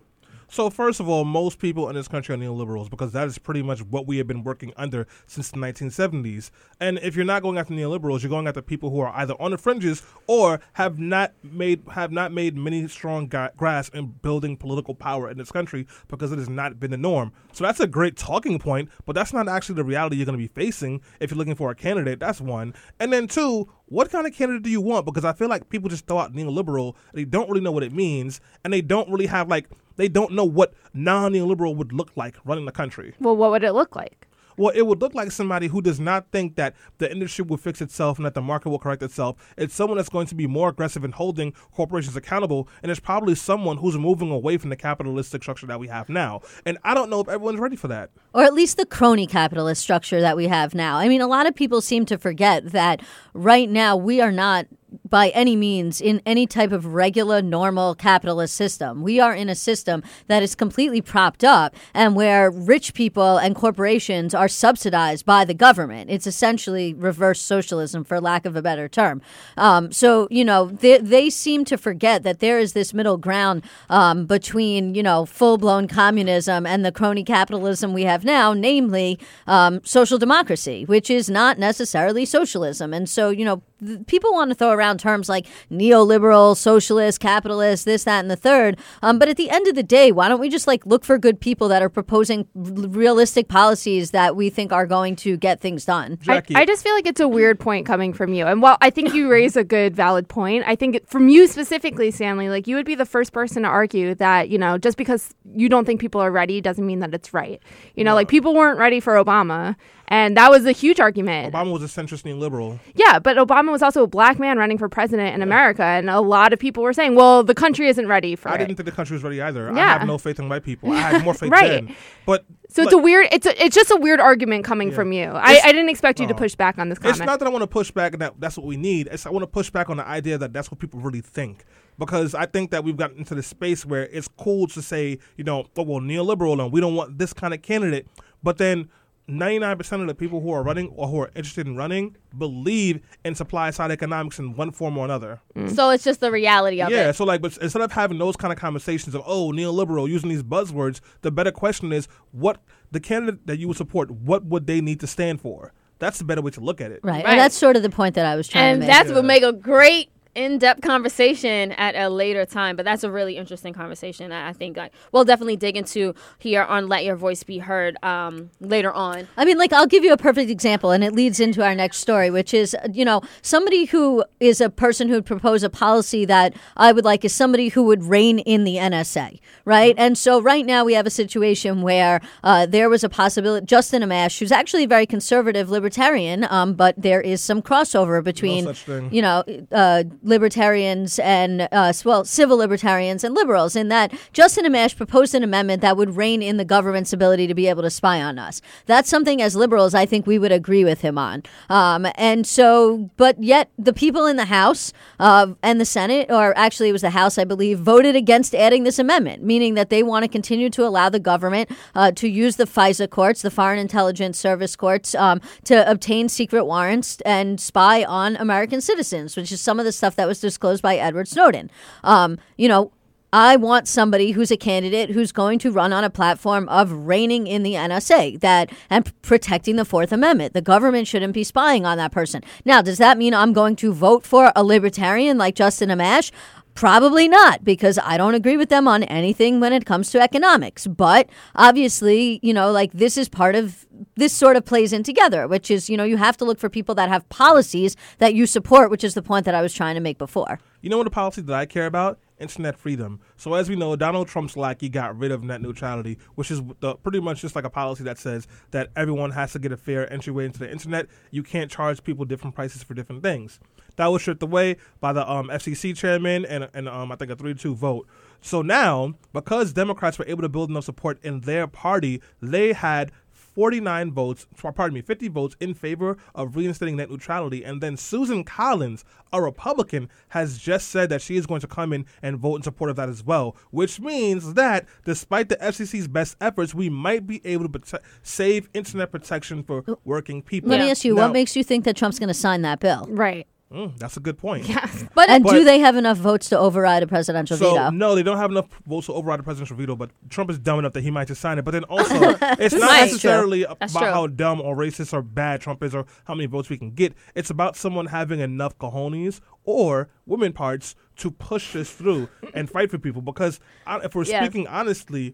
So 0.55 0.69
first 0.69 1.01
of 1.01 1.09
all, 1.09 1.25
most 1.25 1.59
people 1.59 1.89
in 1.89 1.95
this 1.95 2.07
country 2.07 2.33
are 2.33 2.37
neoliberals 2.37 2.89
because 2.89 3.11
that 3.11 3.27
is 3.27 3.37
pretty 3.37 3.61
much 3.61 3.81
what 3.81 4.07
we 4.07 4.19
have 4.19 4.27
been 4.27 4.41
working 4.41 4.71
under 4.77 5.05
since 5.27 5.51
the 5.51 5.57
1970s. 5.57 6.49
And 6.79 6.97
if 6.99 7.13
you're 7.13 7.25
not 7.25 7.41
going 7.41 7.57
after 7.57 7.73
neoliberals, 7.73 8.23
you're 8.23 8.29
going 8.29 8.47
after 8.47 8.61
people 8.61 8.89
who 8.89 9.01
are 9.01 9.11
either 9.17 9.33
on 9.37 9.51
the 9.51 9.57
fringes 9.57 10.01
or 10.27 10.61
have 10.71 10.97
not 10.97 11.33
made 11.43 11.83
have 11.91 12.13
not 12.13 12.31
made 12.31 12.55
many 12.55 12.87
strong 12.87 13.27
gra- 13.27 13.51
grasp 13.57 13.93
in 13.95 14.15
building 14.21 14.55
political 14.55 14.95
power 14.95 15.29
in 15.29 15.37
this 15.37 15.51
country 15.51 15.87
because 16.07 16.31
it 16.31 16.37
has 16.37 16.47
not 16.47 16.79
been 16.79 16.91
the 16.91 16.97
norm. 16.97 17.33
So 17.51 17.65
that's 17.65 17.81
a 17.81 17.87
great 17.87 18.15
talking 18.15 18.57
point, 18.57 18.87
but 19.05 19.11
that's 19.11 19.33
not 19.33 19.49
actually 19.49 19.75
the 19.75 19.83
reality 19.83 20.15
you're 20.15 20.25
going 20.25 20.39
to 20.39 20.47
be 20.47 20.47
facing 20.47 21.01
if 21.19 21.31
you're 21.31 21.37
looking 21.37 21.55
for 21.55 21.69
a 21.69 21.75
candidate. 21.75 22.21
That's 22.21 22.39
one. 22.39 22.75
And 23.01 23.11
then 23.11 23.27
two, 23.27 23.67
what 23.87 24.09
kind 24.09 24.25
of 24.25 24.33
candidate 24.33 24.63
do 24.63 24.69
you 24.69 24.79
want? 24.79 25.05
Because 25.05 25.25
I 25.25 25.33
feel 25.33 25.49
like 25.49 25.67
people 25.67 25.89
just 25.89 26.07
throw 26.07 26.19
out 26.19 26.31
neoliberal, 26.31 26.95
they 27.13 27.25
don't 27.25 27.49
really 27.49 27.59
know 27.59 27.73
what 27.73 27.83
it 27.83 27.91
means, 27.91 28.39
and 28.63 28.71
they 28.71 28.79
don't 28.79 29.09
really 29.09 29.27
have 29.27 29.49
like 29.49 29.67
they 29.95 30.07
don't 30.07 30.33
know 30.33 30.45
what 30.45 30.73
non-neoliberal 30.93 31.75
would 31.75 31.93
look 31.93 32.11
like 32.15 32.35
running 32.45 32.65
the 32.65 32.71
country. 32.71 33.13
Well, 33.19 33.35
what 33.35 33.51
would 33.51 33.63
it 33.63 33.73
look 33.73 33.95
like? 33.95 34.27
Well, 34.57 34.71
it 34.73 34.83
would 34.83 35.01
look 35.01 35.13
like 35.13 35.31
somebody 35.31 35.67
who 35.67 35.81
does 35.81 35.99
not 35.99 36.31
think 36.31 36.55
that 36.55 36.75
the 36.97 37.11
industry 37.11 37.43
will 37.43 37.57
fix 37.57 37.81
itself 37.81 38.17
and 38.17 38.25
that 38.25 38.35
the 38.35 38.41
market 38.41 38.69
will 38.69 38.79
correct 38.79 39.03
itself. 39.03 39.35
It's 39.57 39.75
someone 39.75 39.97
that's 39.97 40.07
going 40.07 40.27
to 40.27 40.35
be 40.35 40.47
more 40.47 40.69
aggressive 40.69 41.03
in 41.03 41.11
holding 41.11 41.51
corporations 41.73 42.15
accountable, 42.15 42.69
and 42.81 42.89
it's 42.89 43.01
probably 43.01 43.35
someone 43.35 43.75
who's 43.75 43.97
moving 43.97 44.31
away 44.31 44.57
from 44.57 44.69
the 44.69 44.77
capitalistic 44.77 45.43
structure 45.43 45.67
that 45.67 45.77
we 45.77 45.89
have 45.89 46.07
now. 46.07 46.39
And 46.65 46.77
I 46.85 46.93
don't 46.93 47.09
know 47.09 47.19
if 47.19 47.27
everyone's 47.27 47.59
ready 47.59 47.75
for 47.75 47.89
that. 47.89 48.11
or 48.33 48.43
at 48.43 48.53
least 48.53 48.77
the 48.77 48.85
crony 48.85 49.27
capitalist 49.27 49.81
structure 49.81 50.21
that 50.21 50.37
we 50.37 50.47
have 50.47 50.73
now. 50.73 50.95
I 50.97 51.09
mean, 51.09 51.19
a 51.19 51.27
lot 51.27 51.47
of 51.47 51.55
people 51.55 51.81
seem 51.81 52.05
to 52.05 52.17
forget 52.17 52.71
that 52.71 53.01
right 53.33 53.69
now 53.69 53.97
we 53.97 54.21
are 54.21 54.31
not 54.31 54.67
by 55.09 55.29
any 55.29 55.55
means 55.55 56.01
in 56.01 56.21
any 56.25 56.45
type 56.47 56.71
of 56.71 56.93
regular 56.93 57.41
normal 57.41 57.95
capitalist 57.95 58.53
system. 58.55 59.01
We 59.01 59.19
are 59.19 59.33
in 59.33 59.49
a 59.49 59.55
system 59.55 60.03
that 60.27 60.43
is 60.43 60.55
completely 60.55 61.01
propped 61.01 61.43
up 61.43 61.75
and 61.93 62.15
where 62.15 62.49
rich 62.49 62.93
people 62.93 63.37
and 63.37 63.55
corporations 63.55 64.33
are 64.33 64.47
subsidized 64.47 65.25
by 65.25 65.45
the 65.45 65.53
government. 65.53 66.09
It's 66.09 66.27
essentially 66.27 66.93
reverse 66.93 67.41
socialism 67.41 68.03
for 68.03 68.21
lack 68.21 68.45
of 68.45 68.55
a 68.55 68.61
better 68.61 68.87
term. 68.87 69.21
Um, 69.57 69.91
so, 69.91 70.27
you 70.31 70.45
know, 70.45 70.67
they, 70.67 70.97
they 70.99 71.29
seem 71.29 71.65
to 71.65 71.77
forget 71.77 72.23
that 72.23 72.39
there 72.39 72.59
is 72.59 72.73
this 72.73 72.93
middle 72.93 73.17
ground 73.17 73.63
um, 73.89 74.25
between, 74.25 74.95
you 74.95 75.03
know, 75.03 75.25
full 75.25 75.57
blown 75.57 75.87
communism 75.87 76.65
and 76.65 76.85
the 76.85 76.91
crony 76.91 77.23
capitalism 77.23 77.93
we 77.93 78.03
have 78.03 78.23
now, 78.23 78.53
namely 78.53 79.19
um, 79.47 79.81
social 79.83 80.17
democracy, 80.17 80.85
which 80.85 81.09
is 81.09 81.29
not 81.29 81.57
necessarily 81.57 82.25
socialism. 82.25 82.93
And 82.93 83.09
so, 83.09 83.29
you 83.29 83.45
know, 83.45 83.61
people 84.07 84.31
want 84.31 84.51
to 84.51 84.55
throw 84.55 84.71
around 84.71 84.84
terms 84.93 85.27
like 85.27 85.47
neoliberal, 85.71 86.55
socialist, 86.55 87.19
capitalist, 87.19 87.85
this, 87.85 88.03
that, 88.03 88.19
and 88.19 88.29
the 88.29 88.35
third. 88.35 88.77
Um, 89.01 89.19
but 89.19 89.27
at 89.27 89.37
the 89.37 89.49
end 89.49 89.67
of 89.67 89.75
the 89.75 89.83
day, 89.83 90.11
why 90.11 90.27
don't 90.27 90.39
we 90.39 90.49
just 90.49 90.67
like 90.67 90.85
look 90.85 91.03
for 91.03 91.17
good 91.17 91.39
people 91.39 91.67
that 91.69 91.81
are 91.81 91.89
proposing 91.89 92.47
realistic 92.53 93.47
policies 93.47 94.11
that 94.11 94.35
we 94.35 94.49
think 94.49 94.71
are 94.71 94.85
going 94.85 95.15
to 95.17 95.37
get 95.37 95.59
things 95.59 95.85
done? 95.85 96.19
I, 96.27 96.41
I 96.53 96.65
just 96.65 96.83
feel 96.83 96.93
like 96.93 97.07
it's 97.07 97.19
a 97.19 97.27
weird 97.27 97.59
point 97.59 97.85
coming 97.85 98.13
from 98.13 98.33
you. 98.33 98.45
And 98.45 98.61
while 98.61 98.77
I 98.81 98.89
think 98.89 99.13
you 99.13 99.29
raise 99.29 99.55
a 99.55 99.63
good, 99.63 99.95
valid 99.95 100.27
point, 100.27 100.63
I 100.67 100.75
think 100.75 100.95
it, 100.95 101.07
from 101.07 101.29
you 101.29 101.47
specifically, 101.47 102.11
Stanley, 102.11 102.49
like 102.49 102.67
you 102.67 102.75
would 102.75 102.85
be 102.85 102.95
the 102.95 103.05
first 103.05 103.33
person 103.33 103.63
to 103.63 103.69
argue 103.69 104.15
that, 104.15 104.49
you 104.49 104.57
know, 104.57 104.77
just 104.77 104.97
because 104.97 105.33
you 105.53 105.69
don't 105.69 105.85
think 105.85 105.99
people 105.99 106.21
are 106.21 106.31
ready 106.31 106.61
doesn't 106.61 106.85
mean 106.85 106.99
that 106.99 107.13
it's 107.13 107.33
right. 107.33 107.61
You 107.95 108.03
know, 108.03 108.13
like 108.13 108.27
people 108.27 108.53
weren't 108.53 108.79
ready 108.79 108.99
for 108.99 109.15
Obama. 109.15 109.75
And 110.07 110.37
that 110.37 110.51
was 110.51 110.65
a 110.65 110.71
huge 110.71 110.99
argument. 110.99 111.51
Obama 111.53 111.71
was 111.73 111.81
a 111.81 111.87
centrist 111.87 112.23
neoliberal. 112.23 112.79
Yeah, 112.93 113.17
but 113.17 113.37
Obama 113.37 113.71
was 113.71 113.81
also 113.81 114.03
a 114.03 114.07
black 114.07 114.37
man 114.39 114.57
running 114.57 114.77
for 114.77 114.87
president 114.87 115.33
in 115.33 115.41
America. 115.41 115.83
And 115.83 116.09
a 116.09 116.21
lot 116.21 116.53
of 116.53 116.59
people 116.59 116.83
were 116.83 116.93
saying, 116.93 117.15
well, 117.15 117.43
the 117.43 117.55
country 117.55 117.87
isn't 117.87 118.07
ready 118.07 118.35
for 118.35 118.49
I 118.49 118.55
it. 118.55 118.57
didn't 118.59 118.75
think 118.77 118.85
the 118.85 118.91
country 118.91 119.15
was 119.15 119.23
ready 119.23 119.41
either. 119.41 119.71
I 119.71 119.79
have 119.79 120.07
no 120.07 120.17
faith 120.17 120.37
in 120.39 120.47
white 120.47 120.63
people. 120.63 120.91
I 120.91 120.97
had 120.97 121.23
more 121.23 121.33
faith 121.35 121.49
Right. 121.51 121.85
then. 121.87 121.95
But 122.25 122.45
so 122.69 122.83
it's 122.83 122.93
a 122.93 122.97
weird, 122.97 123.27
it's 123.31 123.45
a, 123.47 123.63
it's 123.63 123.75
just 123.75 123.89
a 123.89 123.95
weird 123.97 124.19
argument 124.19 124.63
coming 124.63 124.91
from 124.91 125.11
you. 125.11 125.25
I, 125.25 125.59
I 125.63 125.71
didn't 125.71 125.89
expect 125.89 126.19
you 126.19 126.27
to 126.27 126.33
uh, 126.35 126.37
push 126.37 126.55
back 126.55 126.77
on 126.77 126.89
this 126.89 126.99
comment. 126.99 127.17
It's 127.17 127.25
not 127.25 127.39
that 127.39 127.47
I 127.47 127.49
want 127.49 127.63
to 127.63 127.67
push 127.67 127.89
back 127.91 128.13
and 128.13 128.21
that 128.21 128.33
that's 128.39 128.57
what 128.57 128.65
we 128.67 128.77
need. 128.77 129.07
It's 129.11 129.25
I 129.25 129.29
want 129.31 129.43
to 129.43 129.47
push 129.47 129.69
back 129.69 129.89
on 129.89 129.97
the 129.97 130.07
idea 130.07 130.37
that 130.37 130.53
that's 130.53 130.69
what 130.69 130.79
people 130.79 130.99
really 130.99 131.21
think. 131.21 131.65
Because 131.97 132.35
I 132.35 132.45
think 132.45 132.71
that 132.71 132.83
we've 132.83 132.97
gotten 132.97 133.19
into 133.19 133.33
this 133.35 133.47
space 133.47 133.85
where 133.85 134.03
it's 134.07 134.27
cool 134.27 134.67
to 134.67 134.81
say, 134.81 135.17
you 135.37 135.43
know, 135.45 135.65
oh, 135.77 135.83
well, 135.83 136.01
neoliberal 136.01 136.61
and 136.61 136.71
we 136.71 136.81
don't 136.81 136.95
want 136.95 137.17
this 137.17 137.31
kind 137.33 137.53
of 137.53 137.61
candidate. 137.61 138.05
But 138.43 138.57
then 138.57 138.89
99% 139.29 140.01
of 140.01 140.07
the 140.07 140.13
people 140.15 140.39
who 140.41 140.51
are 140.51 140.61
running 140.63 140.89
or 140.89 141.07
who 141.07 141.19
are 141.21 141.31
interested 141.35 141.65
in 141.65 141.75
running 141.75 142.15
believe 142.37 142.99
in 143.23 143.33
supply 143.33 143.71
side 143.71 143.89
economics 143.91 144.37
in 144.37 144.55
one 144.55 144.71
form 144.71 144.97
or 144.97 145.05
another. 145.05 145.41
Mm. 145.55 145.75
So 145.75 145.89
it's 145.89 146.03
just 146.03 146.19
the 146.19 146.31
reality 146.31 146.81
of 146.81 146.89
Yeah, 146.91 146.97
it. 146.97 147.05
Yeah. 147.05 147.11
So 147.11 147.25
like, 147.25 147.41
but 147.41 147.57
instead 147.57 147.81
of 147.81 147.91
having 147.91 148.19
those 148.19 148.35
kind 148.35 148.53
of 148.53 148.59
conversations 148.59 149.15
of 149.15 149.23
oh 149.25 149.51
neoliberal 149.51 150.07
using 150.07 150.29
these 150.29 150.43
buzzwords, 150.43 150.99
the 151.21 151.31
better 151.31 151.51
question 151.51 151.91
is 151.91 152.07
what 152.31 152.61
the 152.91 152.99
candidate 152.99 153.47
that 153.47 153.57
you 153.57 153.67
would 153.67 153.77
support, 153.77 154.11
what 154.11 154.45
would 154.45 154.67
they 154.67 154.79
need 154.79 154.99
to 154.99 155.07
stand 155.07 155.41
for? 155.41 155.73
That's 155.97 156.17
the 156.17 156.25
better 156.25 156.41
way 156.41 156.51
to 156.51 156.59
look 156.61 156.81
at 156.81 156.91
it. 156.91 156.99
Right. 157.03 157.23
Right. 157.23 157.25
And 157.25 157.39
that's 157.39 157.55
sort 157.55 157.77
of 157.77 157.81
the 157.83 157.89
point 157.89 158.15
that 158.15 158.25
I 158.25 158.35
was 158.35 158.47
trying 158.47 158.73
And 158.73 158.81
to 158.81 158.87
make. 158.87 158.95
that's 158.95 159.11
what 159.11 159.25
make 159.25 159.43
a 159.43 159.53
great 159.53 160.09
in-depth 160.35 160.81
conversation 160.81 161.71
at 161.73 161.95
a 161.95 162.09
later 162.09 162.45
time 162.45 162.75
but 162.75 162.85
that's 162.85 163.03
a 163.03 163.11
really 163.11 163.37
interesting 163.37 163.73
conversation 163.73 164.29
that 164.29 164.47
i 164.47 164.53
think 164.53 164.77
like, 164.77 164.91
we'll 165.11 165.25
definitely 165.25 165.55
dig 165.55 165.75
into 165.77 166.13
here 166.37 166.63
on 166.63 166.87
let 166.87 167.03
your 167.03 167.15
voice 167.15 167.43
be 167.43 167.59
heard 167.59 167.97
um, 168.03 168.49
later 168.59 168.91
on 168.91 169.27
I 169.37 169.45
mean, 169.45 169.57
like, 169.57 169.73
I'll 169.73 169.87
give 169.87 170.03
you 170.03 170.13
a 170.13 170.17
perfect 170.17 170.49
example, 170.49 170.91
and 170.91 171.03
it 171.03 171.13
leads 171.13 171.39
into 171.39 171.63
our 171.63 171.75
next 171.75 171.97
story, 171.97 172.29
which 172.29 172.53
is, 172.53 172.75
you 172.91 173.05
know, 173.05 173.21
somebody 173.41 173.85
who 173.85 174.23
is 174.39 174.61
a 174.61 174.69
person 174.69 175.07
who 175.07 175.15
would 175.15 175.25
propose 175.25 175.63
a 175.63 175.69
policy 175.69 176.25
that 176.25 176.55
I 176.77 176.91
would 176.91 177.05
like 177.05 177.25
is 177.25 177.33
somebody 177.33 177.69
who 177.69 177.83
would 177.83 178.03
rein 178.03 178.39
in 178.39 178.63
the 178.63 178.75
NSA, 178.75 179.39
right? 179.65 179.95
And 179.97 180.17
so 180.17 180.41
right 180.41 180.65
now 180.65 180.83
we 180.83 180.93
have 180.93 181.05
a 181.05 181.11
situation 181.11 181.81
where 181.81 182.21
uh, 182.43 182.65
there 182.65 182.89
was 182.89 183.03
a 183.03 183.09
possibility, 183.09 183.65
Justin 183.65 184.01
Amash, 184.01 184.39
who's 184.39 184.51
actually 184.51 184.85
a 184.85 184.87
very 184.87 185.05
conservative 185.05 185.69
libertarian, 185.69 186.45
um, 186.49 186.73
but 186.73 186.95
there 186.97 187.21
is 187.21 187.41
some 187.41 187.61
crossover 187.61 188.23
between, 188.23 188.63
such 188.65 188.83
thing. 188.83 189.11
you 189.11 189.21
know, 189.21 189.43
uh, 189.71 190.03
libertarians 190.25 191.19
and, 191.19 191.67
uh, 191.71 191.93
well, 192.03 192.25
civil 192.25 192.57
libertarians 192.57 193.23
and 193.23 193.33
liberals, 193.35 193.75
in 193.75 193.89
that 193.89 194.13
Justin 194.33 194.65
Amash 194.65 194.97
proposed 194.97 195.35
an 195.35 195.43
amendment 195.43 195.81
that 195.81 195.95
would 195.95 196.17
rein 196.17 196.41
in 196.41 196.57
the 196.57 196.65
government's 196.65 197.13
ability 197.13 197.47
to 197.47 197.53
be 197.53 197.67
able 197.67 197.83
to 197.83 197.89
spy 197.89 198.21
on 198.21 198.39
us. 198.39 198.61
That's 198.85 199.09
something 199.09 199.41
as 199.41 199.55
liberals 199.55 199.93
I 199.93 200.05
think 200.05 200.25
we 200.25 200.39
would 200.39 200.51
agree 200.51 200.83
with 200.83 201.01
him 201.01 201.17
on. 201.17 201.43
Um, 201.69 202.07
and 202.15 202.45
so, 202.45 203.09
but 203.17 203.41
yet 203.41 203.69
the 203.77 203.93
people 203.93 204.25
in 204.25 204.35
the 204.35 204.45
House 204.45 204.91
uh, 205.19 205.53
and 205.61 205.79
the 205.79 205.85
Senate, 205.85 206.29
or 206.29 206.57
actually 206.57 206.89
it 206.89 206.93
was 206.93 207.01
the 207.01 207.11
House, 207.11 207.37
I 207.37 207.43
believe, 207.43 207.79
voted 207.79 208.15
against 208.15 208.55
adding 208.55 208.83
this 208.83 208.99
amendment, 208.99 209.43
meaning 209.43 209.75
that 209.75 209.89
they 209.89 210.03
want 210.03 210.23
to 210.23 210.29
continue 210.29 210.69
to 210.71 210.83
allow 210.83 211.09
the 211.09 211.19
government 211.19 211.69
uh, 211.93 212.11
to 212.11 212.27
use 212.27 212.55
the 212.55 212.65
FISA 212.65 213.09
courts, 213.09 213.41
the 213.41 213.51
Foreign 213.51 213.79
Intelligence 213.79 214.39
Service 214.39 214.75
courts, 214.75 215.13
um, 215.15 215.39
to 215.63 215.89
obtain 215.89 216.29
secret 216.29 216.65
warrants 216.65 217.21
and 217.21 217.61
spy 217.61 218.03
on 218.03 218.35
American 218.37 218.81
citizens, 218.81 219.35
which 219.35 219.51
is 219.51 219.61
some 219.61 219.79
of 219.79 219.85
the 219.85 219.91
stuff 219.91 220.14
that 220.15 220.27
was 220.27 220.39
disclosed 220.39 220.81
by 220.81 220.97
Edward 220.97 221.27
Snowden. 221.27 221.69
Um, 222.03 222.37
you 222.57 222.67
know, 222.67 222.91
I 223.33 223.57
want 223.57 223.89
somebody 223.89 224.31
who's 224.31 224.49
a 224.49 224.55
candidate 224.55 225.09
who's 225.09 225.33
going 225.33 225.59
to 225.59 225.69
run 225.69 225.91
on 225.91 226.05
a 226.05 226.09
platform 226.09 226.69
of 226.69 226.89
reining 226.89 227.47
in 227.47 227.63
the 227.63 227.73
NSA 227.73 228.39
that 228.39 228.71
and 228.89 229.11
protecting 229.23 229.75
the 229.75 229.83
Fourth 229.83 230.13
Amendment. 230.13 230.53
The 230.53 230.61
government 230.61 231.05
shouldn't 231.05 231.33
be 231.33 231.43
spying 231.43 231.85
on 231.85 231.97
that 231.97 232.13
person. 232.13 232.43
Now, 232.63 232.81
does 232.81 232.97
that 232.97 233.17
mean 233.17 233.33
I'm 233.33 233.51
going 233.51 233.75
to 233.77 233.91
vote 233.91 234.25
for 234.25 234.53
a 234.55 234.63
libertarian 234.63 235.37
like 235.37 235.55
Justin 235.55 235.89
Amash? 235.89 236.31
Probably 236.75 237.29
not, 237.29 237.63
because 237.63 237.97
I 237.97 238.17
don't 238.17 238.35
agree 238.35 238.57
with 238.57 238.67
them 238.67 238.85
on 238.85 239.03
anything 239.03 239.61
when 239.61 239.71
it 239.71 239.85
comes 239.85 240.11
to 240.11 240.19
economics. 240.19 240.85
But 240.85 241.29
obviously, 241.55 242.41
you 242.43 242.53
know, 242.53 242.69
like 242.69 242.91
this 242.91 243.17
is 243.17 243.29
part 243.29 243.55
of 243.55 243.87
this 244.15 244.33
sort 244.33 244.57
of 244.57 244.65
plays 244.65 244.91
in 244.91 245.01
together, 245.01 245.47
which 245.47 245.71
is, 245.71 245.89
you 245.89 245.95
know, 245.95 246.03
you 246.03 246.17
have 246.17 246.35
to 246.35 246.43
look 246.43 246.59
for 246.59 246.69
people 246.69 246.93
that 246.95 247.07
have 247.07 247.27
policies 247.29 247.95
that 248.17 248.33
you 248.33 248.45
support, 248.45 248.91
which 248.91 249.05
is 249.05 249.13
the 249.13 249.21
point 249.21 249.45
that 249.45 249.55
I 249.55 249.61
was 249.61 249.73
trying 249.73 249.95
to 249.95 250.01
make 250.01 250.17
before. 250.17 250.59
You 250.81 250.89
know 250.89 250.97
what 250.97 251.07
a 251.07 251.11
policy 251.11 251.41
that 251.41 251.55
I 251.55 251.65
care 251.65 251.85
about? 251.85 252.19
Internet 252.39 252.77
freedom. 252.77 253.21
So 253.37 253.53
as 253.53 253.69
we 253.69 253.77
know, 253.77 253.95
Donald 253.95 254.27
Trump's 254.27 254.57
lackey 254.57 254.89
got 254.89 255.17
rid 255.17 255.31
of 255.31 255.43
net 255.43 255.61
neutrality, 255.61 256.17
which 256.35 256.51
is 256.51 256.61
the, 256.81 256.95
pretty 256.95 257.21
much 257.21 257.41
just 257.41 257.55
like 257.55 257.63
a 257.63 257.69
policy 257.69 258.03
that 258.03 258.17
says 258.17 258.47
that 258.71 258.89
everyone 258.97 259.31
has 259.31 259.53
to 259.53 259.59
get 259.59 259.71
a 259.71 259.77
fair 259.77 260.11
entryway 260.11 260.43
into 260.43 260.59
the 260.59 260.69
internet. 260.69 261.07
You 261.31 261.41
can't 261.41 261.71
charge 261.71 262.03
people 262.03 262.25
different 262.25 262.53
prices 262.53 262.83
for 262.83 262.93
different 262.93 263.23
things. 263.23 263.61
That 263.97 264.07
was 264.07 264.21
stripped 264.21 264.43
away 264.43 264.77
by 264.99 265.13
the 265.13 265.29
um, 265.29 265.47
FCC 265.47 265.95
chairman 265.95 266.45
and, 266.45 266.69
and 266.73 266.89
um, 266.89 267.11
I 267.11 267.15
think 267.15 267.31
a 267.31 267.35
3 267.35 267.53
2 267.53 267.75
vote. 267.75 268.07
So 268.41 268.61
now, 268.61 269.15
because 269.33 269.73
Democrats 269.73 270.19
were 270.19 270.25
able 270.27 270.43
to 270.43 270.49
build 270.49 270.69
enough 270.69 270.83
support 270.83 271.17
in 271.23 271.41
their 271.41 271.65
party, 271.65 272.21
they 272.41 272.73
had 272.73 273.11
49 273.55 274.11
votes, 274.11 274.47
pardon 274.61 274.93
me, 274.93 275.01
50 275.01 275.29
votes 275.29 275.55
in 275.61 275.73
favor 275.73 276.17
of 276.35 276.55
reinstating 276.57 276.97
net 276.97 277.09
neutrality. 277.09 277.63
And 277.63 277.81
then 277.81 277.95
Susan 277.95 278.43
Collins, 278.43 279.05
a 279.31 279.41
Republican, 279.41 280.09
has 280.29 280.57
just 280.57 280.89
said 280.89 281.09
that 281.09 281.21
she 281.21 281.37
is 281.37 281.45
going 281.45 281.61
to 281.61 281.67
come 281.67 281.93
in 281.93 282.05
and 282.21 282.37
vote 282.37 282.57
in 282.57 282.63
support 282.63 282.89
of 282.89 282.97
that 282.97 283.07
as 283.07 283.23
well, 283.23 283.55
which 283.71 283.99
means 283.99 284.55
that 284.55 284.85
despite 285.05 285.47
the 285.49 285.55
FCC's 285.55 286.09
best 286.09 286.35
efforts, 286.41 286.75
we 286.75 286.89
might 286.89 287.25
be 287.25 287.41
able 287.45 287.67
to 287.67 287.79
prote- 287.79 288.01
save 288.21 288.69
internet 288.73 289.09
protection 289.11 289.63
for 289.63 289.83
working 290.03 290.41
people. 290.41 290.69
Let 290.69 290.81
me 290.81 290.91
ask 290.91 291.05
you, 291.05 291.15
Now- 291.15 291.23
what 291.23 291.33
makes 291.33 291.55
you 291.55 291.63
think 291.63 291.85
that 291.85 291.95
Trump's 291.95 292.19
going 292.19 292.27
to 292.27 292.33
sign 292.33 292.61
that 292.63 292.81
bill? 292.81 293.07
Right. 293.09 293.47
Mm, 293.75 293.97
that's 293.99 294.15
a 294.15 294.19
good 294.21 294.37
point. 294.37 294.67
Yeah. 294.69 294.89
But 295.15 295.29
And 295.29 295.43
But- 295.43 295.51
do 295.53 295.63
they 295.65 295.79
have 295.79 295.95
enough 295.97 296.17
votes 296.17 296.47
to 296.49 296.57
override 296.57 297.03
a 297.03 297.07
presidential 297.07 297.57
So 297.57 297.73
veto? 297.73 297.89
no, 297.91 298.15
they 298.15 298.23
don't 298.23 298.37
have 298.37 298.49
enough 298.51 298.67
votes 298.87 299.07
to 299.07 299.13
override 299.13 299.39
a 299.41 299.43
presidential 299.43 299.75
veto. 299.75 299.95
But 299.95 300.11
Trump 300.29 300.49
is 300.49 300.57
dumb 300.59 300.79
enough 300.79 300.93
that 300.93 301.01
he 301.03 301.11
might 301.11 301.27
just 301.27 301.41
sign 301.41 301.59
it. 301.59 301.65
But 301.65 301.71
then 301.71 301.83
also, 301.89 302.15
it's 302.15 302.73
not 302.73 302.89
That's 302.89 303.11
necessarily 303.11 303.65
That's 303.65 303.91
about 303.93 303.99
true. 304.03 304.11
how 304.11 304.27
dumb 304.27 304.61
or 304.61 304.75
racist 304.77 305.13
or 305.13 305.21
bad 305.21 305.61
Trump 305.61 305.83
is 305.83 305.93
or 305.93 306.05
how 306.25 306.35
many 306.35 306.47
votes 306.47 306.69
we 306.69 306.77
can 306.77 306.91
get. 306.91 307.13
It's 307.35 307.49
about 307.49 307.75
someone 307.75 308.05
having 308.07 308.39
enough 308.39 308.77
cojones 308.77 309.41
or 309.65 310.09
women 310.25 310.53
parts 310.53 310.95
to 311.17 311.31
push 311.31 311.73
this 311.73 311.91
through 311.91 312.29
and 312.53 312.69
fight 312.69 312.91
for 312.91 312.97
people. 312.97 313.21
Because 313.21 313.59
uh, 313.87 313.99
if 314.03 314.15
we're 314.15 314.23
Yeah. 314.25 314.41
speaking 314.43 314.67
honestly, 314.67 315.33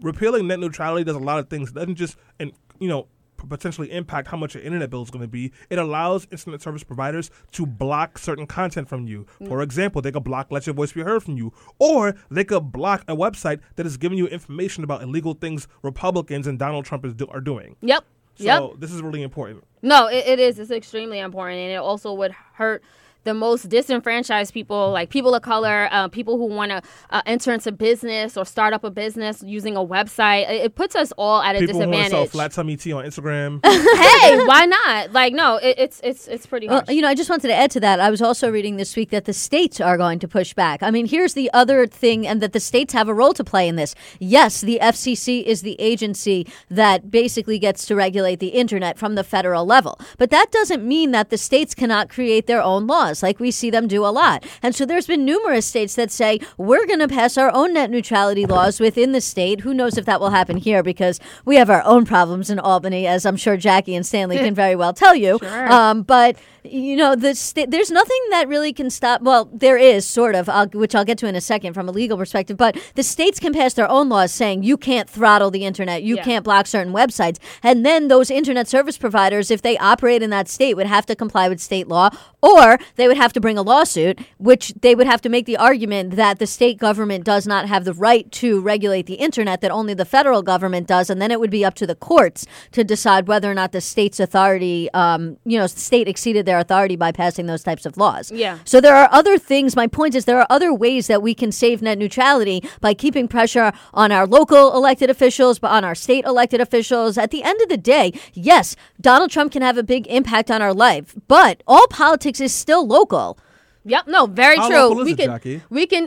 repealing 0.00 0.46
net 0.46 0.60
neutrality 0.60 1.04
does 1.04 1.16
a 1.16 1.20
lot 1.20 1.38
of 1.38 1.48
things. 1.48 1.70
It 1.70 1.74
doesn't 1.74 1.96
just 1.96 2.16
and 2.38 2.52
you 2.78 2.88
know 2.88 3.02
p- 3.02 3.08
potentially 3.46 3.90
impact 3.92 4.28
how 4.28 4.36
much 4.36 4.54
your 4.54 4.62
internet 4.62 4.90
bill 4.90 5.02
is 5.02 5.10
going 5.10 5.22
to 5.22 5.28
be. 5.28 5.52
It 5.68 5.78
allows 5.78 6.26
internet 6.30 6.62
service 6.62 6.84
providers 6.84 7.30
to 7.52 7.66
block 7.66 8.18
certain 8.18 8.46
content 8.46 8.88
from 8.88 9.06
you. 9.06 9.26
Mm. 9.40 9.48
For 9.48 9.62
example, 9.62 10.02
they 10.02 10.12
could 10.12 10.24
block 10.24 10.48
let 10.50 10.66
your 10.66 10.74
voice 10.74 10.92
be 10.92 11.02
heard 11.02 11.22
from 11.22 11.36
you, 11.36 11.52
or 11.78 12.14
they 12.30 12.44
could 12.44 12.72
block 12.72 13.02
a 13.08 13.16
website 13.16 13.60
that 13.76 13.86
is 13.86 13.96
giving 13.96 14.18
you 14.18 14.26
information 14.26 14.84
about 14.84 15.02
illegal 15.02 15.34
things 15.34 15.68
Republicans 15.82 16.46
and 16.46 16.58
Donald 16.58 16.84
Trump 16.84 17.04
is 17.04 17.14
do- 17.14 17.28
are 17.28 17.40
doing. 17.40 17.76
yep. 17.80 18.04
So 18.36 18.44
Yep. 18.70 18.80
this 18.80 18.90
is 18.92 19.02
really 19.02 19.22
important. 19.22 19.64
No, 19.82 20.06
it, 20.06 20.24
it 20.26 20.38
is. 20.38 20.58
It's 20.58 20.70
extremely 20.70 21.18
important, 21.18 21.58
and 21.60 21.72
it 21.72 21.76
also 21.76 22.14
would 22.14 22.32
hurt 22.54 22.82
the 23.24 23.34
most 23.34 23.68
disenfranchised 23.68 24.52
people, 24.52 24.90
like 24.90 25.10
people 25.10 25.34
of 25.34 25.42
color, 25.42 25.88
uh, 25.90 26.08
people 26.08 26.38
who 26.38 26.46
want 26.46 26.70
to 26.70 26.82
uh, 27.10 27.22
enter 27.26 27.52
into 27.52 27.72
business 27.72 28.36
or 28.36 28.44
start 28.44 28.72
up 28.72 28.84
a 28.84 28.90
business 28.90 29.42
using 29.42 29.76
a 29.76 29.84
website. 29.84 30.48
It, 30.50 30.62
it 30.62 30.74
puts 30.74 30.94
us 30.96 31.12
all 31.16 31.42
at 31.42 31.56
a 31.56 31.60
disadvantage. 31.60 31.80
People 31.80 31.92
who 31.92 31.98
want 31.98 32.04
to 32.06 32.10
sell 32.10 32.26
flat 32.26 32.52
tummy 32.52 32.76
tea 32.76 32.92
on 32.92 33.04
Instagram. 33.04 33.60
hey, 33.64 34.44
why 34.44 34.66
not? 34.66 35.12
Like, 35.12 35.32
no, 35.32 35.56
it, 35.56 35.76
it's 35.78 36.00
it's 36.02 36.28
it's 36.28 36.46
pretty 36.46 36.68
Well, 36.68 36.84
you 36.88 37.02
know, 37.02 37.08
I 37.08 37.14
just 37.14 37.30
wanted 37.30 37.48
to 37.48 37.54
add 37.54 37.70
to 37.72 37.80
that. 37.80 38.00
I 38.00 38.10
was 38.10 38.22
also 38.22 38.50
reading 38.50 38.76
this 38.76 38.96
week 38.96 39.10
that 39.10 39.24
the 39.24 39.32
states 39.32 39.80
are 39.80 39.96
going 39.96 40.18
to 40.20 40.28
push 40.28 40.54
back. 40.54 40.82
I 40.82 40.90
mean, 40.90 41.06
here's 41.06 41.34
the 41.34 41.50
other 41.52 41.86
thing, 41.86 42.26
and 42.26 42.40
that 42.40 42.52
the 42.52 42.60
states 42.60 42.92
have 42.94 43.08
a 43.08 43.14
role 43.14 43.34
to 43.34 43.44
play 43.44 43.68
in 43.68 43.76
this. 43.76 43.94
Yes, 44.18 44.60
the 44.60 44.78
FCC 44.80 45.42
is 45.42 45.62
the 45.62 45.76
agency 45.80 46.46
that 46.70 47.10
basically 47.10 47.58
gets 47.58 47.86
to 47.86 47.96
regulate 47.96 48.40
the 48.40 48.48
internet 48.48 48.98
from 48.98 49.14
the 49.14 49.24
federal 49.24 49.66
level. 49.66 49.98
But 50.18 50.30
that 50.30 50.50
doesn't 50.50 50.86
mean 50.86 51.10
that 51.10 51.30
the 51.30 51.38
states 51.38 51.74
cannot 51.74 52.08
create 52.08 52.46
their 52.46 52.62
own 52.62 52.86
laws, 52.86 53.09
like 53.22 53.40
we 53.40 53.50
see 53.50 53.70
them 53.70 53.88
do 53.88 54.04
a 54.04 54.08
lot. 54.08 54.44
And 54.62 54.74
so 54.74 54.84
there's 54.86 55.06
been 55.06 55.24
numerous 55.24 55.66
states 55.66 55.94
that 55.96 56.10
say, 56.10 56.40
we're 56.56 56.86
going 56.86 56.98
to 57.00 57.08
pass 57.08 57.36
our 57.36 57.52
own 57.54 57.74
net 57.74 57.90
neutrality 57.90 58.46
laws 58.46 58.80
within 58.80 59.12
the 59.12 59.20
state. 59.20 59.60
Who 59.60 59.74
knows 59.74 59.98
if 59.98 60.04
that 60.06 60.20
will 60.20 60.30
happen 60.30 60.56
here 60.56 60.82
because 60.82 61.18
we 61.44 61.56
have 61.56 61.68
our 61.70 61.82
own 61.84 62.04
problems 62.06 62.50
in 62.50 62.58
Albany, 62.58 63.06
as 63.06 63.26
I'm 63.26 63.36
sure 63.36 63.56
Jaqi 63.56 63.94
and 63.96 64.06
Stanley 64.06 64.38
can 64.38 64.54
very 64.54 64.76
well 64.76 64.92
tell 64.92 65.14
you. 65.14 65.38
Sure. 65.50 65.72
Um, 65.72 66.02
but 66.02 66.36
you 66.62 66.94
know, 66.96 67.16
the 67.16 67.32
there's 67.68 67.90
nothing 67.90 68.18
that 68.30 68.46
really 68.46 68.72
can 68.72 68.90
stop. 68.90 69.22
Well, 69.22 69.48
there 69.52 69.78
is 69.78 70.06
sort 70.06 70.34
of, 70.34 70.48
I'll, 70.48 70.66
which 70.68 70.94
I'll 70.94 71.04
get 71.06 71.16
to 71.18 71.26
in 71.26 71.34
a 71.34 71.40
second 71.40 71.72
from 71.72 71.88
a 71.88 71.92
legal 71.92 72.18
perspective. 72.18 72.56
But 72.58 72.76
the 72.94 73.02
states 73.02 73.40
can 73.40 73.54
pass 73.54 73.72
their 73.74 73.88
own 73.88 74.08
laws 74.10 74.32
saying 74.32 74.62
you 74.62 74.76
can't 74.76 75.08
throttle 75.08 75.50
the 75.50 75.64
internet, 75.64 76.02
you 76.02 76.16
Yeah. 76.16 76.24
can't 76.24 76.44
block 76.44 76.66
certain 76.66 76.92
websites, 76.92 77.38
and 77.62 77.84
then 77.86 78.08
those 78.08 78.30
internet 78.30 78.68
service 78.68 78.98
providers, 78.98 79.50
if 79.50 79.62
they 79.62 79.78
operate 79.78 80.22
in 80.22 80.28
that 80.30 80.48
state, 80.48 80.74
would 80.74 80.86
have 80.86 81.06
to 81.06 81.16
comply 81.16 81.48
with 81.48 81.60
state 81.60 81.88
law, 81.88 82.10
or 82.42 82.78
they 83.00 83.08
would 83.08 83.16
have 83.16 83.32
to 83.32 83.40
bring 83.40 83.56
a 83.56 83.62
lawsuit, 83.62 84.20
which 84.38 84.74
they 84.80 84.94
would 84.94 85.06
have 85.06 85.22
to 85.22 85.28
make 85.28 85.46
the 85.46 85.56
argument 85.56 86.16
that 86.16 86.38
the 86.38 86.46
state 86.46 86.78
government 86.78 87.24
does 87.24 87.46
not 87.46 87.66
have 87.66 87.84
the 87.84 87.94
right 87.94 88.30
to 88.32 88.60
regulate 88.60 89.06
the 89.06 89.14
internet, 89.14 89.62
that 89.62 89.70
only 89.70 89.94
the 89.94 90.04
federal 90.04 90.42
government 90.42 90.86
does, 90.86 91.08
and 91.08 91.20
then 91.20 91.30
it 91.30 91.40
would 91.40 91.50
be 91.50 91.64
up 91.64 91.74
to 91.74 91.86
the 91.86 91.94
courts 91.94 92.46
to 92.72 92.84
decide 92.84 93.26
whether 93.26 93.50
or 93.50 93.54
not 93.54 93.72
the 93.72 93.80
state's 93.80 94.20
authority, 94.20 94.90
um, 94.92 95.38
you 95.46 95.58
know, 95.58 95.66
state 95.66 96.08
exceeded 96.08 96.44
their 96.44 96.58
authority 96.58 96.94
by 96.94 97.10
passing 97.10 97.46
those 97.46 97.62
types 97.62 97.86
of 97.86 97.96
laws. 97.96 98.30
Yeah. 98.30 98.58
So 98.64 98.80
there 98.80 98.94
are 98.94 99.08
other 99.10 99.38
things. 99.38 99.74
My 99.74 99.86
point 99.86 100.14
is 100.14 100.26
there 100.26 100.38
are 100.38 100.46
other 100.50 100.74
ways 100.74 101.06
that 101.06 101.22
we 101.22 101.34
can 101.34 101.52
save 101.52 101.80
net 101.80 101.96
neutrality 101.96 102.62
by 102.82 102.92
keeping 102.92 103.28
pressure 103.28 103.72
on 103.94 104.12
our 104.12 104.26
local 104.26 104.74
elected 104.74 105.08
officials, 105.08 105.58
but 105.58 105.70
on 105.70 105.84
our 105.84 105.94
state 105.94 106.26
elected 106.26 106.60
officials. 106.60 107.16
At 107.16 107.30
the 107.30 107.42
end 107.42 107.60
of 107.62 107.70
the 107.70 107.78
day, 107.78 108.12
yes, 108.34 108.76
Donald 109.00 109.30
Trump 109.30 109.52
can 109.52 109.62
have 109.62 109.78
a 109.78 109.82
big 109.82 110.06
impact 110.08 110.50
on 110.50 110.60
our 110.60 110.74
life, 110.74 111.14
but 111.26 111.62
all 111.66 111.86
politics 111.88 112.40
is 112.40 112.52
still 112.52 112.86
local. 112.90 113.38
Yep. 113.84 114.08
No, 114.08 114.26
very 114.26 114.56
How 114.58 114.68
true. 114.68 114.76
local 114.76 115.00
is 115.00 115.04
we 115.06 115.12
it, 115.12 115.16
can 115.16 115.30
Jaqi? 115.30 115.62
we 115.70 115.86
can 115.86 116.06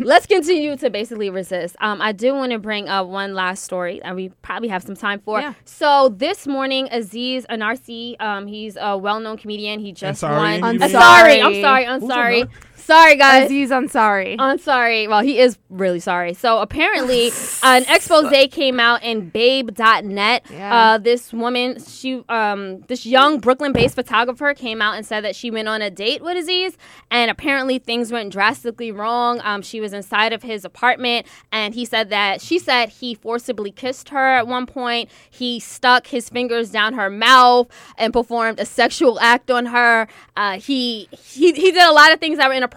let's 0.04 0.24
continue 0.24 0.74
to 0.78 0.88
basically 0.88 1.28
resist. 1.28 1.76
Um, 1.80 2.00
I 2.00 2.12
do 2.12 2.32
want 2.32 2.52
to 2.52 2.58
bring 2.58 2.88
up 2.88 3.08
one 3.08 3.34
last 3.34 3.62
story, 3.62 4.00
and 4.02 4.16
we 4.16 4.30
probably 4.40 4.68
have 4.68 4.82
some 4.82 4.96
time 4.96 5.20
for. 5.20 5.38
Yeah. 5.38 5.52
So 5.66 6.08
this 6.08 6.46
morning, 6.46 6.88
Aziz 6.90 7.44
Anarsi, 7.50 8.18
um, 8.22 8.46
he's 8.46 8.78
a 8.80 8.96
well-known 8.96 9.36
comedian. 9.36 9.80
He 9.80 9.92
just 9.92 10.22
Ansari, 10.22 10.60
won. 10.62 10.74
you 10.76 10.80
I'm 10.80 10.90
sorry. 10.90 11.42
I'm 11.42 11.60
sorry. 11.60 11.86
I'm 11.86 12.00
sorry. 12.06 12.44
Sorry, 12.82 13.16
guys. 13.16 13.46
Aziz 13.46 13.70
Ansari. 13.70 14.36
I'm 14.38 14.58
sorry. 14.58 15.06
Well, 15.06 15.20
he 15.20 15.38
is 15.38 15.56
really 15.70 16.00
sorry. 16.00 16.34
So 16.34 16.58
apparently, 16.58 17.30
an 17.62 17.84
expose 17.88 18.32
came 18.50 18.80
out 18.80 19.02
in 19.04 19.28
Babe.net. 19.28 20.46
Yeah. 20.50 20.74
Uh, 20.74 20.98
this 20.98 21.32
woman, 21.32 21.82
she, 21.82 22.24
um, 22.28 22.80
this 22.82 23.06
young 23.06 23.38
Brooklyn-based 23.38 23.94
photographer 23.94 24.52
came 24.54 24.82
out 24.82 24.96
and 24.96 25.06
said 25.06 25.22
that 25.24 25.36
she 25.36 25.50
went 25.50 25.68
on 25.68 25.80
a 25.80 25.90
date 25.90 26.22
with 26.22 26.36
Aziz, 26.36 26.76
and 27.10 27.30
apparently 27.30 27.78
things 27.78 28.10
went 28.10 28.32
drastically 28.32 28.90
wrong. 28.90 29.40
Um, 29.44 29.62
she 29.62 29.80
was 29.80 29.92
inside 29.92 30.32
of 30.32 30.42
his 30.42 30.64
apartment, 30.64 31.26
and 31.52 31.74
he 31.74 31.84
said 31.84 32.10
that 32.10 32.40
she 32.40 32.58
said 32.58 32.88
he 32.88 33.14
forcibly 33.14 33.70
kissed 33.70 34.08
her 34.08 34.34
at 34.34 34.46
one 34.46 34.66
point. 34.66 35.08
He 35.30 35.60
stuck 35.60 36.08
his 36.08 36.28
fingers 36.28 36.70
down 36.70 36.94
her 36.94 37.10
mouth 37.10 37.68
and 37.96 38.12
performed 38.12 38.58
a 38.58 38.66
sexual 38.66 39.20
act 39.20 39.50
on 39.50 39.66
her. 39.66 40.08
Uh, 40.36 40.58
he 40.58 41.08
he 41.12 41.52
he 41.52 41.70
did 41.70 41.88
a 41.88 41.92
lot 41.92 42.12
of 42.12 42.18
things 42.18 42.38
that 42.38 42.48
were 42.48 42.54
inappropriate. 42.54 42.71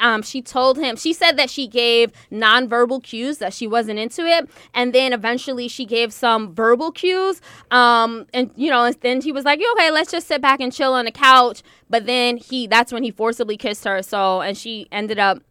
Um, 0.00 0.22
she 0.22 0.42
told 0.42 0.78
him 0.78 0.96
she 0.96 1.12
said 1.12 1.36
that 1.36 1.50
she 1.50 1.66
gave 1.66 2.12
nonverbal 2.30 3.02
cues 3.02 3.38
that 3.38 3.52
she 3.52 3.66
wasn't 3.66 3.98
into 3.98 4.26
it, 4.26 4.48
and 4.74 4.92
then 4.92 5.12
eventually 5.12 5.68
she 5.68 5.84
gave 5.84 6.12
some 6.12 6.54
verbal 6.54 6.92
cues. 6.92 7.40
Um, 7.70 8.26
and 8.32 8.50
you 8.56 8.70
know, 8.70 8.84
and 8.84 8.96
then 9.00 9.20
he 9.20 9.32
was 9.32 9.44
like, 9.44 9.60
"Okay, 9.72 9.90
let's 9.90 10.10
just 10.10 10.28
sit 10.28 10.40
back 10.40 10.60
and 10.60 10.72
chill 10.72 10.94
on 10.94 11.04
the 11.04 11.12
couch." 11.12 11.62
But 11.88 12.06
then 12.06 12.36
he 12.36 12.66
that's 12.66 12.92
when 12.92 13.02
he 13.02 13.10
forcibly 13.10 13.56
kissed 13.56 13.84
her. 13.84 14.02
So 14.02 14.40
and 14.40 14.56
she 14.56 14.88
ended 14.92 15.18
up 15.18 15.42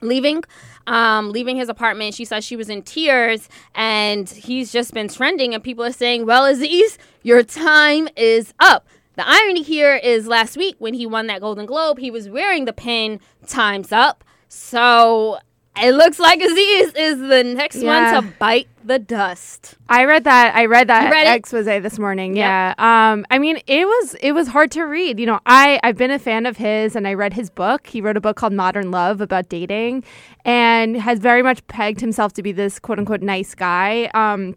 leaving 0.00 0.42
um 0.86 1.32
leaving 1.32 1.56
his 1.56 1.68
apartment 1.68 2.14
she 2.14 2.24
said 2.24 2.44
she 2.44 2.56
was 2.56 2.68
in 2.68 2.82
tears 2.82 3.48
and 3.74 4.28
he's 4.28 4.70
just 4.70 4.92
been 4.92 5.08
trending 5.08 5.54
and 5.54 5.64
people 5.64 5.82
are 5.82 5.92
saying 5.92 6.26
well 6.26 6.44
aziz 6.44 6.98
your 7.22 7.42
time 7.42 8.06
is 8.16 8.52
up 8.60 8.86
the 9.16 9.26
irony 9.28 9.62
here 9.62 9.96
is 9.96 10.26
last 10.26 10.56
week 10.56 10.76
when 10.78 10.94
he 10.94 11.06
won 11.06 11.26
that 11.28 11.40
golden 11.40 11.66
globe 11.66 11.98
he 11.98 12.10
was 12.10 12.28
wearing 12.28 12.64
the 12.64 12.72
pin 12.72 13.20
times 13.46 13.92
up 13.92 14.24
so 14.48 15.38
it 15.76 15.90
looks 15.92 16.20
like 16.20 16.40
Aziz 16.40 16.92
is 16.94 17.18
the 17.18 17.42
next 17.42 17.76
Yeah. 17.82 18.12
one 18.14 18.22
to 18.22 18.30
bite 18.38 18.68
the 18.84 19.00
dust. 19.00 19.74
I 19.88 20.04
read 20.04 20.22
that. 20.22 20.54
I 20.54 20.66
read 20.66 20.88
that 20.88 21.10
read 21.10 21.26
it? 21.26 21.34
expose 21.36 21.64
this 21.64 21.98
morning. 21.98 22.36
Yep. 22.36 22.44
Yeah. 22.44 22.74
Um. 23.12 23.26
I 23.28 23.40
mean, 23.40 23.58
it 23.66 23.84
was 23.84 24.14
it 24.22 24.32
was 24.32 24.46
hard 24.46 24.70
to 24.72 24.82
read. 24.84 25.18
You 25.18 25.26
know, 25.26 25.40
I 25.46 25.80
I've 25.82 25.96
been 25.96 26.12
a 26.12 26.18
fan 26.20 26.46
of 26.46 26.58
his, 26.58 26.94
and 26.94 27.08
I 27.08 27.14
read 27.14 27.32
his 27.32 27.50
book. 27.50 27.88
He 27.88 28.00
wrote 28.00 28.16
a 28.16 28.20
book 28.20 28.36
called 28.36 28.52
Modern 28.52 28.92
Love 28.92 29.20
about 29.20 29.48
dating, 29.48 30.04
and 30.44 30.96
has 30.96 31.18
very 31.18 31.42
much 31.42 31.66
pegged 31.66 32.00
himself 32.00 32.34
to 32.34 32.42
be 32.42 32.52
this 32.52 32.78
quote 32.78 33.00
unquote 33.00 33.22
nice 33.22 33.54
guy. 33.56 34.10
Um. 34.14 34.54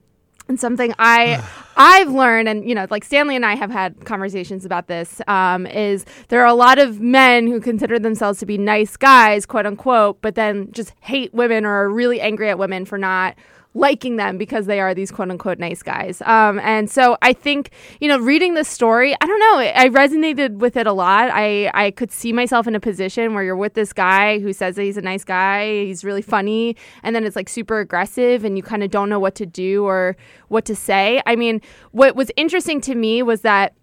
And 0.47 0.59
something 0.59 0.93
I 0.99 1.43
I've 1.77 2.09
learned, 2.09 2.49
and 2.49 2.67
you 2.67 2.73
know, 2.73 2.87
like 2.89 3.03
Stanley 3.03 3.35
and 3.35 3.45
I 3.45 3.55
have 3.55 3.69
had 3.69 4.05
conversations 4.05 4.65
about 4.65 4.87
this, 4.87 5.21
um, 5.27 5.67
is 5.67 6.05
there 6.29 6.41
are 6.41 6.47
a 6.47 6.53
lot 6.53 6.79
of 6.79 6.99
men 6.99 7.47
who 7.47 7.59
consider 7.59 7.99
themselves 7.99 8.39
to 8.39 8.45
be 8.45 8.57
nice 8.57 8.97
guys, 8.97 9.45
quote 9.45 9.65
unquote, 9.65 10.21
but 10.21 10.35
then 10.35 10.71
just 10.71 10.93
hate 11.01 11.33
women 11.33 11.65
or 11.65 11.71
are 11.71 11.89
really 11.89 12.19
angry 12.19 12.49
at 12.49 12.57
women 12.57 12.85
for 12.85 12.97
not 12.97 13.35
liking 13.77 14.15
them 14.15 14.37
because 14.37 14.65
they 14.65 14.79
are 14.79 14.93
these 14.93 15.11
quote 15.11 15.29
unquote 15.29 15.59
nice 15.59 15.83
guys. 15.83 16.21
Um, 16.25 16.59
and 16.59 16.89
so 16.89 17.17
I 17.21 17.33
think, 17.33 17.71
you 17.99 18.07
know, 18.07 18.17
reading 18.17 18.55
this 18.55 18.67
story, 18.67 19.15
I 19.21 19.25
don't 19.25 19.39
know, 19.39 19.59
I 19.59 19.89
resonated 19.89 20.57
with 20.57 20.75
it 20.75 20.87
a 20.87 20.93
lot. 20.93 21.29
I, 21.31 21.69
I 21.73 21.91
could 21.91 22.11
see 22.11 22.33
myself 22.33 22.67
in 22.67 22.75
a 22.75 22.79
position 22.79 23.33
where 23.33 23.43
you're 23.43 23.55
with 23.55 23.75
this 23.75 23.93
guy 23.93 24.39
who 24.39 24.51
says 24.53 24.75
that 24.75 24.83
he's 24.83 24.97
a 24.97 25.01
nice 25.01 25.23
guy, 25.23 25.85
he's 25.85 26.03
really 26.03 26.21
funny, 26.21 26.75
and 27.03 27.15
then 27.15 27.23
it's 27.23 27.35
like 27.35 27.49
super 27.49 27.79
aggressive 27.79 28.43
and 28.43 28.57
you 28.57 28.63
kind 28.63 28.83
of 28.83 28.89
don't 28.89 29.09
know 29.09 29.19
what 29.19 29.35
to 29.35 29.45
do 29.45 29.85
or 29.85 30.17
what 30.47 30.65
to 30.65 30.75
say. 30.75 31.21
I 31.25 31.35
mean, 31.35 31.61
what 31.91 32.15
was 32.15 32.31
interesting 32.35 32.81
to 32.81 32.95
me 32.95 33.21
was 33.21 33.41
that 33.41 33.73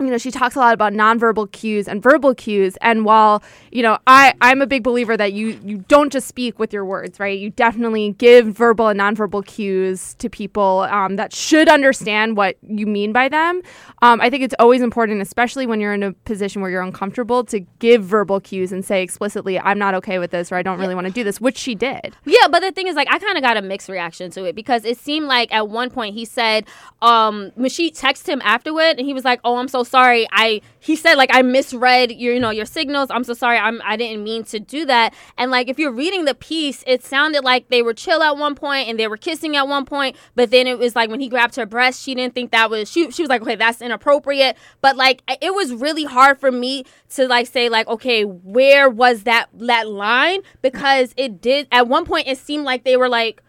you 0.00 0.06
know 0.06 0.18
she 0.18 0.30
talks 0.30 0.54
a 0.54 0.58
lot 0.58 0.74
about 0.74 0.92
nonverbal 0.92 1.50
cues 1.52 1.88
and 1.88 2.02
verbal 2.02 2.34
cues. 2.34 2.76
And 2.80 3.04
while 3.04 3.42
you 3.72 3.82
know 3.82 3.98
i 4.06 4.34
i'm 4.40 4.62
a 4.62 4.66
big 4.66 4.82
believer 4.82 5.16
that 5.16 5.32
you 5.32 5.60
you 5.64 5.78
don't 5.88 6.12
just 6.12 6.28
speak 6.28 6.58
with 6.58 6.72
your 6.72 6.84
words 6.84 7.18
right? 7.18 7.38
You 7.38 7.50
definitely 7.50 8.12
give 8.18 8.46
verbal 8.46 8.88
and 8.88 9.00
nonverbal 9.00 9.46
cues 9.46 10.14
to 10.14 10.28
people 10.28 10.86
um, 10.90 11.16
that 11.16 11.32
should 11.32 11.68
understand 11.68 12.36
what 12.36 12.56
you 12.62 12.86
mean 12.86 13.12
by 13.12 13.28
them. 13.28 13.62
Um, 14.02 14.20
i 14.20 14.30
think 14.30 14.42
it's 14.42 14.54
always 14.58 14.82
important 14.82 15.20
especially 15.20 15.66
when 15.66 15.80
you're 15.80 15.94
in 15.94 16.02
a 16.02 16.12
position 16.12 16.62
where 16.62 16.70
you're 16.70 16.82
uncomfortable 16.82 17.44
to 17.44 17.60
give 17.78 18.04
verbal 18.04 18.40
cues 18.40 18.72
and 18.72 18.84
say 18.84 19.02
explicitly 19.02 19.58
i'm 19.58 19.78
not 19.78 19.94
okay 19.94 20.18
with 20.18 20.30
this 20.30 20.52
or 20.52 20.56
i 20.56 20.62
don't 20.62 20.78
really 20.78 20.94
want 20.94 21.06
to 21.06 21.12
do 21.12 21.24
this 21.24 21.40
which 21.40 21.56
she 21.58 21.74
did. 21.74 22.16
Yeah, 22.24 22.48
but 22.48 22.60
the 22.60 22.72
thing 22.72 22.88
is, 22.88 22.96
like, 22.96 23.08
I 23.10 23.18
kind 23.18 23.36
of 23.36 23.42
got 23.42 23.56
a 23.56 23.62
mixed 23.62 23.88
reaction 23.88 24.30
to 24.32 24.44
it 24.44 24.54
because 24.54 24.84
it 24.84 24.98
seemed 24.98 25.26
like 25.26 25.52
at 25.52 25.68
one 25.68 25.90
point 25.90 26.14
he 26.14 26.24
said, 26.24 26.66
um, 27.02 27.52
when 27.54 27.70
she 27.70 27.90
texted 27.90 28.28
him 28.28 28.40
afterward, 28.44 28.96
and 28.98 29.00
he 29.00 29.14
was 29.14 29.24
like, 29.24 29.40
"Oh, 29.44 29.56
I'm 29.56 29.68
so 29.68 29.82
sorry. 29.88 30.26
I," 30.32 30.60
he 30.80 30.96
said, 30.96 31.14
like, 31.14 31.30
I 31.32 31.42
misread 31.42 32.12
your, 32.12 32.34
you 32.34 32.40
know, 32.40 32.50
your 32.50 32.64
signals. 32.64 33.10
I'm 33.10 33.24
so 33.24 33.34
sorry. 33.34 33.58
I'm, 33.58 33.82
I 33.84 33.96
didn't 33.96 34.24
mean 34.24 34.44
to 34.44 34.60
do 34.60 34.86
that. 34.86 35.14
And 35.36 35.50
like, 35.50 35.68
if 35.68 35.78
you're 35.78 35.92
reading 35.92 36.24
the 36.24 36.34
piece, 36.34 36.84
it 36.86 37.04
sounded 37.04 37.44
like 37.44 37.68
they 37.68 37.82
were 37.82 37.94
chill 37.94 38.22
at 38.22 38.36
one 38.36 38.54
point 38.54 38.88
and 38.88 38.98
they 38.98 39.08
were 39.08 39.16
kissing 39.16 39.56
at 39.56 39.68
one 39.68 39.84
point, 39.84 40.16
but 40.34 40.50
then 40.50 40.66
it 40.66 40.78
was 40.78 40.94
like 40.96 41.10
when 41.10 41.20
he 41.20 41.28
grabbed 41.28 41.56
her 41.56 41.66
breast, 41.66 42.02
she 42.02 42.14
didn't 42.14 42.34
think 42.34 42.52
that 42.52 42.70
was 42.70 42.90
she. 42.90 43.10
She 43.10 43.22
was 43.22 43.28
like, 43.28 43.42
okay, 43.42 43.56
that's 43.56 43.82
inappropriate. 43.82 44.56
But 44.80 44.96
like, 44.96 45.22
it 45.42 45.54
was 45.54 45.74
really 45.74 46.04
hard 46.04 46.38
for 46.38 46.50
me 46.52 46.84
to 47.10 47.26
like 47.28 47.46
say 47.46 47.68
like, 47.68 47.86
okay, 47.88 48.24
where 48.24 48.88
was 48.88 49.24
that 49.24 49.48
that 49.54 49.88
line? 49.88 50.40
Because 50.62 51.12
it 51.16 51.40
did 51.40 51.68
at 51.72 51.88
one 51.88 52.04
point 52.04 52.28
it 52.28 52.38
seemed 52.38 52.64
like 52.64 52.84
they 52.84 52.96
were 52.96 53.08
like 53.08 53.42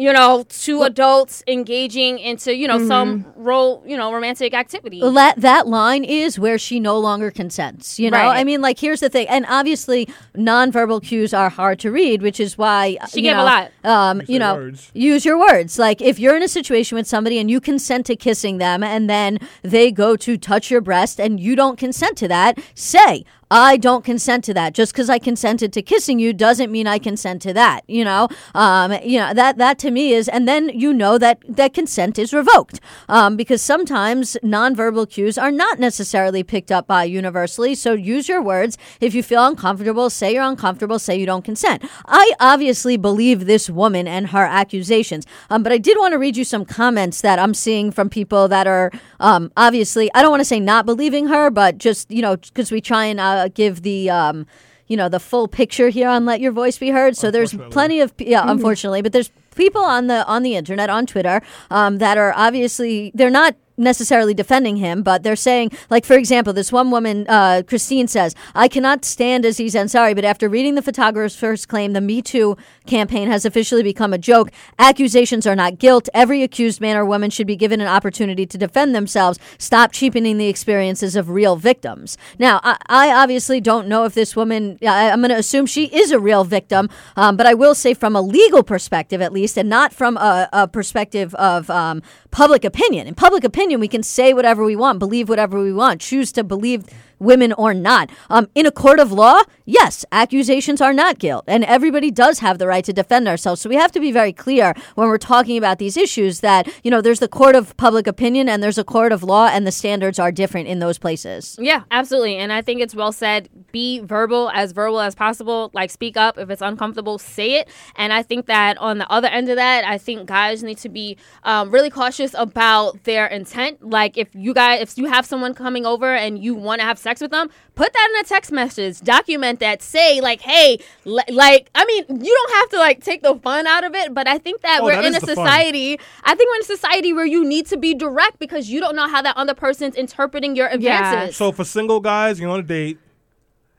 you 0.00 0.12
know 0.12 0.44
two 0.48 0.82
adults 0.82 1.42
engaging 1.46 2.18
into 2.18 2.56
you 2.56 2.66
know 2.66 2.78
some 2.88 3.26
role 3.36 3.82
you 3.86 3.96
know 3.96 4.12
romantic 4.12 4.54
activity 4.54 4.98
that 5.00 5.34
that 5.40 5.66
line 5.66 6.04
is 6.04 6.38
where 6.38 6.58
she 6.58 6.80
no 6.80 6.98
longer 6.98 7.30
consents. 7.30 7.98
You 8.00 8.10
know, 8.10 8.16
Right. 8.18 8.40
I 8.40 8.44
mean, 8.44 8.60
like 8.62 8.78
here's 8.78 9.00
the 9.00 9.08
thing, 9.10 9.28
and 9.28 9.44
obviously 9.48 10.08
nonverbal 10.36 11.02
cues 11.02 11.34
are 11.34 11.50
hard 11.50 11.78
to 11.80 11.90
read, 11.90 12.22
which 12.22 12.40
is 12.40 12.56
why 12.56 12.96
She 13.10 13.18
you 13.20 13.24
gave 13.24 13.32
a 13.32 13.36
know, 13.36 13.44
lot. 13.44 13.70
Um, 13.84 14.22
you 14.26 14.38
know, 14.38 14.54
words. 14.54 14.90
use 14.94 15.24
your 15.24 15.38
words. 15.38 15.78
Like 15.78 16.00
if 16.00 16.18
you're 16.18 16.36
in 16.36 16.42
a 16.42 16.48
situation 16.48 16.96
with 16.96 17.06
somebody 17.06 17.38
and 17.38 17.50
you 17.50 17.60
consent 17.60 18.06
to 18.06 18.16
kissing 18.16 18.58
them, 18.58 18.82
and 18.82 19.08
then 19.10 19.38
they 19.62 19.90
go 19.92 20.16
to 20.16 20.36
touch 20.36 20.70
your 20.70 20.80
breast 20.80 21.20
and 21.20 21.38
you 21.40 21.54
don't 21.54 21.78
consent 21.78 22.16
to 22.18 22.28
that, 22.28 22.58
say. 22.74 23.24
I 23.50 23.76
don't 23.76 24.04
consent 24.04 24.44
to 24.44 24.54
that. 24.54 24.74
Just 24.74 24.92
because 24.92 25.10
I 25.10 25.18
consented 25.18 25.72
to 25.72 25.82
kissing 25.82 26.20
you 26.20 26.32
doesn't 26.32 26.70
mean 26.70 26.86
I 26.86 26.98
consent 26.98 27.42
to 27.42 27.52
that. 27.54 27.82
You 27.88 28.04
know, 28.04 28.28
um, 28.54 28.92
you 29.02 29.18
know 29.18 29.34
that 29.34 29.58
that 29.58 29.78
to 29.80 29.90
me 29.90 30.12
is, 30.12 30.28
and 30.28 30.46
then 30.46 30.68
you 30.68 30.92
know 30.92 31.18
that 31.18 31.40
that 31.48 31.74
consent 31.74 32.18
is 32.18 32.32
revoked 32.32 32.80
um, 33.08 33.36
because 33.36 33.60
sometimes 33.60 34.36
nonverbal 34.44 35.10
cues 35.10 35.36
are 35.36 35.50
not 35.50 35.80
necessarily 35.80 36.42
picked 36.44 36.70
up 36.70 36.86
by 36.86 37.04
universally. 37.04 37.74
So 37.74 37.94
use 37.94 38.28
your 38.28 38.40
words. 38.40 38.78
If 39.00 39.14
you 39.14 39.22
feel 39.22 39.44
uncomfortable, 39.44 40.10
say 40.10 40.34
you're 40.34 40.44
uncomfortable. 40.44 40.98
Say 41.00 41.18
you 41.18 41.26
don't 41.26 41.44
consent. 41.44 41.82
I 42.06 42.32
obviously 42.38 42.96
believe 42.96 43.46
this 43.46 43.68
woman 43.68 44.06
and 44.06 44.28
her 44.28 44.44
accusations, 44.44 45.26
um, 45.50 45.64
but 45.64 45.72
I 45.72 45.78
did 45.78 45.98
want 45.98 46.12
to 46.12 46.18
read 46.18 46.36
you 46.36 46.44
some 46.44 46.64
comments 46.64 47.20
that 47.22 47.40
I'm 47.40 47.54
seeing 47.54 47.90
from 47.90 48.08
people 48.08 48.46
that 48.48 48.68
are 48.68 48.92
um, 49.18 49.50
obviously 49.56 50.08
I 50.14 50.22
don't 50.22 50.30
want 50.30 50.40
to 50.40 50.44
say 50.44 50.60
not 50.60 50.86
believing 50.86 51.26
her, 51.26 51.50
but 51.50 51.78
just 51.78 52.10
you 52.12 52.22
know 52.22 52.36
because 52.36 52.70
we 52.70 52.80
try 52.80 53.06
and 53.06 53.18
uh, 53.18 53.39
give 53.48 53.82
the. 53.82 54.10
Um, 54.10 54.46
you 54.86 54.96
know 54.96 55.08
the 55.08 55.20
full 55.20 55.46
picture 55.46 55.88
here 55.88 56.08
on 56.08 56.24
let 56.24 56.40
your 56.40 56.50
voice 56.50 56.76
be 56.76 56.90
heard 56.90 57.16
so 57.16 57.30
there's 57.30 57.54
plenty 57.70 58.00
of 58.00 58.12
yeah 58.18 58.42
unfortunately 58.50 59.00
but 59.00 59.12
there's 59.12 59.30
people 59.54 59.82
on 59.82 60.08
the 60.08 60.26
on 60.26 60.42
the 60.42 60.56
internet 60.56 60.90
on 60.90 61.06
twitter 61.06 61.40
um, 61.70 61.98
that 61.98 62.18
are 62.18 62.32
obviously 62.34 63.12
they're 63.14 63.30
not 63.30 63.54
necessarily 63.80 64.34
defending 64.34 64.76
him, 64.76 65.02
but 65.02 65.22
they're 65.22 65.34
saying, 65.34 65.72
like, 65.88 66.04
for 66.04 66.14
example, 66.14 66.52
this 66.52 66.70
one 66.70 66.90
woman, 66.90 67.26
uh, 67.28 67.62
Christine 67.66 68.06
says, 68.06 68.34
I 68.54 68.68
cannot 68.68 69.04
stand 69.04 69.44
Aziz 69.44 69.74
Ansari, 69.74 70.14
but 70.14 70.24
after 70.24 70.48
reading 70.48 70.74
the 70.74 70.82
photographer's 70.82 71.34
first 71.34 71.68
claim, 71.68 71.92
the 71.92 72.00
Me 72.00 72.20
Too 72.22 72.56
campaign 72.86 73.28
has 73.28 73.44
officially 73.44 73.82
become 73.82 74.12
a 74.12 74.18
joke. 74.18 74.50
Accusations 74.78 75.46
are 75.46 75.56
not 75.56 75.78
guilt. 75.78 76.08
Every 76.12 76.42
accused 76.42 76.80
man 76.80 76.96
or 76.96 77.04
woman 77.04 77.30
should 77.30 77.46
be 77.46 77.56
given 77.56 77.80
an 77.80 77.86
opportunity 77.88 78.44
to 78.46 78.58
defend 78.58 78.94
themselves. 78.94 79.38
Stop 79.58 79.92
cheapening 79.92 80.36
the 80.36 80.48
experiences 80.48 81.16
of 81.16 81.30
real 81.30 81.56
victims. 81.56 82.18
Now, 82.38 82.60
I, 82.62 82.76
I 82.86 83.12
obviously 83.12 83.60
don't 83.60 83.88
know 83.88 84.04
if 84.04 84.14
this 84.14 84.36
woman, 84.36 84.78
I, 84.82 85.10
I'm 85.10 85.20
going 85.20 85.30
to 85.30 85.36
assume 85.36 85.66
she 85.66 85.86
is 85.86 86.10
a 86.10 86.18
real 86.18 86.44
victim, 86.44 86.90
um, 87.16 87.36
but 87.36 87.46
I 87.46 87.54
will 87.54 87.74
say 87.74 87.94
from 87.94 88.14
a 88.14 88.20
legal 88.20 88.62
perspective, 88.62 89.22
at 89.22 89.32
least, 89.32 89.56
and 89.56 89.68
not 89.68 89.92
from 89.92 90.16
a, 90.16 90.48
a 90.52 90.68
perspective 90.68 91.34
of 91.36 91.70
um, 91.70 92.02
public 92.30 92.64
opinion. 92.64 93.06
In 93.06 93.14
public 93.14 93.44
opinion, 93.44 93.69
we 93.78 93.86
can 93.86 94.02
say 94.02 94.34
whatever 94.34 94.64
we 94.64 94.74
want, 94.74 94.98
believe 94.98 95.28
whatever 95.28 95.60
we 95.60 95.72
want, 95.72 96.00
choose 96.00 96.32
to 96.32 96.42
believe 96.42 96.86
women 97.20 97.52
or 97.52 97.72
not. 97.74 98.10
Um, 98.28 98.48
in 98.54 98.66
a 98.66 98.72
court 98.72 98.98
of 98.98 99.12
law, 99.12 99.42
yes, 99.70 100.04
accusations 100.12 100.80
are 100.80 100.92
not 100.92 101.18
guilt, 101.18 101.44
and 101.46 101.64
everybody 101.64 102.10
does 102.10 102.40
have 102.40 102.58
the 102.58 102.66
right 102.66 102.84
to 102.84 102.92
defend 102.92 103.28
ourselves. 103.28 103.60
So 103.60 103.68
we 103.68 103.76
have 103.76 103.92
to 103.92 104.00
be 104.00 104.12
very 104.12 104.32
clear 104.32 104.74
when 104.96 105.08
we're 105.08 105.18
talking 105.18 105.56
about 105.56 105.78
these 105.78 105.96
issues 105.96 106.40
that 106.40 106.68
you 106.82 106.90
know 106.90 107.00
there's 107.00 107.20
the 107.20 107.28
court 107.28 107.54
of 107.54 107.76
public 107.76 108.06
opinion 108.06 108.48
and 108.48 108.62
there's 108.62 108.78
a 108.78 108.84
court 108.84 109.12
of 109.12 109.22
law, 109.22 109.46
and 109.46 109.66
the 109.66 109.72
standards 109.72 110.18
are 110.18 110.32
different 110.32 110.68
in 110.68 110.80
those 110.80 110.98
places. 110.98 111.56
Yeah, 111.60 111.84
absolutely. 111.90 112.36
And 112.36 112.52
I 112.52 112.62
think 112.62 112.80
it's 112.80 112.94
well 112.94 113.12
said. 113.12 113.48
Be 113.72 114.00
verbal, 114.00 114.50
as 114.50 114.72
verbal 114.72 115.00
as 115.00 115.14
possible. 115.14 115.70
Like, 115.72 115.90
speak 115.90 116.16
up. 116.16 116.38
If 116.38 116.50
it's 116.50 116.62
uncomfortable, 116.62 117.18
say 117.18 117.60
it. 117.60 117.68
And 117.94 118.12
I 118.12 118.22
think 118.22 118.46
that 118.46 118.76
on 118.78 118.98
the 118.98 119.08
other 119.10 119.28
end 119.28 119.48
of 119.48 119.56
that, 119.56 119.84
I 119.84 119.96
think 119.96 120.26
guys 120.26 120.62
need 120.62 120.78
to 120.78 120.88
be 120.88 121.16
um, 121.44 121.70
really 121.70 121.90
cautious 121.90 122.34
about 122.36 123.04
their 123.04 123.26
intent. 123.26 123.88
Like, 123.88 124.18
if 124.18 124.28
you 124.34 124.52
guys, 124.54 124.80
if 124.82 124.98
you 124.98 125.06
have 125.06 125.24
someone 125.24 125.54
coming 125.54 125.86
over 125.86 126.14
and 126.14 126.42
you 126.42 126.54
want 126.54 126.80
to 126.80 126.84
have 126.84 126.98
sex 126.98 127.20
with 127.20 127.30
them, 127.30 127.50
put 127.80 127.92
that 127.92 128.08
in 128.14 128.20
a 128.20 128.24
text 128.28 128.52
message. 128.52 129.00
Document 129.00 129.60
that. 129.60 129.80
Say, 129.82 130.20
like, 130.20 130.40
hey, 130.42 130.78
li- 131.04 131.22
like, 131.30 131.70
I 131.74 131.84
mean, 131.86 132.04
you 132.22 132.34
don't 132.34 132.52
have 132.58 132.68
to, 132.70 132.76
like, 132.78 133.02
take 133.02 133.22
the 133.22 133.34
fun 133.36 133.66
out 133.66 133.84
of 133.84 133.94
it, 133.94 134.12
but 134.12 134.28
I 134.28 134.36
think 134.38 134.60
that 134.60 134.80
Oh, 134.82 134.84
we're 134.84 134.96
that 134.96 135.04
in 135.06 135.14
a 135.14 135.20
the 135.20 135.26
fun. 135.26 135.36
society, 135.36 135.98
I 136.24 136.34
think 136.34 136.50
we're 136.50 136.56
in 136.56 136.62
a 136.62 136.64
society 136.64 137.12
where 137.12 137.24
you 137.24 137.44
need 137.44 137.66
to 137.66 137.76
be 137.78 137.94
direct 137.94 138.38
because 138.38 138.68
you 138.68 138.80
don't 138.80 138.94
know 138.96 139.08
how 139.08 139.22
that 139.22 139.36
other 139.36 139.54
person's 139.54 139.94
interpreting 139.94 140.56
your 140.56 140.68
Yeah. 140.68 140.74
advances. 140.74 141.36
So 141.36 141.52
for 141.52 141.64
single 141.64 142.00
guys, 142.00 142.38
you're 142.38 142.50
on 142.50 142.60
a 142.60 142.62
date, 142.62 142.98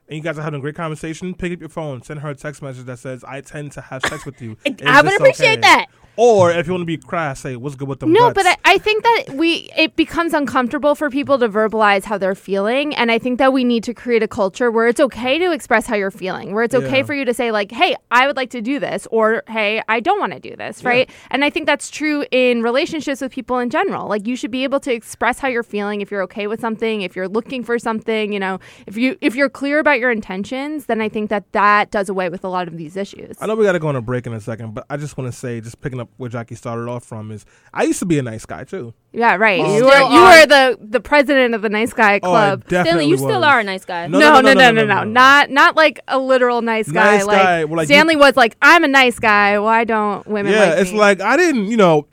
and 0.07 0.17
you 0.17 0.23
guys 0.23 0.37
are 0.37 0.41
having 0.41 0.57
a 0.59 0.61
great 0.61 0.75
conversation. 0.75 1.33
Pick 1.35 1.53
up 1.53 1.59
your 1.59 1.69
phone, 1.69 2.01
send 2.01 2.19
her 2.21 2.29
a 2.31 2.35
text 2.35 2.61
message 2.61 2.85
that 2.85 2.99
says, 2.99 3.23
"I 3.23 3.39
tend 3.41 3.71
to 3.73 3.81
have 3.81 4.01
sex 4.03 4.25
with 4.25 4.41
you." 4.41 4.57
Is 4.65 4.75
I 4.85 5.01
would 5.01 5.13
appreciate 5.13 5.59
okay?" 5.59 5.61
that. 5.61 5.85
Or 6.17 6.51
if 6.51 6.67
you 6.67 6.73
want 6.73 6.81
to 6.81 6.85
be 6.85 6.97
crass, 6.97 7.39
say, 7.39 7.55
"What's 7.55 7.75
good 7.75 7.87
with 7.87 7.99
them?" 7.99 8.11
No, 8.11 8.31
guts?" 8.31 8.35
but 8.35 8.45
I, 8.45 8.73
I 8.75 8.77
think 8.77 9.03
that 9.03 9.35
we 9.35 9.69
it 9.77 9.95
becomes 9.95 10.33
uncomfortable 10.33 10.93
for 10.95 11.09
people 11.09 11.39
to 11.39 11.47
verbalize 11.49 12.03
how 12.03 12.17
they're 12.17 12.35
feeling, 12.35 12.93
and 12.95 13.11
I 13.11 13.17
think 13.17 13.39
that 13.39 13.53
we 13.53 13.63
need 13.63 13.83
to 13.85 13.93
create 13.93 14.21
a 14.21 14.27
culture 14.27 14.69
where 14.69 14.87
it's 14.87 14.99
okay 14.99 15.37
to 15.39 15.51
express 15.51 15.87
how 15.87 15.95
you're 15.95 16.11
feeling, 16.11 16.53
where 16.53 16.63
it's 16.63 16.75
okay 16.75 16.97
Yeah. 16.99 17.03
for 17.05 17.13
you 17.13 17.25
to 17.25 17.33
say 17.33 17.51
like, 17.51 17.71
"Hey, 17.71 17.95
I 18.11 18.27
would 18.27 18.35
like 18.35 18.49
to 18.51 18.61
do 18.61 18.77
this," 18.79 19.07
or 19.09 19.43
"Hey, 19.47 19.81
I 19.87 19.99
don't 20.01 20.19
want 20.19 20.33
to 20.33 20.39
do 20.39 20.55
this," 20.55 20.83
right? 20.83 21.09
And 21.31 21.45
I 21.45 21.49
think 21.49 21.65
that's 21.65 21.89
true 21.89 22.25
in 22.31 22.61
relationships 22.61 23.21
with 23.21 23.31
people 23.31 23.59
in 23.59 23.69
general. 23.69 24.07
Like 24.09 24.27
you 24.27 24.35
should 24.35 24.51
be 24.51 24.63
able 24.65 24.81
to 24.81 24.93
express 24.93 25.39
how 25.39 25.47
you're 25.47 25.63
feeling 25.63 26.01
if 26.01 26.11
you're 26.11 26.23
okay 26.23 26.47
with 26.47 26.59
something, 26.59 27.01
if 27.03 27.15
you're 27.15 27.29
looking 27.29 27.63
for 27.63 27.79
something, 27.79 28.33
you 28.33 28.39
know, 28.39 28.59
if 28.85 28.97
you 28.97 29.17
if 29.21 29.35
you're 29.35 29.49
clear 29.49 29.79
about 29.79 29.99
your 29.99 30.11
intentions, 30.11 30.87
then 30.87 30.99
I 30.99 31.07
think 31.07 31.29
that 31.29 31.49
that 31.53 31.89
does 31.89 32.09
away 32.09 32.27
with 32.29 32.43
a 32.43 32.49
lot 32.49 32.67
of 32.67 32.75
these 32.77 32.97
issues. 32.97 33.37
I 33.39 33.47
know 33.47 33.55
we 33.55 33.63
got 33.63 33.71
to 33.73 33.79
go 33.79 33.87
on 33.87 33.95
a 33.95 34.01
break 34.01 34.27
in 34.27 34.33
a 34.33 34.41
second, 34.41 34.73
but 34.73 34.85
I 34.89 34.97
just 34.97 35.17
want 35.17 35.31
to 35.31 35.37
say, 35.37 35.61
just 35.61 35.79
picking 35.79 36.00
up 36.01 36.07
up 36.07 36.09
where 36.17 36.29
Jaqi 36.29 36.57
started 36.57 36.89
off 36.89 37.03
from 37.05 37.31
is 37.31 37.45
I 37.73 37.83
used 37.83 37.99
to 37.99 38.05
be 38.05 38.19
a 38.19 38.23
nice 38.23 38.45
guy 38.45 38.63
too. 38.63 38.93
Yeah, 39.13 39.35
right. 39.35 39.59
Oh. 39.61 39.77
you 39.77 39.85
were 39.85 39.91
you 39.91 40.19
are. 40.19 40.39
were 40.41 40.45
the 40.45 40.77
the 40.81 40.99
president 40.99 41.53
of 41.53 41.61
the 41.61 41.69
nice 41.69 41.93
guy 41.93 42.13
Oh, 42.23 42.33
I 42.33 42.47
club. 42.47 42.61
definitely 42.67 42.89
Stanley, 42.89 43.05
you 43.07 43.17
still 43.17 43.43
are 43.43 43.59
a 43.59 43.63
nice 43.63 43.85
guy. 43.85 44.07
No, 44.07 44.19
no, 44.19 44.41
no, 44.41 44.53
no, 44.53 44.71
no, 44.71 44.85
no, 44.85 45.03
Not 45.03 45.49
not 45.49 45.75
like 45.75 45.99
a 46.07 46.19
literal 46.19 46.61
nice 46.61 46.91
guy. 46.91 47.17
Nice 47.17 47.25
like, 47.25 47.37
guy, 47.37 47.63
well, 47.65 47.77
like, 47.77 47.87
you- 47.89 47.95
Stanley 47.95 48.15
was 48.15 48.35
like, 48.35 48.57
I'm 48.61 48.83
a 48.83 48.87
nice 48.87 49.19
guy. 49.19 49.59
Why 49.59 49.83
don't 49.83 50.25
women 50.27 50.51
Yeah, 50.51 50.59
like 50.71 50.79
it's 50.79 50.91
me? 50.91 50.97
like 50.97 51.21
I 51.21 51.37
didn't, 51.37 51.67
you 51.67 51.77
know, 51.77 52.07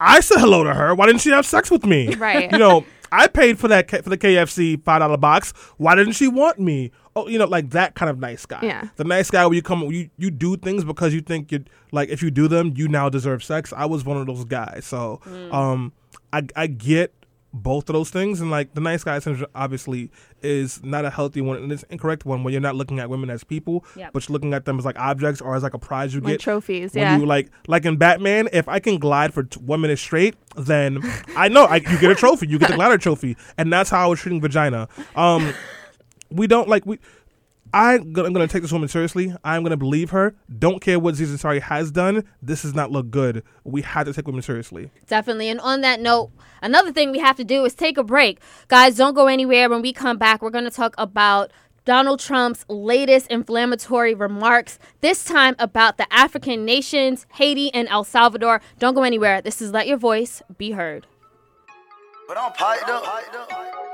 I 0.00 0.20
said 0.20 0.38
hello 0.38 0.64
to 0.64 0.74
her. 0.74 0.94
Why 0.94 1.06
didn't 1.06 1.20
she 1.22 1.30
have 1.30 1.46
sex 1.46 1.70
with 1.70 1.84
me? 1.86 2.14
Right. 2.16 2.50
You 2.50 2.58
know, 2.58 2.84
I 3.12 3.28
paid 3.28 3.58
for 3.58 3.68
that 3.68 3.88
for 3.90 4.10
the 4.10 4.18
KFC 4.18 4.82
five 4.82 5.00
dollar 5.00 5.16
box. 5.16 5.52
Why 5.76 5.94
didn't 5.94 6.14
she 6.14 6.26
want 6.28 6.58
me? 6.58 6.90
Oh, 7.16 7.28
you 7.28 7.38
know, 7.38 7.44
like 7.46 7.70
that 7.70 7.94
kind 7.94 8.10
of 8.10 8.18
nice 8.18 8.44
guy. 8.44 8.58
Yeah. 8.62 8.88
The 8.96 9.04
nice 9.04 9.30
guy 9.30 9.46
where 9.46 9.54
you 9.54 9.62
come, 9.62 9.82
you 9.84 10.10
you 10.18 10.30
do 10.30 10.56
things 10.56 10.84
because 10.84 11.14
you 11.14 11.20
think 11.20 11.52
you 11.52 11.64
like 11.92 12.08
if 12.08 12.22
you 12.22 12.30
do 12.30 12.48
them, 12.48 12.72
you 12.76 12.88
now 12.88 13.08
deserve 13.08 13.44
sex. 13.44 13.72
I 13.76 13.86
was 13.86 14.04
one 14.04 14.16
of 14.16 14.26
those 14.26 14.44
guys. 14.44 14.84
So, 14.84 15.20
um, 15.52 15.92
I 16.32 16.42
I 16.56 16.66
get 16.66 17.12
both 17.56 17.88
of 17.88 17.92
those 17.94 18.10
things 18.10 18.40
and 18.40 18.50
like 18.50 18.74
the 18.74 18.80
nice 18.80 19.04
guy 19.04 19.16
syndrome 19.20 19.48
obviously 19.54 20.10
is 20.42 20.82
not 20.82 21.04
a 21.04 21.10
healthy 21.10 21.40
one 21.40 21.56
and 21.56 21.70
it's 21.70 21.84
incorrect 21.84 22.24
one 22.26 22.42
where 22.42 22.50
you're 22.50 22.60
not 22.60 22.74
looking 22.74 22.98
at 22.98 23.08
women 23.08 23.30
as 23.30 23.44
people 23.44 23.84
Yep. 23.94 24.12
but 24.12 24.28
you're 24.28 24.32
looking 24.32 24.52
at 24.54 24.64
them 24.64 24.76
as 24.76 24.84
like 24.84 24.98
objects 24.98 25.40
or 25.40 25.54
as 25.54 25.62
like 25.62 25.72
a 25.72 25.78
prize 25.78 26.12
you 26.12 26.20
like 26.20 26.32
get 26.32 26.40
trophies. 26.40 26.94
when 26.94 27.02
Yeah. 27.04 27.16
you 27.16 27.24
like 27.24 27.52
like 27.68 27.84
in 27.84 27.96
Batman, 27.96 28.48
if 28.52 28.68
I 28.68 28.80
can 28.80 28.98
glide 28.98 29.32
for 29.32 29.44
t- 29.44 29.60
one 29.60 29.80
minute 29.82 30.00
straight, 30.00 30.34
then 30.56 30.98
I 31.36 31.46
know 31.46 31.66
I, 31.66 31.76
you 31.76 31.96
get 32.00 32.10
a 32.10 32.16
trophy. 32.16 32.48
You 32.48 32.58
get 32.58 32.70
the 32.70 32.74
glider 32.82 32.98
trophy, 32.98 33.36
and 33.56 33.72
that's 33.72 33.88
how 33.88 34.02
I 34.02 34.06
was 34.08 34.18
treating 34.18 34.40
vagina. 34.40 34.88
Um, 35.14 35.54
we 36.30 36.46
don't 36.46 36.68
like 36.68 36.86
we. 36.86 36.98
I, 37.72 37.94
I'm 37.94 38.12
going 38.12 38.34
to 38.34 38.46
take 38.46 38.62
this 38.62 38.70
woman 38.70 38.88
seriously. 38.88 39.34
I'm 39.42 39.62
going 39.62 39.72
to 39.72 39.76
believe 39.76 40.10
her. 40.10 40.36
Don't 40.60 40.80
care 40.80 41.00
what 41.00 41.16
Ziz 41.16 41.30
Ansari 41.30 41.60
has 41.60 41.90
done. 41.90 42.22
This 42.40 42.62
does 42.62 42.72
not 42.72 42.92
look 42.92 43.10
good. 43.10 43.42
We 43.64 43.82
have 43.82 44.06
to 44.06 44.12
take 44.12 44.28
women 44.28 44.42
seriously. 44.42 44.90
Definitely. 45.08 45.48
And 45.48 45.58
on 45.58 45.80
that 45.80 45.98
note, 46.00 46.30
another 46.62 46.92
thing 46.92 47.10
we 47.10 47.18
have 47.18 47.36
to 47.36 47.44
do 47.44 47.64
is 47.64 47.74
take 47.74 47.98
a 47.98 48.04
break. 48.04 48.38
Guys, 48.68 48.94
don't 48.96 49.14
go 49.14 49.26
anywhere. 49.26 49.68
When 49.68 49.82
we 49.82 49.92
come 49.92 50.18
back, 50.18 50.40
we're 50.40 50.50
going 50.50 50.66
to 50.66 50.70
talk 50.70 50.94
about 50.98 51.50
Donald 51.84 52.20
Trump's 52.20 52.64
latest 52.68 53.26
inflammatory 53.26 54.14
remarks, 54.14 54.78
this 55.00 55.24
time 55.24 55.56
about 55.58 55.98
the 55.98 56.10
African 56.12 56.64
nations, 56.64 57.26
Haiti 57.34 57.74
and 57.74 57.88
El 57.88 58.04
Salvador. 58.04 58.60
Don't 58.78 58.94
go 58.94 59.02
anywhere. 59.02 59.42
This 59.42 59.60
is 59.60 59.72
Let 59.72 59.88
Your 59.88 59.98
Voice 59.98 60.42
Be 60.56 60.70
Heard. 60.70 61.06
But 62.28 62.38
I'm 62.38 62.52
piped 62.52 62.88
up. 62.88 63.93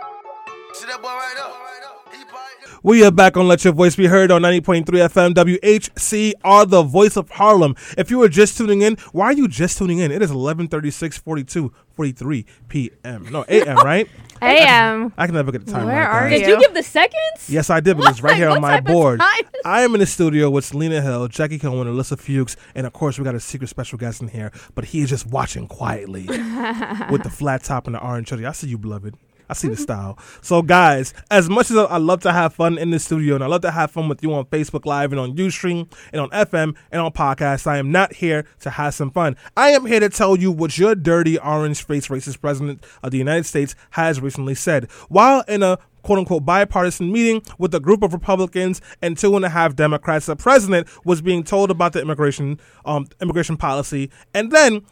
We 2.83 3.05
are 3.05 3.11
back 3.11 3.37
on 3.37 3.47
Let 3.47 3.63
Your 3.65 3.73
Voice 3.75 3.95
Be 3.97 4.07
Heard 4.07 4.31
on 4.31 4.43
90.3 4.43 4.85
FM 4.85 5.35
WHCR, 5.35 6.69
the 6.69 6.83
voice 6.83 7.17
of 7.17 7.29
Harlem. 7.31 7.77
If 7.99 8.11
you 8.11 8.19
were 8.19 8.29
just 8.29 8.57
tuning 8.57 8.81
in, 8.83 8.97
why 9.13 9.27
are 9.27 9.33
you 9.33 9.49
just 9.49 9.77
tuning 9.79 9.99
in? 9.99 10.11
It 10.11 10.23
is 10.23 10.31
11:36, 10.31 11.19
42, 11.21 11.73
43 11.95 12.47
p.m. 12.69 13.27
No, 13.31 13.45
a.m., 13.49 13.77
right? 13.85 14.09
AM. 14.41 15.13
I 15.19 15.27
can 15.27 15.35
never 15.35 15.53
get 15.53 15.67
the 15.67 15.73
time 15.73 15.87
Where 15.87 15.97
right, 15.97 16.09
are 16.25 16.31
guys. 16.31 16.39
Did 16.41 16.49
you 16.49 16.55
you? 16.55 16.61
give 16.61 16.75
the 16.75 16.83
seconds? 16.83 17.49
Yes, 17.51 17.69
I 17.69 17.81
did, 17.81 17.99
but 17.99 18.09
it's 18.09 18.23
right 18.23 18.31
What? 18.31 18.37
here 18.39 18.49
on 18.49 18.61
my 18.63 18.71
type 18.77 18.81
of 18.87 18.93
board. 18.93 19.21
time 19.21 19.45
I 19.65 19.83
am 19.83 19.93
in 19.95 20.01
the 20.01 20.07
studio 20.07 20.49
with 20.49 20.65
Selena 20.65 21.03
Hill, 21.03 21.29
Jaqi 21.29 21.61
Cohen, 21.61 21.87
Ilyssa 21.87 22.19
Fuchs, 22.19 22.57
and 22.75 22.87
of 22.87 22.93
course 22.95 23.19
we 23.19 23.25
got 23.25 23.35
a 23.35 23.41
secret 23.41 23.69
special 23.69 23.99
guest 23.99 24.23
in 24.23 24.29
here, 24.29 24.51
but 24.75 24.87
he 24.87 25.01
is 25.03 25.11
just 25.11 25.27
watching 25.27 25.67
quietly 25.67 26.27
with 27.11 27.23
the 27.23 27.31
flat 27.31 27.63
top 27.65 27.87
and 27.87 27.95
the 27.97 28.01
orange 28.03 28.31
hoodie. 28.31 28.47
I 28.47 28.53
see 28.53 28.69
you, 28.69 28.79
beloved. 28.79 29.17
I 29.51 29.55
see 29.55 29.69
the 29.69 29.77
style. 29.77 30.17
So, 30.43 30.63
guys, 30.63 31.13
as 31.31 31.49
much 31.49 31.71
as 31.73 31.77
I 31.77 31.97
love 31.97 32.21
to 32.21 32.33
have 32.33 32.55
fun 32.55 32.79
in 32.79 32.91
the 32.91 33.01
studio 33.01 33.35
and 33.35 33.43
I 33.43 33.49
love 33.49 33.63
to 33.63 33.73
have 33.73 33.91
fun 33.91 34.09
with 34.09 34.23
you 34.23 34.33
on 34.33 34.45
Facebook 34.47 34.87
Live 34.87 35.11
and 35.11 35.21
on 35.21 35.37
Ustream 35.37 35.93
and 36.13 36.21
on 36.21 36.31
FM 36.31 36.77
and 36.93 37.03
on 37.03 37.13
podcasts, 37.13 37.67
I 37.67 37.79
am 37.79 37.91
not 37.91 38.15
here 38.15 38.45
to 38.61 38.71
have 38.71 38.95
some 38.95 39.11
fun. 39.11 39.37
I 39.57 39.71
am 39.71 39.87
here 39.87 39.99
to 39.99 40.09
tell 40.09 40.37
you 40.37 40.53
what 40.53 40.79
your 40.79 40.95
dirty 40.95 41.37
orange 41.37 41.85
face 41.85 42.07
racist 42.07 42.41
president 42.41 42.85
of 43.03 43.11
the 43.11 43.19
United 43.19 43.45
States 43.45 43.75
has 43.91 44.21
recently 44.21 44.55
said. 44.55 44.89
While 45.09 45.43
in 45.49 45.65
a 45.65 45.79
quote 46.03 46.21
unquote 46.21 46.45
bipartisan 46.45 47.13
meeting 47.13 47.43
with 47.59 47.75
a 47.75 47.81
group 47.81 48.03
of 48.03 48.13
Republicans 48.13 48.81
and 49.03 49.19
two 49.19 49.35
and 49.35 49.45
a 49.45 49.49
half 49.49 49.75
Democrats, 49.75 50.27
the 50.27 50.37
president 50.37 50.87
was 51.05 51.21
being 51.21 51.43
told 51.43 51.73
about 51.73 51.93
the 51.93 52.01
immigration 52.01 52.61
um, 52.85 53.07
immigration 53.21 53.57
policy, 53.57 54.11
and 54.33 54.53
then 54.53 54.83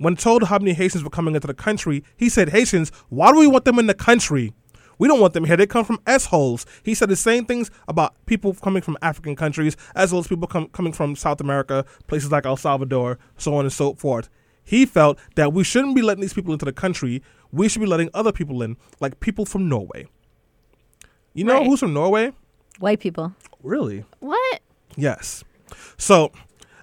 when 0.00 0.16
told 0.16 0.44
how 0.44 0.58
many 0.58 0.72
Haitians 0.72 1.04
were 1.04 1.10
coming 1.10 1.34
into 1.34 1.46
the 1.46 1.54
country, 1.54 2.02
he 2.16 2.28
said, 2.30 2.48
Haitians, 2.48 2.90
why 3.10 3.30
do 3.32 3.38
we 3.38 3.46
want 3.46 3.64
them 3.66 3.78
in 3.78 3.86
the 3.86 3.94
country? 3.94 4.52
We 4.98 5.08
don't 5.08 5.20
want 5.20 5.34
them 5.34 5.44
here. 5.44 5.56
They 5.56 5.66
come 5.66 5.84
from 5.84 5.98
S-holes. 6.06 6.64
He 6.82 6.94
said 6.94 7.08
the 7.10 7.16
same 7.16 7.44
things 7.44 7.70
about 7.86 8.14
people 8.26 8.54
coming 8.54 8.82
from 8.82 8.96
African 9.02 9.36
countries, 9.36 9.76
as 9.94 10.10
well 10.12 10.20
as 10.20 10.26
people 10.28 10.46
com- 10.48 10.68
coming 10.68 10.92
from 10.92 11.16
South 11.16 11.40
America, 11.40 11.84
places 12.06 12.30
like 12.32 12.46
El 12.46 12.56
Salvador, 12.56 13.18
so 13.36 13.54
on 13.54 13.64
and 13.66 13.72
so 13.72 13.94
forth. 13.94 14.28
He 14.64 14.86
felt 14.86 15.18
that 15.36 15.52
we 15.52 15.64
shouldn't 15.64 15.94
be 15.94 16.02
letting 16.02 16.20
these 16.22 16.34
people 16.34 16.52
into 16.52 16.64
the 16.64 16.72
country. 16.72 17.22
We 17.52 17.68
should 17.68 17.80
be 17.80 17.86
letting 17.86 18.08
other 18.14 18.32
people 18.32 18.62
in, 18.62 18.76
like 19.00 19.20
people 19.20 19.44
from 19.46 19.68
Norway. 19.68 20.06
You 21.34 21.44
know 21.44 21.54
Right. 21.58 21.66
who's 21.66 21.80
from 21.80 21.92
Norway? 21.94 22.32
White 22.78 23.00
people. 23.00 23.34
Really? 23.62 24.04
What? 24.20 24.60
Yes. 24.96 25.44
So 25.96 26.32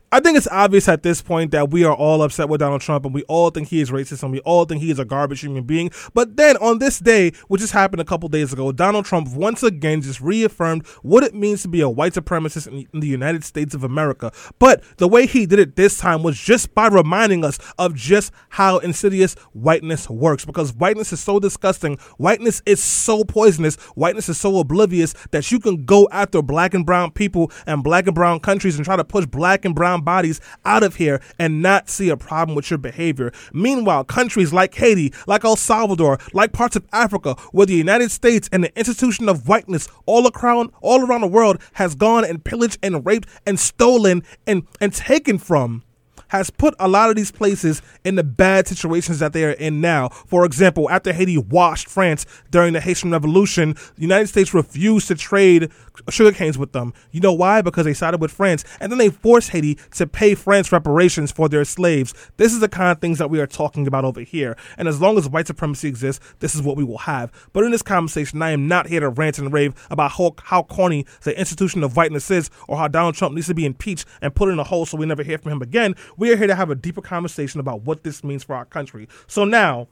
I 0.09 0.21
think 0.21 0.37
it's 0.37 0.47
obvious 0.47 0.87
at 0.87 1.03
this 1.03 1.21
point 1.21 1.51
that 1.51 1.69
we 1.69 1.83
are 1.83 1.93
all 1.93 2.21
upset 2.21 2.47
with 2.47 2.61
Donald 2.61 2.79
Trump 2.79 3.03
and 3.03 3.13
we 3.13 3.23
all 3.23 3.49
think 3.49 3.67
he 3.67 3.81
is 3.81 3.91
racist 3.91 4.23
and 4.23 4.31
we 4.31 4.39
all 4.39 4.63
think 4.63 4.81
he 4.81 4.89
is 4.89 4.99
a 4.99 5.05
garbage 5.05 5.41
human 5.41 5.65
being. 5.65 5.91
But 6.13 6.37
then 6.37 6.55
on 6.57 6.79
this 6.79 6.99
day, 6.99 7.31
which 7.49 7.59
just 7.59 7.73
happened 7.73 7.99
a 7.99 8.05
couple 8.05 8.29
days 8.29 8.53
ago, 8.53 8.71
Donald 8.71 9.03
Trump 9.03 9.27
once 9.33 9.63
again 9.63 10.01
just 10.01 10.21
reaffirmed 10.21 10.87
what 11.01 11.25
it 11.25 11.35
means 11.35 11.61
to 11.63 11.67
be 11.67 11.81
a 11.81 11.89
white 11.89 12.13
supremacist 12.13 12.67
in, 12.67 13.01
the 13.01 13.07
United 13.07 13.43
States 13.43 13.75
of 13.75 13.83
America. 13.83 14.31
But 14.59 14.81
the 14.95 15.09
way 15.09 15.25
he 15.25 15.45
did 15.45 15.59
it 15.59 15.75
this 15.75 15.97
time 15.97 16.23
was 16.23 16.39
just 16.39 16.73
by 16.73 16.87
reminding 16.87 17.43
us 17.43 17.59
of 17.77 17.93
just 17.93 18.31
how 18.47 18.77
insidious 18.77 19.33
whiteness 19.51 20.09
works 20.09 20.45
because 20.45 20.73
whiteness 20.73 21.11
is 21.11 21.19
so 21.19 21.37
disgusting. 21.37 21.97
Whiteness 22.15 22.61
is 22.65 22.81
so 22.81 23.25
poisonous. 23.25 23.75
Whiteness 23.95 24.29
is 24.29 24.39
so 24.39 24.57
oblivious 24.59 25.13
that 25.31 25.51
you 25.51 25.59
can 25.59 25.83
go 25.83 26.07
after 26.13 26.41
black 26.41 26.73
and 26.73 26.85
brown 26.85 27.11
people 27.11 27.51
and 27.65 27.83
black 27.83 28.05
and 28.07 28.15
brown 28.15 28.39
countries 28.39 28.77
and 28.77 28.85
try 28.85 28.95
to 28.95 29.03
push 29.03 29.25
black 29.25 29.65
and 29.65 29.75
brown 29.75 29.96
bodies 30.01 30.41
out 30.65 30.83
of 30.83 30.95
here 30.95 31.21
and 31.39 31.62
not 31.62 31.89
see 31.89 32.10
a 32.10 32.17
problem 32.17 32.55
with 32.55 32.69
your 32.69 32.77
behavior. 32.77 33.31
Meanwhile, 33.53 34.05
countries 34.05 34.53
like 34.53 34.73
Haiti, 34.75 35.13
like 35.27 35.43
El 35.43 35.55
Salvador, 35.55 36.19
like 36.33 36.51
parts 36.51 36.75
of 36.75 36.86
Africa, 36.91 37.36
where 37.51 37.65
the 37.65 37.75
United 37.75 38.12
States 38.12 38.49
and 38.51 38.63
the 38.63 38.77
institution 38.77 39.29
of 39.29 39.47
whiteness 39.47 39.88
all 40.05 40.29
around 40.29 40.71
all 40.81 41.05
around 41.05 41.21
the 41.21 41.27
world 41.27 41.62
has 41.73 41.95
gone 41.95 42.25
and 42.25 42.43
pillaged 42.43 42.77
and 42.83 43.05
raped 43.05 43.27
and 43.45 43.60
stolen 43.60 44.23
and, 44.45 44.63
and 44.79 44.93
taken 44.93 45.38
from 45.38 45.83
has 46.29 46.49
put 46.49 46.75
a 46.79 46.87
lot 46.87 47.09
of 47.09 47.15
these 47.15 47.31
places 47.31 47.81
in 48.03 48.15
the 48.15 48.23
bad 48.23 48.67
situations 48.67 49.19
that 49.19 49.33
they 49.33 49.43
are 49.43 49.51
in 49.51 49.81
now. 49.81 50.09
For 50.09 50.45
example, 50.45 50.89
after 50.89 51.13
Haiti 51.13 51.37
washed 51.37 51.89
France 51.89 52.25
during 52.51 52.73
the 52.73 52.81
Haitian 52.81 53.11
Revolution, 53.11 53.73
the 53.95 54.01
United 54.01 54.27
States 54.27 54.53
refused 54.53 55.07
to 55.07 55.15
trade 55.15 55.71
sugar 56.09 56.31
canes 56.31 56.57
with 56.57 56.71
them. 56.71 56.93
You 57.11 57.21
know 57.21 57.33
why? 57.33 57.61
Because 57.61 57.85
they 57.85 57.93
sided 57.93 58.21
with 58.21 58.31
France, 58.31 58.63
and 58.79 58.91
then 58.91 58.99
they 58.99 59.09
forced 59.09 59.49
Haiti 59.49 59.75
to 59.95 60.07
pay 60.07 60.35
France 60.35 60.71
reparations 60.71 61.31
for 61.31 61.49
their 61.49 61.65
slaves. 61.65 62.13
This 62.37 62.53
is 62.53 62.59
the 62.59 62.69
kind 62.69 62.91
of 62.91 62.99
things 62.99 63.17
that 63.17 63.29
we 63.29 63.39
are 63.39 63.47
talking 63.47 63.87
about 63.87 64.05
over 64.05 64.21
here. 64.21 64.55
And 64.77 64.87
as 64.87 65.01
long 65.01 65.17
as 65.17 65.27
white 65.29 65.47
supremacy 65.47 65.87
exists, 65.87 66.23
this 66.39 66.55
is 66.55 66.61
what 66.61 66.77
we 66.77 66.83
will 66.83 66.99
have. 66.99 67.31
But 67.53 67.63
in 67.63 67.71
this 67.71 67.81
conversation, 67.81 68.41
I 68.41 68.51
am 68.51 68.67
not 68.67 68.87
here 68.87 68.99
to 68.99 69.09
rant 69.09 69.39
and 69.39 69.51
rave 69.51 69.73
about 69.89 70.11
how, 70.11 70.35
how 70.43 70.63
corny 70.63 71.05
the 71.23 71.37
institution 71.37 71.83
of 71.83 71.95
whiteness 71.95 72.29
is 72.31 72.49
or 72.67 72.77
how 72.77 72.87
Donald 72.87 73.15
Trump 73.15 73.35
needs 73.35 73.47
to 73.47 73.53
be 73.53 73.65
impeached 73.65 74.05
and 74.21 74.35
put 74.35 74.49
in 74.49 74.59
a 74.59 74.63
hole 74.63 74.85
so 74.85 74.97
we 74.97 75.05
never 75.05 75.23
hear 75.23 75.37
from 75.37 75.53
him 75.53 75.61
again. 75.61 75.95
We 76.17 76.32
are 76.32 76.36
here 76.36 76.47
to 76.47 76.56
have 76.56 76.69
a 76.69 76.75
deeper 76.75 77.01
conversation 77.01 77.60
about 77.60 77.82
what 77.82 78.03
this 78.03 78.23
means 78.23 78.43
for 78.43 78.56
our 78.56 78.65
country. 78.65 79.08
So 79.27 79.45
now, 79.45 79.88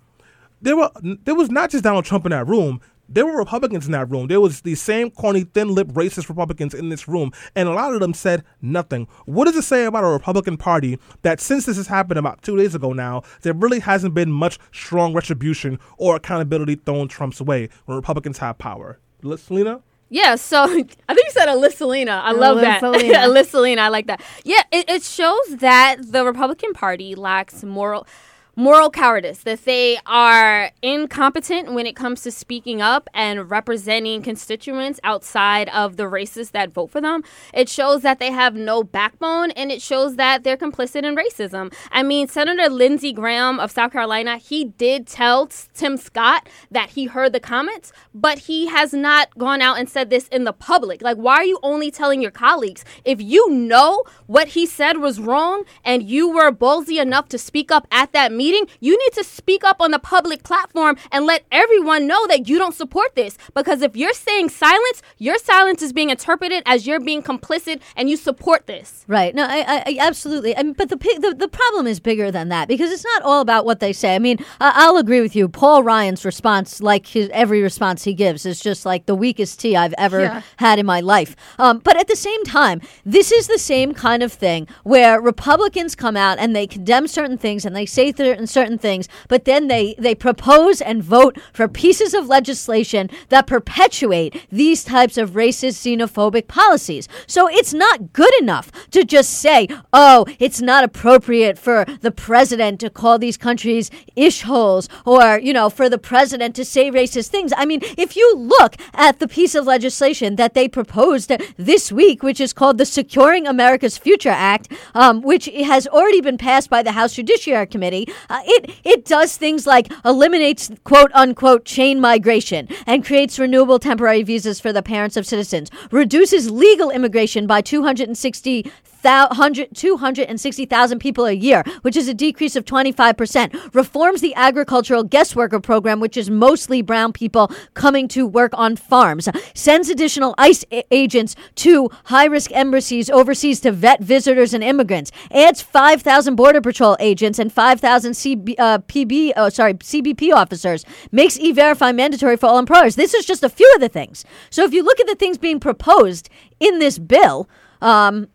there 0.61 0.75
were 0.75 0.89
there 1.01 1.35
was 1.35 1.51
not 1.51 1.69
just 1.69 1.83
Donald 1.83 2.05
Trump 2.05 2.25
in 2.25 2.31
that 2.31 2.47
room. 2.47 2.81
There 3.07 3.25
were 3.25 3.37
Republicans 3.37 3.85
in 3.85 3.91
that 3.91 4.09
room. 4.09 4.25
There 4.27 4.41
was 4.41 4.61
the 4.61 4.73
same 4.73 5.11
corny, 5.11 5.43
thin-lipped, 5.43 5.93
racist 5.93 6.27
Republicans 6.27 6.73
in 6.73 6.89
this 6.89 7.07
room, 7.07 7.31
and 7.55 7.69
a 7.69 7.73
lot 7.73 7.93
of 7.93 7.99
them 7.99 8.15
said 8.15 8.43
nothing. 8.63 9.07
What 9.25 9.45
does 9.45 9.55
it 9.55 9.61
say 9.61 9.85
about 9.85 10.03
a 10.03 10.07
Republican 10.07 10.57
Party 10.57 10.97
that 11.21 11.39
since 11.39 11.67
this 11.67 11.77
has 11.77 11.85
happened 11.85 12.17
about 12.17 12.41
two 12.41 12.57
days 12.57 12.73
ago 12.73 12.93
now, 12.93 13.21
there 13.43 13.53
really 13.53 13.79
hasn't 13.79 14.15
been 14.15 14.31
much 14.31 14.57
strong 14.71 15.13
retribution 15.13 15.77
or 15.99 16.15
accountability 16.15 16.75
thrown 16.75 17.07
Trump's 17.07 17.39
way 17.39 17.69
when 17.85 17.95
Republicans 17.95 18.39
have 18.39 18.57
power? 18.57 18.97
Selena? 19.37 19.81
Yeah, 20.09 20.35
so 20.35 20.63
I 20.63 20.67
think 20.67 20.97
you 21.07 21.31
said 21.31 21.47
Ilyssa 21.47 22.07
I 22.09 22.31
love 22.31 22.61
that. 22.61 22.81
Ilyssa-Lena. 22.83 23.81
I 23.81 23.87
like 23.89 24.07
that. 24.07 24.21
Yeah, 24.43 24.61
it, 24.71 24.89
it 24.89 25.03
shows 25.03 25.57
that 25.57 25.97
the 25.99 26.25
Republican 26.25 26.73
Party 26.73 27.15
lacks 27.15 27.63
moral 27.63 28.07
moral 28.55 28.89
cowardice, 28.89 29.39
that 29.39 29.65
they 29.65 29.97
are 30.05 30.71
incompetent 30.81 31.73
when 31.73 31.85
it 31.85 31.95
comes 31.95 32.21
to 32.21 32.31
speaking 32.31 32.81
up 32.81 33.09
and 33.13 33.49
representing 33.49 34.21
constituents 34.21 34.99
outside 35.03 35.67
of 35.69 35.97
the 35.97 36.07
races 36.07 36.51
that 36.51 36.71
vote 36.71 36.89
for 36.89 37.01
them. 37.01 37.21
It 37.53 37.67
shows 37.67 38.01
that 38.03 38.19
they 38.19 38.31
have 38.31 38.55
no 38.55 38.83
backbone 38.83 39.51
and 39.51 39.71
it 39.71 39.81
shows 39.81 40.15
that 40.15 40.43
they're 40.43 40.55
complicit 40.55 41.03
in 41.03 41.15
racism. 41.15 41.73
I 41.91 42.01
mean, 42.01 42.27
Senator 42.27 42.69
Lindsey 42.69 43.11
Graham 43.11 43.59
of 43.59 43.71
South 43.71 43.91
Carolina, 43.91 44.37
he 44.37 44.63
did 44.63 45.05
tell 45.05 45.49
Tim 45.73 45.97
Scott 45.97 46.47
that 46.71 46.91
he 46.91 47.05
heard 47.05 47.33
the 47.33 47.39
comments, 47.41 47.91
but 48.13 48.39
he 48.39 48.67
has 48.67 48.93
not 48.93 49.37
gone 49.37 49.61
out 49.61 49.77
and 49.77 49.89
said 49.89 50.09
this 50.09 50.29
in 50.29 50.45
the 50.45 50.53
public. 50.53 51.01
Like, 51.01 51.17
why 51.17 51.35
are 51.35 51.45
you 51.45 51.59
only 51.61 51.91
telling 51.91 52.21
your 52.21 52.31
colleagues? 52.31 52.85
If 53.03 53.21
you 53.21 53.49
know 53.49 54.03
what 54.27 54.49
he 54.49 54.65
said 54.65 54.97
was 54.97 55.19
wrong 55.19 55.65
and 55.83 56.03
you 56.03 56.29
were 56.29 56.51
ballsy 56.51 57.01
enough 57.01 57.27
to 57.29 57.37
speak 57.37 57.69
up 57.69 57.85
at 57.91 58.13
that 58.13 58.31
meeting, 58.31 58.44
you 58.79 58.97
need 58.97 59.13
to 59.13 59.23
speak 59.23 59.63
up 59.63 59.77
on 59.79 59.91
the 59.91 59.99
public 59.99 60.43
platform 60.43 60.97
and 61.11 61.25
let 61.25 61.43
everyone 61.51 62.07
know 62.07 62.25
that 62.27 62.47
you 62.47 62.57
don't 62.57 62.75
support 62.75 63.15
this. 63.15 63.37
Because 63.53 63.81
if 63.81 63.95
you're 63.95 64.13
saying 64.13 64.49
silence, 64.49 65.01
your 65.17 65.37
silence 65.37 65.81
is 65.81 65.93
being 65.93 66.09
interpreted 66.09 66.63
as 66.65 66.85
you're 66.87 66.99
being 66.99 67.21
complicit 67.23 67.81
and 67.95 68.09
you 68.09 68.17
support 68.17 68.67
this. 68.67 69.05
Right. 69.07 69.33
No, 69.33 69.43
I, 69.45 69.59
I, 69.67 69.83
I 69.87 69.97
absolutely. 69.99 70.55
I 70.57 70.63
mean, 70.63 70.73
but 70.73 70.89
the, 70.89 70.97
the 70.97 71.35
the 71.37 71.47
problem 71.47 71.87
is 71.87 71.99
bigger 71.99 72.31
than 72.31 72.49
that 72.49 72.67
because 72.67 72.91
it's 72.91 73.03
not 73.05 73.21
all 73.23 73.41
about 73.41 73.65
what 73.65 73.79
they 73.79 73.93
say. 73.93 74.15
I 74.15 74.19
mean, 74.19 74.37
uh, 74.59 74.71
I'll 74.75 74.97
agree 74.97 75.21
with 75.21 75.35
you. 75.35 75.47
Paul 75.47 75.83
Ryan's 75.83 76.25
response, 76.25 76.81
like 76.81 77.07
his 77.07 77.29
every 77.33 77.61
response 77.61 78.03
he 78.03 78.13
gives, 78.13 78.45
is 78.45 78.59
just 78.59 78.85
like 78.85 79.05
the 79.05 79.15
weakest 79.15 79.59
tea 79.59 79.75
I've 79.75 79.93
ever 79.97 80.21
Yeah. 80.21 80.41
had 80.57 80.79
in 80.79 80.85
my 80.85 81.01
life. 81.01 81.35
Um, 81.59 81.79
but 81.79 81.97
at 81.97 82.07
the 82.07 82.15
same 82.15 82.43
time, 82.43 82.81
this 83.05 83.31
is 83.31 83.47
the 83.47 83.59
same 83.59 83.93
kind 83.93 84.23
of 84.23 84.31
thing 84.33 84.67
where 84.83 85.21
Republicans 85.21 85.95
come 85.95 86.17
out 86.17 86.37
and 86.39 86.55
they 86.55 86.67
condemn 86.67 87.07
certain 87.07 87.37
things 87.37 87.65
and 87.65 87.75
they 87.75 87.85
say 87.85 88.11
certain 88.35 88.65
certain 88.65 88.77
things, 88.77 89.07
but 89.27 89.45
then 89.45 89.67
they 89.67 89.95
they 89.97 90.15
propose 90.15 90.81
and 90.81 91.03
vote 91.03 91.37
for 91.53 91.67
pieces 91.67 92.13
of 92.13 92.27
legislation 92.27 93.09
that 93.29 93.47
perpetuate 93.47 94.45
these 94.51 94.83
types 94.83 95.17
of 95.17 95.31
racist, 95.31 95.77
xenophobic 95.83 96.47
policies. 96.47 97.07
So 97.27 97.47
it's 97.47 97.73
not 97.73 98.13
good 98.13 98.33
enough 98.41 98.71
to 98.91 99.03
just 99.03 99.29
say, 99.29 99.67
"Oh, 99.93 100.25
it's 100.39 100.61
not 100.61 100.83
appropriate 100.83 101.57
for 101.57 101.85
the 102.01 102.11
president 102.11 102.79
to 102.79 102.89
call 102.89 103.19
these 103.19 103.37
countries 103.37 103.91
ish 104.15 104.41
holes," 104.43 104.89
or 105.05 105.39
you 105.39 105.53
know, 105.53 105.69
for 105.69 105.89
the 105.89 105.97
president 105.97 106.55
to 106.55 106.65
say 106.65 106.91
racist 106.91 107.27
things. 107.27 107.53
I 107.55 107.65
mean, 107.65 107.81
if 107.97 108.15
you 108.15 108.27
look 108.35 108.75
at 108.93 109.19
the 109.19 109.27
piece 109.27 109.55
of 109.55 109.65
legislation 109.65 110.35
that 110.35 110.53
they 110.53 110.67
proposed 110.67 111.31
this 111.57 111.91
week, 111.91 112.23
which 112.23 112.39
is 112.39 112.53
called 112.53 112.77
the 112.77 112.85
Securing 112.85 113.47
America's 113.47 113.97
Future 113.97 114.35
Act, 114.53 114.71
um, 114.93 115.21
which 115.21 115.45
has 115.45 115.87
already 115.87 116.21
been 116.21 116.37
passed 116.37 116.69
by 116.69 116.81
the 116.83 116.93
House 116.93 117.13
Judiciary 117.13 117.67
Committee, 117.67 118.07
uh, 118.29 118.41
it 118.45 118.71
it 118.83 119.05
does 119.05 119.37
things 119.37 119.65
like 119.67 119.91
eliminates 120.03 120.71
quote 120.83 121.11
unquote 121.13 121.65
chain 121.65 121.99
migration 121.99 122.67
and 122.85 123.05
creates 123.05 123.39
renewable 123.39 123.79
temporary 123.79 124.23
visas 124.23 124.59
for 124.59 124.71
the 124.73 124.83
parents 124.83 125.17
of 125.17 125.25
citizens, 125.25 125.69
reduces 125.91 126.49
legal 126.51 126.89
immigration 126.89 127.47
by 127.47 127.61
260 127.61 128.61
thou- 128.61 128.69
hundred- 128.69 128.94
260,000 129.05 130.99
people 130.99 131.25
a 131.25 131.31
year, 131.31 131.63
which 131.81 131.95
is 131.95 132.07
a 132.07 132.13
decrease 132.13 132.55
of 132.55 132.65
25%. 132.65 133.73
Reforms 133.73 134.21
the 134.21 134.33
agricultural 134.35 135.03
guest 135.03 135.35
worker 135.35 135.59
program, 135.59 135.99
which 135.99 136.17
is 136.17 136.29
mostly 136.29 136.81
brown 136.81 137.13
people 137.13 137.51
coming 137.73 138.07
to 138.09 138.25
work 138.25 138.51
on 138.55 138.75
farms. 138.75 139.29
Sends 139.53 139.89
additional 139.89 140.35
ICE 140.37 140.65
a- 140.71 140.83
agents 140.91 141.35
to 141.55 141.89
high 142.05 142.25
risk 142.25 142.51
embassies 142.51 143.09
overseas 143.09 143.59
to 143.61 143.71
vet 143.71 144.01
visitors 144.01 144.53
and 144.53 144.63
immigrants. 144.63 145.11
Adds 145.31 145.61
5,000 145.61 146.35
Border 146.35 146.61
Patrol 146.61 146.97
agents 146.99 147.39
and 147.39 147.51
5,000 147.51 148.11
CB, 148.13 148.55
uh, 148.57 148.79
PB, 148.79 149.33
oh, 149.35 149.49
sorry, 149.49 149.75
CBP 149.75 150.33
officers. 150.33 150.85
Makes 151.11 151.39
e 151.39 151.51
verify 151.51 151.91
mandatory 151.91 152.37
for 152.37 152.47
all 152.47 152.59
employers. 152.59 152.95
This 152.95 153.13
is 153.13 153.25
just 153.25 153.43
a 153.43 153.49
few 153.49 153.71
of 153.75 153.81
the 153.81 153.89
things. 153.89 154.25
So 154.49 154.63
if 154.63 154.73
you 154.73 154.83
look 154.83 154.99
at 154.99 155.07
the 155.07 155.15
things 155.15 155.37
being 155.37 155.59
proposed 155.59 156.29
in 156.59 156.79
this 156.79 156.97
bill, 156.97 157.47
um, 157.81 158.27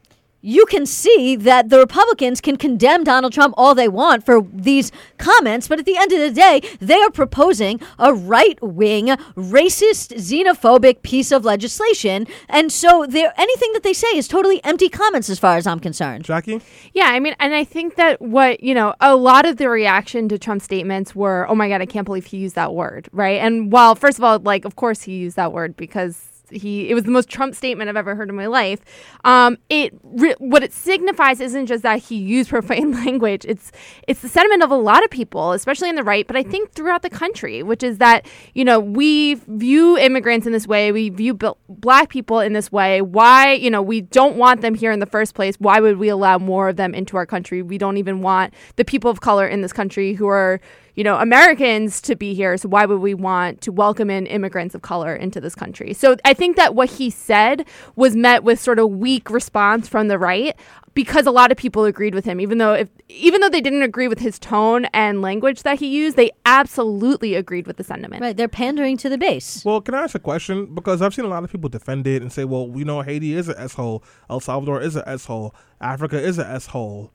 you 0.43 0.67
can 0.67 0.87
see 0.87 1.37
that 1.37 1.69
the 1.69 1.79
Republicans 1.79 2.41
can 2.41 2.57
condemn 2.57 3.05
Donald 3.05 3.33
Trump 3.33 3.55
all 3.57 3.75
they 3.75 3.89
want 3.89 4.25
for 4.25 4.43
these 4.53 4.91
comments, 5.19 5.69
but 5.69 5.79
at 5.79 5.85
the 5.85 5.97
end 5.97 6.13
of 6.13 6.19
the 6.19 6.31
day, 6.31 6.63
they 6.81 7.01
are 7.01 7.11
proposing 7.11 7.81
a 7.99 8.15
right 8.15 8.61
wing, 8.63 9.07
racist, 9.37 10.17
xenophobic 10.17 11.03
piece 11.03 11.31
of 11.31 11.45
legislation. 11.45 12.27
And 12.49 12.73
so 12.73 13.03
anything 13.03 13.73
that 13.73 13.83
they 13.83 13.93
say 13.93 14.09
is 14.15 14.29
totally 14.29 14.63
empty 14.65 14.89
comments 14.89 15.29
as 15.29 15.39
far 15.39 15.57
as 15.57 15.67
I'm 15.67 15.81
concerned. 15.81 16.25
Jaqi? 16.25 16.63
Yeah, 16.95 17.07
I 17.07 17.21
mean, 17.21 17.35
and 17.39 17.55
I 17.55 17.65
think 17.65 17.97
that 17.97 18.21
what, 18.21 18.63
you 18.63 18.75
know, 18.75 18.95
a 19.01 19.17
lot 19.17 19.47
of 19.47 19.59
the 19.59 19.69
reaction 19.69 20.29
to 20.29 20.39
Trump's 20.39 20.65
statements 20.65 21.15
were, 21.15 21.47
oh 21.49 21.55
my 21.55 21.69
God, 21.69 21.81
I 21.83 21.87
can't 21.87 22.07
believe 22.07 22.27
he 22.27 22.39
used 22.39 22.55
that 22.55 22.75
word, 22.75 23.09
right? 23.13 23.41
And 23.41 23.71
while, 23.71 23.95
first 23.95 24.19
of 24.19 24.25
all, 24.25 24.39
like, 24.39 24.65
of 24.65 24.77
course 24.77 25.03
he 25.03 25.17
used 25.17 25.37
that 25.37 25.53
word 25.53 25.77
because 25.77 26.30
he 26.53 26.91
it 26.91 26.95
was 26.95 27.05
the 27.05 27.11
most 27.11 27.29
Trump 27.29 27.55
statement 27.55 27.89
I've 27.89 27.97
ever 27.97 28.15
heard 28.15 28.29
in 28.29 28.37
my 28.37 28.47
life. 28.47 28.81
Um, 29.25 29.59
it 29.69 29.93
re- 30.03 30.35
what 30.39 30.63
it 30.63 30.73
signifies 30.73 31.41
isn't 31.41 31.67
just 31.67 31.83
that 31.83 31.99
he 32.01 32.17
used 32.17 32.51
profane 32.51 32.93
language. 32.93 33.45
It's 33.47 33.73
it's 34.07 34.21
the 34.21 34.29
sentiment 34.29 34.63
of 34.63 34.71
a 34.71 34.77
lot 34.77 35.05
of 35.05 35.11
people, 35.11 35.53
especially 35.53 35.89
in 35.89 35.97
the 35.97 36.03
right, 36.03 36.27
but 36.27 36.37
I 36.37 36.43
think 36.43 36.73
throughout 36.73 37.03
the 37.03 37.11
country, 37.11 37.63
which 37.63 37.83
is 37.83 37.99
that 37.99 38.27
you 38.55 38.65
know 38.65 38.81
we 38.81 39.35
view 39.35 39.99
immigrants 39.99 40.47
in 40.47 40.53
this 40.53 40.67
way, 40.67 40.93
we 40.93 41.11
view 41.11 41.35
bil- 41.35 41.59
black 41.69 42.09
people 42.09 42.41
in 42.41 42.53
this 42.53 42.71
way. 42.73 43.03
Why 43.03 43.53
you 43.53 43.71
know 43.71 43.83
we 43.83 44.01
don't 44.01 44.37
want 44.37 44.61
them 44.61 44.75
here 44.75 44.93
in 44.93 45.01
the 45.01 45.07
first 45.07 45.35
place? 45.35 45.57
Why 45.59 45.81
would 45.81 45.99
we 45.99 46.09
allow 46.09 46.39
more 46.39 46.69
of 46.69 46.77
them 46.77 46.95
into 46.95 47.17
our 47.17 47.27
country? 47.27 47.63
We 47.63 47.79
don't 47.79 47.97
even 47.97 48.21
want 48.23 48.55
the 48.77 48.85
people 48.85 49.11
of 49.11 49.21
color 49.21 49.47
in 49.47 49.63
this 49.63 49.73
country 49.73 50.15
who 50.15 50.27
are 50.27 50.61
you 50.95 51.05
know, 51.05 51.17
Americans 51.17 52.01
to 52.03 52.17
be 52.17 52.35
here. 52.35 52.57
So 52.57 52.69
why 52.69 52.87
would 52.87 53.01
we 53.01 53.15
want 53.15 53.61
to 53.63 53.73
welcome 53.73 54.11
in 54.11 54.27
immigrants 54.27 54.75
of 54.75 54.83
color 54.83 55.15
into 55.15 55.41
this 55.41 55.55
country? 55.55 55.93
So 55.93 56.17
I 56.25 56.35
think 56.35 56.57
that 56.57 56.75
what 56.75 56.91
he 56.91 57.11
said 57.11 57.67
was 57.97 58.17
met 58.17 58.45
with 58.45 58.61
sort 58.61 58.79
of 58.79 58.91
weak 58.91 59.31
response 59.31 59.89
from 59.89 60.09
the 60.09 60.19
right 60.19 60.57
because 60.93 61.25
a 61.27 61.31
lot 61.31 61.53
of 61.53 61.57
people 61.57 61.85
agreed 61.85 62.17
with 62.17 62.25
him 62.25 62.41
even 62.41 62.59
though 62.59 62.73
if 62.73 62.89
even 63.09 63.41
though 63.41 63.49
they 63.49 63.61
didn't 63.61 63.83
agree 63.83 64.09
with 64.09 64.19
his 64.19 64.41
tone 64.41 64.87
and 64.87 65.23
language 65.23 65.63
that 65.63 65.79
he 65.79 65.87
used 65.87 66.17
they 66.17 66.33
absolutely 66.45 67.37
agreed 67.37 67.65
with 67.65 67.77
the 67.77 67.85
sentiment 67.85 68.21
Right, 68.21 68.37
they're 68.37 68.49
pandering 68.49 68.97
to 68.99 69.09
the 69.09 69.17
base. 69.17 69.65
Well, 69.65 69.81
can 69.81 69.95
I 69.95 70.03
ask 70.03 70.15
a 70.15 70.19
question? 70.19 70.75
Because 70.75 71.01
I've 71.01 71.15
seen 71.15 71.25
a 71.25 71.29
lot 71.29 71.45
of 71.45 71.51
people 71.51 71.71
defend 71.71 72.07
it 72.07 72.23
and 72.23 72.33
say, 72.33 72.45
well, 72.45 72.71
you 72.75 72.85
know, 72.85 73.03
Haiti 73.03 73.35
is 73.35 73.49
an 73.49 73.57
asshole, 73.57 74.03
El 74.29 74.41
Salvador 74.41 74.81
is 74.81 74.97
an 74.97 75.05
asshole, 75.07 75.55
Africa 75.81 76.21
is 76.21 76.39
an 76.39 76.47
asshole. 76.47 77.13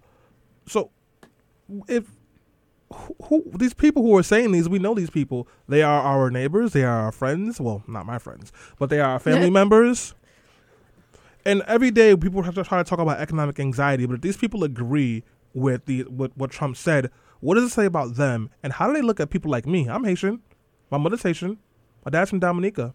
So, 0.67 0.89
if 1.87 2.05
who, 2.93 3.15
who 3.23 3.51
these 3.55 3.73
people 3.73 4.03
who 4.03 4.15
are 4.17 4.23
saying 4.23 4.51
these, 4.51 4.69
we 4.69 4.79
know 4.79 4.93
these 4.93 5.09
people. 5.09 5.47
They 5.67 5.81
are 5.81 6.01
our 6.01 6.29
neighbors. 6.29 6.73
They 6.73 6.83
are 6.83 7.01
our 7.05 7.11
friends. 7.11 7.59
Well, 7.59 7.83
not 7.87 8.05
my 8.05 8.19
friends, 8.19 8.51
but 8.79 8.89
they 8.89 8.99
are 8.99 9.11
our 9.11 9.19
family 9.19 9.49
members. 9.61 10.13
And 11.45 11.61
every 11.67 11.91
day, 11.91 12.15
people 12.15 12.41
have 12.43 12.55
to 12.55 12.63
try 12.63 12.79
to 12.79 12.83
talk 12.83 12.99
about 12.99 13.19
economic 13.19 13.59
anxiety. 13.59 14.05
But 14.05 14.15
if 14.15 14.21
these 14.21 14.37
people 14.37 14.63
agree 14.63 15.23
with 15.53 15.85
the 15.85 16.03
with 16.03 16.31
what 16.35 16.51
Trump 16.51 16.77
said, 16.77 17.11
what 17.39 17.55
does 17.55 17.65
it 17.65 17.69
say 17.73 17.85
about 17.85 18.15
them? 18.15 18.49
And 18.63 18.73
how 18.73 18.87
do 18.87 18.93
they 18.93 19.01
look 19.01 19.19
at 19.19 19.29
people 19.29 19.51
like 19.51 19.65
me? 19.65 19.87
I'm 19.87 20.03
Haitian. 20.03 20.41
My 20.89 20.97
mother's 20.97 21.23
Haitian. 21.23 21.59
My 22.03 22.11
dad's 22.11 22.29
from 22.29 22.39
Dominica. 22.39 22.93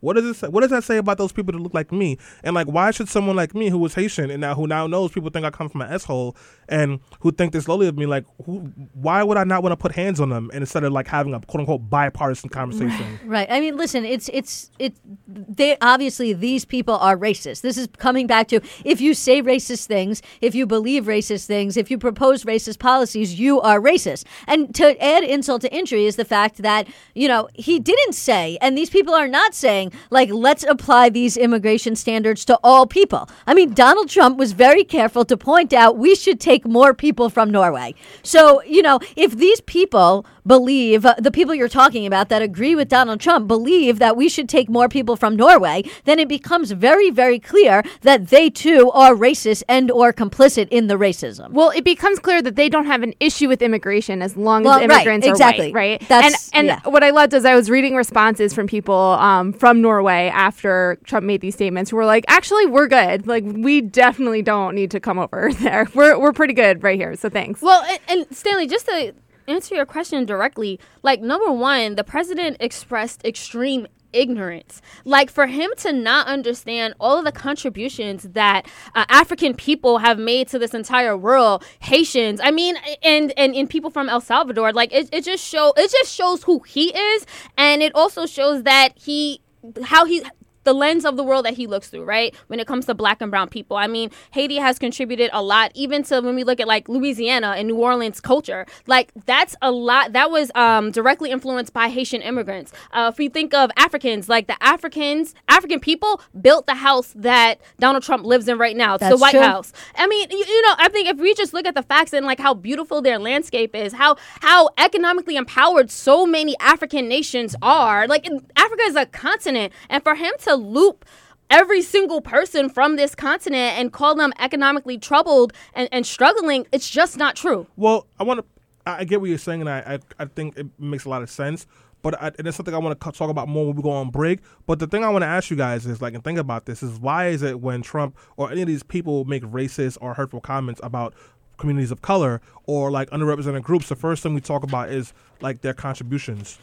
What 0.00 0.16
does 0.16 0.24
it 0.24 0.34
say? 0.34 0.48
What 0.48 0.60
does 0.60 0.70
that 0.70 0.84
say 0.84 0.98
about 0.98 1.18
those 1.18 1.32
people 1.32 1.52
that 1.52 1.58
look 1.58 1.74
like 1.74 1.90
me? 1.90 2.18
And 2.44 2.54
like, 2.54 2.66
why 2.66 2.90
should 2.90 3.08
someone 3.08 3.36
like 3.36 3.54
me, 3.54 3.70
who 3.70 3.78
was 3.78 3.94
Haitian 3.94 4.30
and 4.30 4.40
now 4.40 4.54
who 4.54 4.66
now 4.66 4.86
knows 4.86 5.12
people 5.12 5.30
think 5.30 5.46
I 5.46 5.50
come 5.50 5.68
from 5.68 5.80
an 5.80 5.92
asshole 5.92 6.36
and 6.68 7.00
who 7.20 7.32
think 7.32 7.52
this 7.52 7.66
lowly 7.68 7.88
of 7.88 7.96
me, 7.96 8.06
like, 8.06 8.24
who? 8.44 8.72
Why 8.92 9.22
would 9.22 9.36
I 9.36 9.44
not 9.44 9.62
want 9.62 9.72
to 9.72 9.76
put 9.76 9.92
hands 9.92 10.20
on 10.20 10.28
them 10.28 10.50
and 10.52 10.62
instead 10.62 10.84
of 10.84 10.92
like 10.92 11.06
having 11.06 11.32
a 11.34 11.40
quote 11.40 11.60
unquote 11.60 11.88
bipartisan 11.88 12.50
conversation? 12.50 13.18
Right. 13.24 13.46
I 13.50 13.60
mean, 13.60 13.76
listen, 13.76 14.04
it's 14.04 14.28
it's 14.32 14.70
it. 14.78 14.94
They 15.26 15.76
obviously 15.80 16.32
these 16.32 16.64
people 16.64 16.96
are 16.96 17.16
racist. 17.16 17.62
This 17.62 17.78
is 17.78 17.88
coming 17.98 18.26
back 18.26 18.48
to 18.48 18.60
if 18.84 19.00
you 19.00 19.14
say 19.14 19.42
racist 19.42 19.86
things, 19.86 20.22
if 20.40 20.54
you 20.54 20.66
believe 20.66 21.04
racist 21.04 21.46
things, 21.46 21.76
if 21.76 21.90
you 21.90 21.98
propose 21.98 22.44
racist 22.44 22.78
policies, 22.78 23.38
you 23.38 23.60
are 23.60 23.80
racist. 23.80 24.24
And 24.46 24.74
to 24.74 25.02
add 25.02 25.24
insult 25.24 25.62
to 25.62 25.74
injury 25.74 26.06
is 26.06 26.16
the 26.16 26.24
fact 26.24 26.58
that 26.58 26.86
you 27.14 27.28
know 27.28 27.48
he 27.54 27.78
didn't 27.78 28.14
say, 28.14 28.58
and 28.60 28.76
these 28.76 28.90
people 28.90 29.14
are 29.14 29.28
not 29.28 29.54
saying 29.54 29.85
like 30.10 30.30
let's 30.30 30.64
apply 30.64 31.10
these 31.10 31.36
immigration 31.36 31.96
standards 31.96 32.44
to 32.46 32.58
all 32.62 32.86
people. 32.86 33.28
I 33.46 33.54
mean, 33.54 33.74
Donald 33.74 34.08
Trump 34.08 34.38
was 34.38 34.52
very 34.52 34.84
careful 34.84 35.24
to 35.24 35.36
point 35.36 35.72
out 35.72 35.96
we 35.98 36.14
should 36.14 36.40
take 36.40 36.66
more 36.66 36.94
people 36.94 37.30
from 37.30 37.50
Norway. 37.50 37.94
So 38.22 38.62
you 38.64 38.82
know 38.82 39.00
if 39.16 39.36
these 39.36 39.60
people 39.60 40.26
believe 40.46 41.04
uh, 41.04 41.14
the 41.18 41.30
people 41.30 41.54
you're 41.54 41.68
talking 41.68 42.06
about 42.06 42.28
that 42.28 42.42
agree 42.42 42.74
with 42.74 42.88
Donald 42.88 43.20
Trump 43.20 43.48
believe 43.48 43.98
that 43.98 44.16
we 44.16 44.28
should 44.28 44.48
take 44.48 44.68
more 44.68 44.88
people 44.88 45.16
from 45.16 45.36
Norway, 45.36 45.84
then 46.04 46.18
it 46.18 46.28
becomes 46.28 46.70
very, 46.72 47.10
very 47.10 47.38
clear 47.38 47.82
that 48.02 48.28
they 48.28 48.48
too 48.50 48.90
are 48.92 49.14
racist 49.14 49.62
and 49.68 49.90
or 49.90 50.12
complicit 50.12 50.68
in 50.70 50.86
the 50.86 50.94
racism. 50.94 51.50
Well, 51.50 51.70
it 51.70 51.84
becomes 51.84 52.18
clear 52.18 52.42
that 52.42 52.56
they 52.56 52.68
don't 52.68 52.86
have 52.86 53.02
an 53.02 53.14
issue 53.20 53.48
with 53.48 53.62
immigration 53.62 54.22
as 54.22 54.36
long 54.36 54.62
Well, 54.64 54.74
as 54.74 54.80
right, 54.88 54.90
immigrants 55.06 55.26
exactly. 55.26 55.66
are 55.66 55.68
white, 55.68 55.74
right? 55.74 56.08
That's- 56.08 56.50
and 56.52 56.66
yeah. 56.66 56.80
and 56.84 56.92
what 56.92 57.02
I 57.02 57.10
loved 57.10 57.34
is 57.34 57.44
I 57.44 57.54
was 57.54 57.70
reading 57.70 57.94
responses 57.96 58.54
from 58.54 58.66
people 58.66 58.94
um, 58.94 59.52
from 59.52 59.80
Norway 59.82 60.28
after 60.32 60.98
Trump 61.04 61.26
made 61.26 61.40
these 61.40 61.54
statements 61.54 61.90
who 61.90 61.96
were 61.96 62.04
like, 62.04 62.24
actually, 62.28 62.66
we're 62.66 62.86
good. 62.86 63.26
Like, 63.26 63.44
we 63.44 63.80
definitely 63.80 64.42
don't 64.42 64.74
need 64.74 64.90
to 64.92 65.00
come 65.00 65.18
over 65.18 65.50
there. 65.60 65.88
We're 65.94 66.18
we're 66.18 66.32
pretty 66.32 66.54
good 66.54 66.82
right 66.82 66.98
here. 66.98 67.16
So 67.16 67.28
thanks. 67.28 67.60
Well, 67.62 67.82
and, 67.82 67.98
and 68.08 68.36
Stanley, 68.36 68.66
just 68.66 68.86
to 68.86 69.14
answer 69.48 69.74
your 69.74 69.86
question 69.86 70.24
directly, 70.24 70.80
like 71.02 71.20
number 71.20 71.50
one, 71.52 71.94
the 71.94 72.04
president 72.04 72.56
expressed 72.60 73.24
extreme 73.24 73.86
ignorance. 74.12 74.80
Like 75.04 75.30
for 75.30 75.46
him 75.46 75.70
to 75.78 75.92
not 75.92 76.26
understand 76.26 76.94
all 76.98 77.18
of 77.18 77.24
the 77.24 77.32
contributions 77.32 78.24
that 78.32 78.66
uh, 78.94 79.04
African 79.08 79.54
people 79.54 79.98
have 79.98 80.18
made 80.18 80.48
to 80.48 80.58
this 80.58 80.74
entire 80.74 81.16
world, 81.16 81.64
Haitians, 81.80 82.40
I 82.42 82.50
mean, 82.50 82.76
and 83.02 83.32
and 83.36 83.54
in 83.54 83.66
people 83.66 83.90
from 83.90 84.08
El 84.08 84.20
Salvador, 84.20 84.72
like 84.72 84.92
it, 84.92 85.08
it 85.12 85.24
just 85.24 85.44
show 85.44 85.72
it 85.76 85.90
just 85.90 86.12
shows 86.12 86.42
who 86.44 86.60
he 86.60 86.96
is, 86.96 87.26
and 87.56 87.82
it 87.82 87.94
also 87.94 88.26
shows 88.26 88.62
that 88.64 88.90
he 88.96 89.40
how 89.84 90.04
he 90.04 90.22
the 90.66 90.74
lens 90.74 91.04
of 91.04 91.16
the 91.16 91.22
world 91.22 91.46
that 91.46 91.54
he 91.54 91.66
looks 91.66 91.88
through, 91.88 92.04
right? 92.04 92.34
When 92.48 92.60
it 92.60 92.66
comes 92.66 92.84
to 92.86 92.94
black 92.94 93.22
and 93.22 93.30
brown 93.30 93.48
people. 93.48 93.76
I 93.76 93.86
mean, 93.86 94.10
Haiti 94.32 94.56
has 94.56 94.78
contributed 94.78 95.30
a 95.32 95.42
lot, 95.42 95.70
even 95.74 96.02
to 96.04 96.20
when 96.20 96.34
we 96.34 96.44
look 96.44 96.60
at 96.60 96.66
like 96.66 96.88
Louisiana 96.88 97.54
and 97.56 97.68
New 97.68 97.76
Orleans 97.76 98.20
culture. 98.20 98.66
Like 98.86 99.12
that's 99.24 99.54
a 99.62 99.70
lot 99.70 100.12
that 100.12 100.30
was 100.30 100.50
um, 100.54 100.90
directly 100.90 101.30
influenced 101.30 101.72
by 101.72 101.88
Haitian 101.88 102.20
immigrants. 102.20 102.72
Uh, 102.92 103.10
if 103.12 103.18
we 103.18 103.28
think 103.28 103.54
of 103.54 103.70
Africans, 103.76 104.28
like 104.28 104.48
the 104.48 104.60
Africans, 104.60 105.34
African 105.48 105.78
people 105.80 106.20
built 106.40 106.66
the 106.66 106.74
house 106.74 107.12
that 107.14 107.60
Donald 107.78 108.02
Trump 108.02 108.26
lives 108.26 108.48
in 108.48 108.58
right 108.58 108.76
now. 108.76 108.96
It's 108.96 109.08
the 109.08 109.16
White 109.16 109.30
true. 109.30 109.40
House. 109.40 109.72
I 109.94 110.08
mean, 110.08 110.28
you, 110.30 110.38
you 110.38 110.62
know, 110.62 110.74
I 110.78 110.88
think 110.88 111.08
if 111.08 111.18
we 111.18 111.32
just 111.34 111.54
look 111.54 111.66
at 111.66 111.76
the 111.76 111.82
facts 111.82 112.12
and 112.12 112.26
like 112.26 112.40
how 112.40 112.54
beautiful 112.54 113.00
their 113.00 113.20
landscape 113.20 113.74
is, 113.74 113.92
how 113.92 114.16
how 114.40 114.70
economically 114.78 115.36
empowered 115.36 115.92
so 115.92 116.26
many 116.26 116.56
African 116.58 117.08
nations 117.08 117.54
are. 117.62 118.08
Like 118.08 118.28
Africa 118.56 118.82
is 118.82 118.96
a 118.96 119.06
continent, 119.06 119.72
and 119.88 120.02
for 120.02 120.16
him 120.16 120.32
to 120.40 120.55
loop 120.56 121.04
every 121.50 121.82
single 121.82 122.20
person 122.20 122.68
from 122.68 122.96
this 122.96 123.14
continent 123.14 123.78
and 123.78 123.92
call 123.92 124.14
them 124.14 124.32
economically 124.38 124.98
troubled 124.98 125.52
and, 125.74 125.88
and 125.92 126.06
struggling, 126.06 126.66
it's 126.72 126.88
just 126.90 127.16
not 127.16 127.36
true. 127.36 127.66
Well, 127.76 128.06
I 128.18 128.24
want 128.24 128.40
to. 128.40 128.46
I 128.86 128.98
I 128.98 129.04
get 129.04 129.20
what 129.20 129.28
you're 129.28 129.38
saying, 129.38 129.60
and 129.60 129.70
I, 129.70 129.98
I 130.18 130.22
I 130.22 130.26
think 130.26 130.56
it 130.56 130.66
makes 130.78 131.04
a 131.04 131.08
lot 131.08 131.22
of 131.22 131.30
sense. 131.30 131.66
But 132.02 132.22
I, 132.22 132.30
and 132.38 132.46
it's 132.46 132.56
something 132.56 132.74
I 132.74 132.78
want 132.78 133.00
to 133.00 133.12
talk 133.12 133.30
about 133.30 133.48
more 133.48 133.66
when 133.66 133.74
we 133.74 133.82
go 133.82 133.90
on 133.90 134.10
break. 134.10 134.40
But 134.66 134.78
the 134.78 134.86
thing 134.86 135.02
I 135.02 135.08
want 135.08 135.22
to 135.22 135.26
ask 135.26 135.50
you 135.50 135.56
guys 135.56 135.86
is 135.86 136.00
like, 136.00 136.14
and 136.14 136.22
think 136.22 136.38
about 136.38 136.66
this 136.66 136.82
is 136.82 137.00
why 137.00 137.28
is 137.28 137.42
it 137.42 137.60
when 137.60 137.82
Trump 137.82 138.16
or 138.36 138.50
any 138.52 138.62
of 138.62 138.68
these 138.68 138.84
people 138.84 139.24
make 139.24 139.42
racist 139.42 139.98
or 140.00 140.14
hurtful 140.14 140.40
comments 140.40 140.80
about 140.84 141.14
communities 141.56 141.90
of 141.90 142.02
color 142.02 142.40
or 142.66 142.90
like 142.90 143.10
underrepresented 143.10 143.62
groups, 143.62 143.88
the 143.88 143.96
first 143.96 144.22
thing 144.22 144.34
we 144.34 144.40
talk 144.40 144.62
about 144.62 144.90
is 144.90 145.12
like 145.40 145.62
their 145.62 145.74
contributions. 145.74 146.58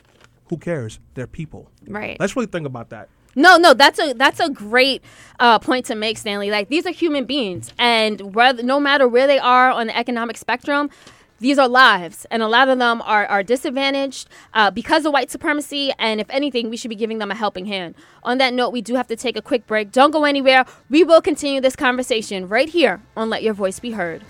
Who 0.49 0.57
cares? 0.57 0.99
They're 1.15 1.27
people. 1.27 1.69
right. 1.87 2.17
Let's 2.19 2.35
really 2.35 2.47
think 2.47 2.67
about 2.67 2.89
that. 2.91 3.09
No, 3.35 3.57
no, 3.57 3.73
that's 3.73 3.99
a 3.99 4.13
that's 4.13 4.39
a 4.39 4.49
great 4.49 5.03
uh, 5.39 5.59
point 5.59 5.85
to 5.87 5.95
make, 5.95 6.17
Stanley. 6.17 6.51
Like 6.51 6.69
these 6.69 6.85
are 6.85 6.91
human 6.91 7.25
beings, 7.25 7.73
and 7.77 8.35
whether 8.35 8.61
no 8.61 8.79
matter 8.79 9.07
where 9.07 9.27
they 9.27 9.39
are 9.39 9.71
on 9.71 9.87
the 9.87 9.97
economic 9.97 10.37
spectrum, 10.37 10.89
these 11.39 11.57
are 11.57 11.67
lives, 11.67 12.25
and 12.29 12.43
a 12.43 12.47
lot 12.47 12.69
of 12.69 12.77
them 12.77 13.01
are 13.01 13.25
are 13.25 13.43
disadvantaged 13.43 14.29
uh, 14.53 14.69
because 14.69 15.05
of 15.05 15.13
white 15.13 15.31
supremacy. 15.31 15.91
And 15.97 16.21
if 16.21 16.29
anything, 16.29 16.69
we 16.69 16.77
should 16.77 16.89
be 16.89 16.95
giving 16.95 17.17
them 17.17 17.31
a 17.31 17.35
helping 17.35 17.65
hand. 17.65 17.95
On 18.23 18.37
that 18.37 18.53
note, 18.53 18.69
we 18.69 18.81
do 18.81 18.95
have 18.95 19.07
to 19.07 19.15
take 19.15 19.35
a 19.35 19.41
quick 19.41 19.65
break. 19.65 19.91
Don't 19.91 20.11
go 20.11 20.25
anywhere. 20.25 20.65
We 20.89 21.03
will 21.03 21.21
continue 21.21 21.59
this 21.59 21.75
conversation 21.75 22.47
right 22.47 22.69
here 22.69 23.01
on 23.17 23.29
Let 23.29 23.43
Your 23.43 23.53
Voice 23.53 23.79
Be 23.79 23.91
Heard. 23.91 24.23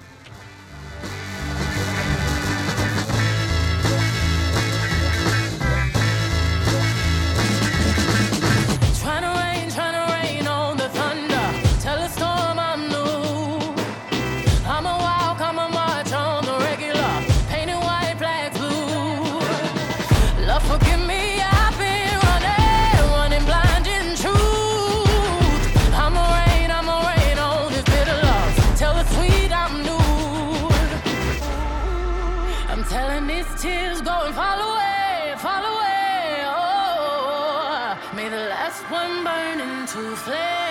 Into 40.28 40.32
flames. 40.32 40.63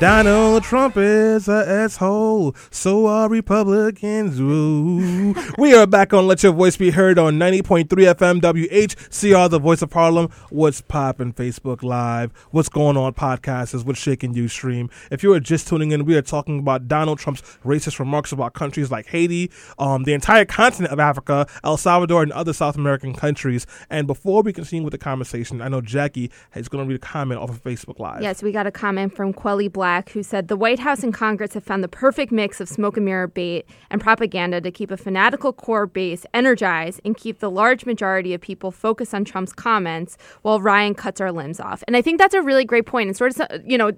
Donald 0.00 0.62
Trump 0.62 0.96
is 0.96 1.48
an 1.48 1.68
asshole. 1.68 2.54
So 2.70 3.06
are 3.08 3.28
Republicans. 3.28 4.38
Ooh. 4.38 5.34
we 5.58 5.74
are 5.74 5.88
back 5.88 6.14
on 6.14 6.28
Let 6.28 6.44
Your 6.44 6.52
Voice 6.52 6.76
Be 6.76 6.90
Heard 6.90 7.18
on 7.18 7.36
90.3 7.36 7.88
FM 7.88 8.40
WHCR, 8.40 9.50
the 9.50 9.58
voice 9.58 9.82
of 9.82 9.92
Harlem. 9.92 10.30
What's 10.50 10.80
poppin' 10.80 11.32
Facebook 11.32 11.82
Live? 11.82 12.30
What's 12.52 12.68
going 12.68 12.96
on 12.96 13.12
podcast 13.14 13.74
is 13.74 13.82
what's 13.82 13.98
shaking 13.98 14.32
Ustream. 14.34 14.88
If 15.10 15.24
you 15.24 15.32
are 15.32 15.40
just 15.40 15.66
tuning 15.66 15.90
in, 15.90 16.04
we 16.04 16.16
are 16.16 16.22
talking 16.22 16.60
about 16.60 16.86
Donald 16.86 17.18
Trump's 17.18 17.42
racist 17.64 17.98
remarks 17.98 18.30
about 18.30 18.54
countries 18.54 18.92
like 18.92 19.06
Haiti, 19.06 19.50
um, 19.80 20.04
the 20.04 20.12
entire 20.12 20.44
continent 20.44 20.92
of 20.92 21.00
Africa, 21.00 21.48
El 21.64 21.76
Salvador, 21.76 22.22
and 22.22 22.30
other 22.30 22.52
South 22.52 22.76
American 22.76 23.14
countries. 23.14 23.66
And 23.90 24.06
before 24.06 24.42
we 24.42 24.52
continue 24.52 24.84
with 24.84 24.92
the 24.92 24.98
conversation, 24.98 25.60
I 25.60 25.66
know 25.66 25.80
Jaqi 25.80 26.30
is 26.54 26.68
going 26.68 26.84
to 26.84 26.88
read 26.88 27.02
a 27.02 27.04
comment 27.04 27.40
off 27.40 27.50
of 27.50 27.60
Facebook 27.64 27.98
Live. 27.98 28.22
Yes, 28.22 28.44
we 28.44 28.52
got 28.52 28.68
a 28.68 28.70
comment 28.70 29.12
from 29.12 29.32
Quelly 29.32 29.66
Black 29.66 29.87
who 30.10 30.22
said 30.22 30.48
the 30.48 30.56
White 30.56 30.78
House 30.80 31.02
and 31.02 31.12
Congress 31.12 31.54
have 31.54 31.64
found 31.64 31.82
the 31.82 31.88
perfect 31.88 32.32
mix 32.32 32.60
of 32.60 32.68
smoke 32.68 32.96
and 32.96 33.06
mirror 33.06 33.26
bait 33.26 33.66
and 33.90 34.00
propaganda 34.00 34.60
to 34.60 34.70
keep 34.70 34.90
a 34.90 34.96
fanatical 34.96 35.52
core 35.52 35.86
base 35.86 36.26
energized 36.34 37.00
and 37.04 37.16
keep 37.16 37.40
the 37.40 37.50
large 37.50 37.86
majority 37.86 38.34
of 38.34 38.40
people 38.40 38.70
focused 38.70 39.14
on 39.14 39.24
Trump's 39.24 39.52
comments 39.52 40.16
while 40.42 40.60
Ryan 40.60 40.94
cuts 40.94 41.20
our 41.20 41.32
limbs 41.32 41.60
off. 41.60 41.82
And 41.86 41.96
I 41.96 42.02
think 42.02 42.18
that's 42.18 42.34
a 42.34 42.42
really 42.42 42.64
great 42.64 42.86
point 42.86 43.08
and 43.08 43.16
sort 43.16 43.38
of, 43.38 43.62
you 43.64 43.78
know, 43.78 43.92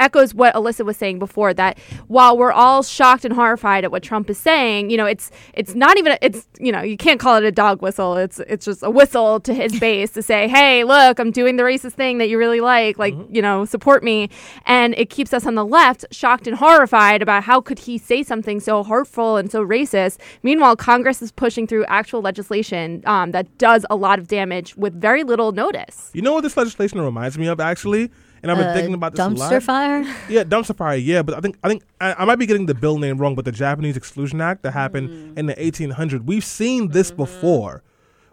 echoes 0.00 0.34
what 0.34 0.54
Ilyssa 0.54 0.84
was 0.84 0.96
saying 0.96 1.18
before 1.18 1.54
that 1.54 1.78
while 2.08 2.36
we're 2.36 2.52
all 2.52 2.82
shocked 2.82 3.24
and 3.24 3.34
horrified 3.34 3.84
at 3.84 3.90
what 3.90 4.02
Trump 4.02 4.30
is 4.30 4.38
saying, 4.38 4.90
you 4.90 4.96
know, 4.96 5.06
it's 5.06 5.30
it's 5.54 5.74
not 5.74 5.98
even 5.98 6.16
it's 6.22 6.46
you 6.58 6.72
know, 6.72 6.82
you 6.82 6.96
can't 6.96 7.20
call 7.20 7.36
it 7.36 7.44
a 7.44 7.52
dog 7.52 7.82
whistle. 7.82 8.16
It's 8.16 8.40
it's 8.40 8.64
just 8.64 8.82
a 8.82 8.90
whistle 8.90 9.40
to 9.40 9.54
his 9.54 9.78
base 9.80 10.10
to 10.12 10.22
say, 10.22 10.48
"Hey, 10.48 10.84
look, 10.84 11.18
I'm 11.18 11.30
doing 11.30 11.56
the 11.56 11.62
racist 11.62 11.92
thing 11.92 12.18
that 12.18 12.28
you 12.28 12.38
really 12.38 12.60
like. 12.60 12.98
Like, 12.98 13.14
mm-hmm. 13.14 13.34
you 13.34 13.42
know, 13.42 13.64
support 13.64 14.02
me." 14.02 14.30
And 14.66 14.94
it 14.96 15.10
keeps 15.10 15.32
us 15.36 15.46
on 15.46 15.54
the 15.54 15.64
left 15.64 16.04
shocked 16.10 16.46
and 16.48 16.56
horrified 16.56 17.22
about 17.22 17.44
how 17.44 17.60
could 17.60 17.78
he 17.80 17.98
say 17.98 18.22
something 18.24 18.58
so 18.58 18.82
hurtful 18.82 19.36
and 19.36 19.50
so 19.52 19.64
racist. 19.64 20.18
Meanwhile, 20.42 20.76
Congress 20.76 21.22
is 21.22 21.30
pushing 21.30 21.66
through 21.68 21.84
actual 21.84 22.20
legislation 22.22 23.02
um, 23.06 23.30
that 23.30 23.46
does 23.58 23.86
a 23.90 23.96
lot 23.96 24.18
of 24.18 24.26
damage 24.26 24.74
with 24.76 25.00
very 25.00 25.22
little 25.22 25.52
notice. 25.52 26.10
You 26.14 26.22
know 26.22 26.32
what 26.34 26.40
this 26.42 26.56
legislation 26.56 27.00
reminds 27.00 27.38
me 27.38 27.46
of, 27.46 27.60
actually? 27.60 28.10
And 28.42 28.50
I've 28.52 28.58
been 28.58 28.68
Uh, 28.68 28.74
thinking 28.74 28.94
about 28.94 29.12
this 29.12 29.20
a 29.24 29.28
lot. 29.28 29.52
dumpster 29.52 29.62
fire. 29.62 30.04
Yeah, 30.28 30.44
dumpster 30.44 30.76
fire. 30.76 30.96
Yeah, 30.96 31.22
but 31.22 31.34
I 31.36 31.40
think 31.40 31.56
I 31.64 31.68
think 31.68 31.82
I, 32.00 32.14
I 32.14 32.24
might 32.24 32.36
be 32.36 32.46
getting 32.46 32.66
the 32.66 32.74
bill 32.74 32.98
name 32.98 33.18
wrong. 33.18 33.34
But 33.34 33.44
the 33.44 33.52
Japanese 33.52 33.96
Exclusion 33.96 34.40
Act 34.40 34.62
that 34.62 34.72
happened 34.72 35.36
in 35.38 35.46
the 35.46 35.54
1800s, 35.54 36.24
we've 36.24 36.44
seen 36.44 36.88
this 36.88 37.10
before. 37.10 37.82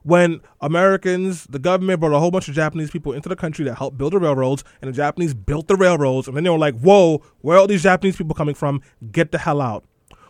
When 0.04 0.42
Americans, 0.62 1.46
the 1.46 1.60
government 1.60 2.02
brought 2.02 2.14
a 2.14 2.20
whole 2.20 2.32
bunch 2.32 2.50
of 2.50 2.56
Japanese 2.56 2.92
people 2.92 3.14
into 3.14 3.30
the 3.30 3.36
country 3.36 3.64
to 3.66 3.74
help 3.74 3.98
build 3.98 4.14
the 4.14 4.20
railroads, 4.20 4.64
and 4.82 4.90
the 4.90 4.96
Japanese 4.96 5.34
built 5.34 5.68
the 5.68 5.76
railroads, 5.76 6.28
and 6.28 6.36
then 6.36 6.44
they 6.44 6.50
were 6.50 6.58
like, 6.58 6.78
"Whoa, 6.80 7.22
where 7.42 7.58
are 7.58 7.62
all 7.62 7.68
these 7.68 7.84
Japanese 7.84 8.18
people 8.18 8.36
coming 8.36 8.56
from? 8.56 8.82
Get 9.12 9.32
the 9.32 9.38
hell 9.38 9.62
out!" 9.62 9.86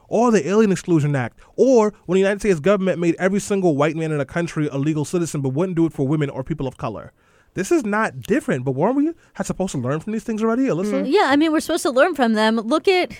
Or 0.07 0.29
the 0.29 0.47
Alien 0.47 0.71
Exclusion 0.71 1.15
Act, 1.15 1.39
or 1.55 1.93
when 2.05 2.15
the 2.15 2.19
United 2.19 2.39
States 2.39 2.59
government 2.59 2.99
made 2.99 3.15
every 3.17 3.39
single 3.39 3.75
white 3.75 3.95
man 3.95 4.11
in 4.11 4.19
the 4.19 4.25
country 4.25 4.67
a 4.71 4.77
legal 4.77 5.05
citizen, 5.05 5.41
but 5.41 5.49
wouldn't 5.49 5.75
do 5.75 5.87
it 5.87 5.93
for 5.93 6.07
women 6.07 6.29
or 6.29 6.43
people 6.43 6.67
of 6.67 6.77
color. 6.77 7.11
This 7.55 7.71
is 7.71 7.85
not 7.85 8.19
different, 8.21 8.65
but 8.65 8.71
weren't 8.71 8.95
we 8.95 9.11
supposed 9.43 9.71
to 9.73 9.77
learn 9.77 9.99
from 9.99 10.13
these 10.13 10.23
things 10.23 10.43
already, 10.43 10.63
Ilyssa? 10.63 11.03
Mm, 11.03 11.11
yeah, 11.11 11.25
I 11.25 11.35
mean, 11.35 11.51
we're 11.51 11.59
supposed 11.59 11.83
to 11.83 11.91
learn 11.91 12.15
from 12.15 12.33
them. 12.33 12.57
Look 12.57 12.87
at 12.87 13.11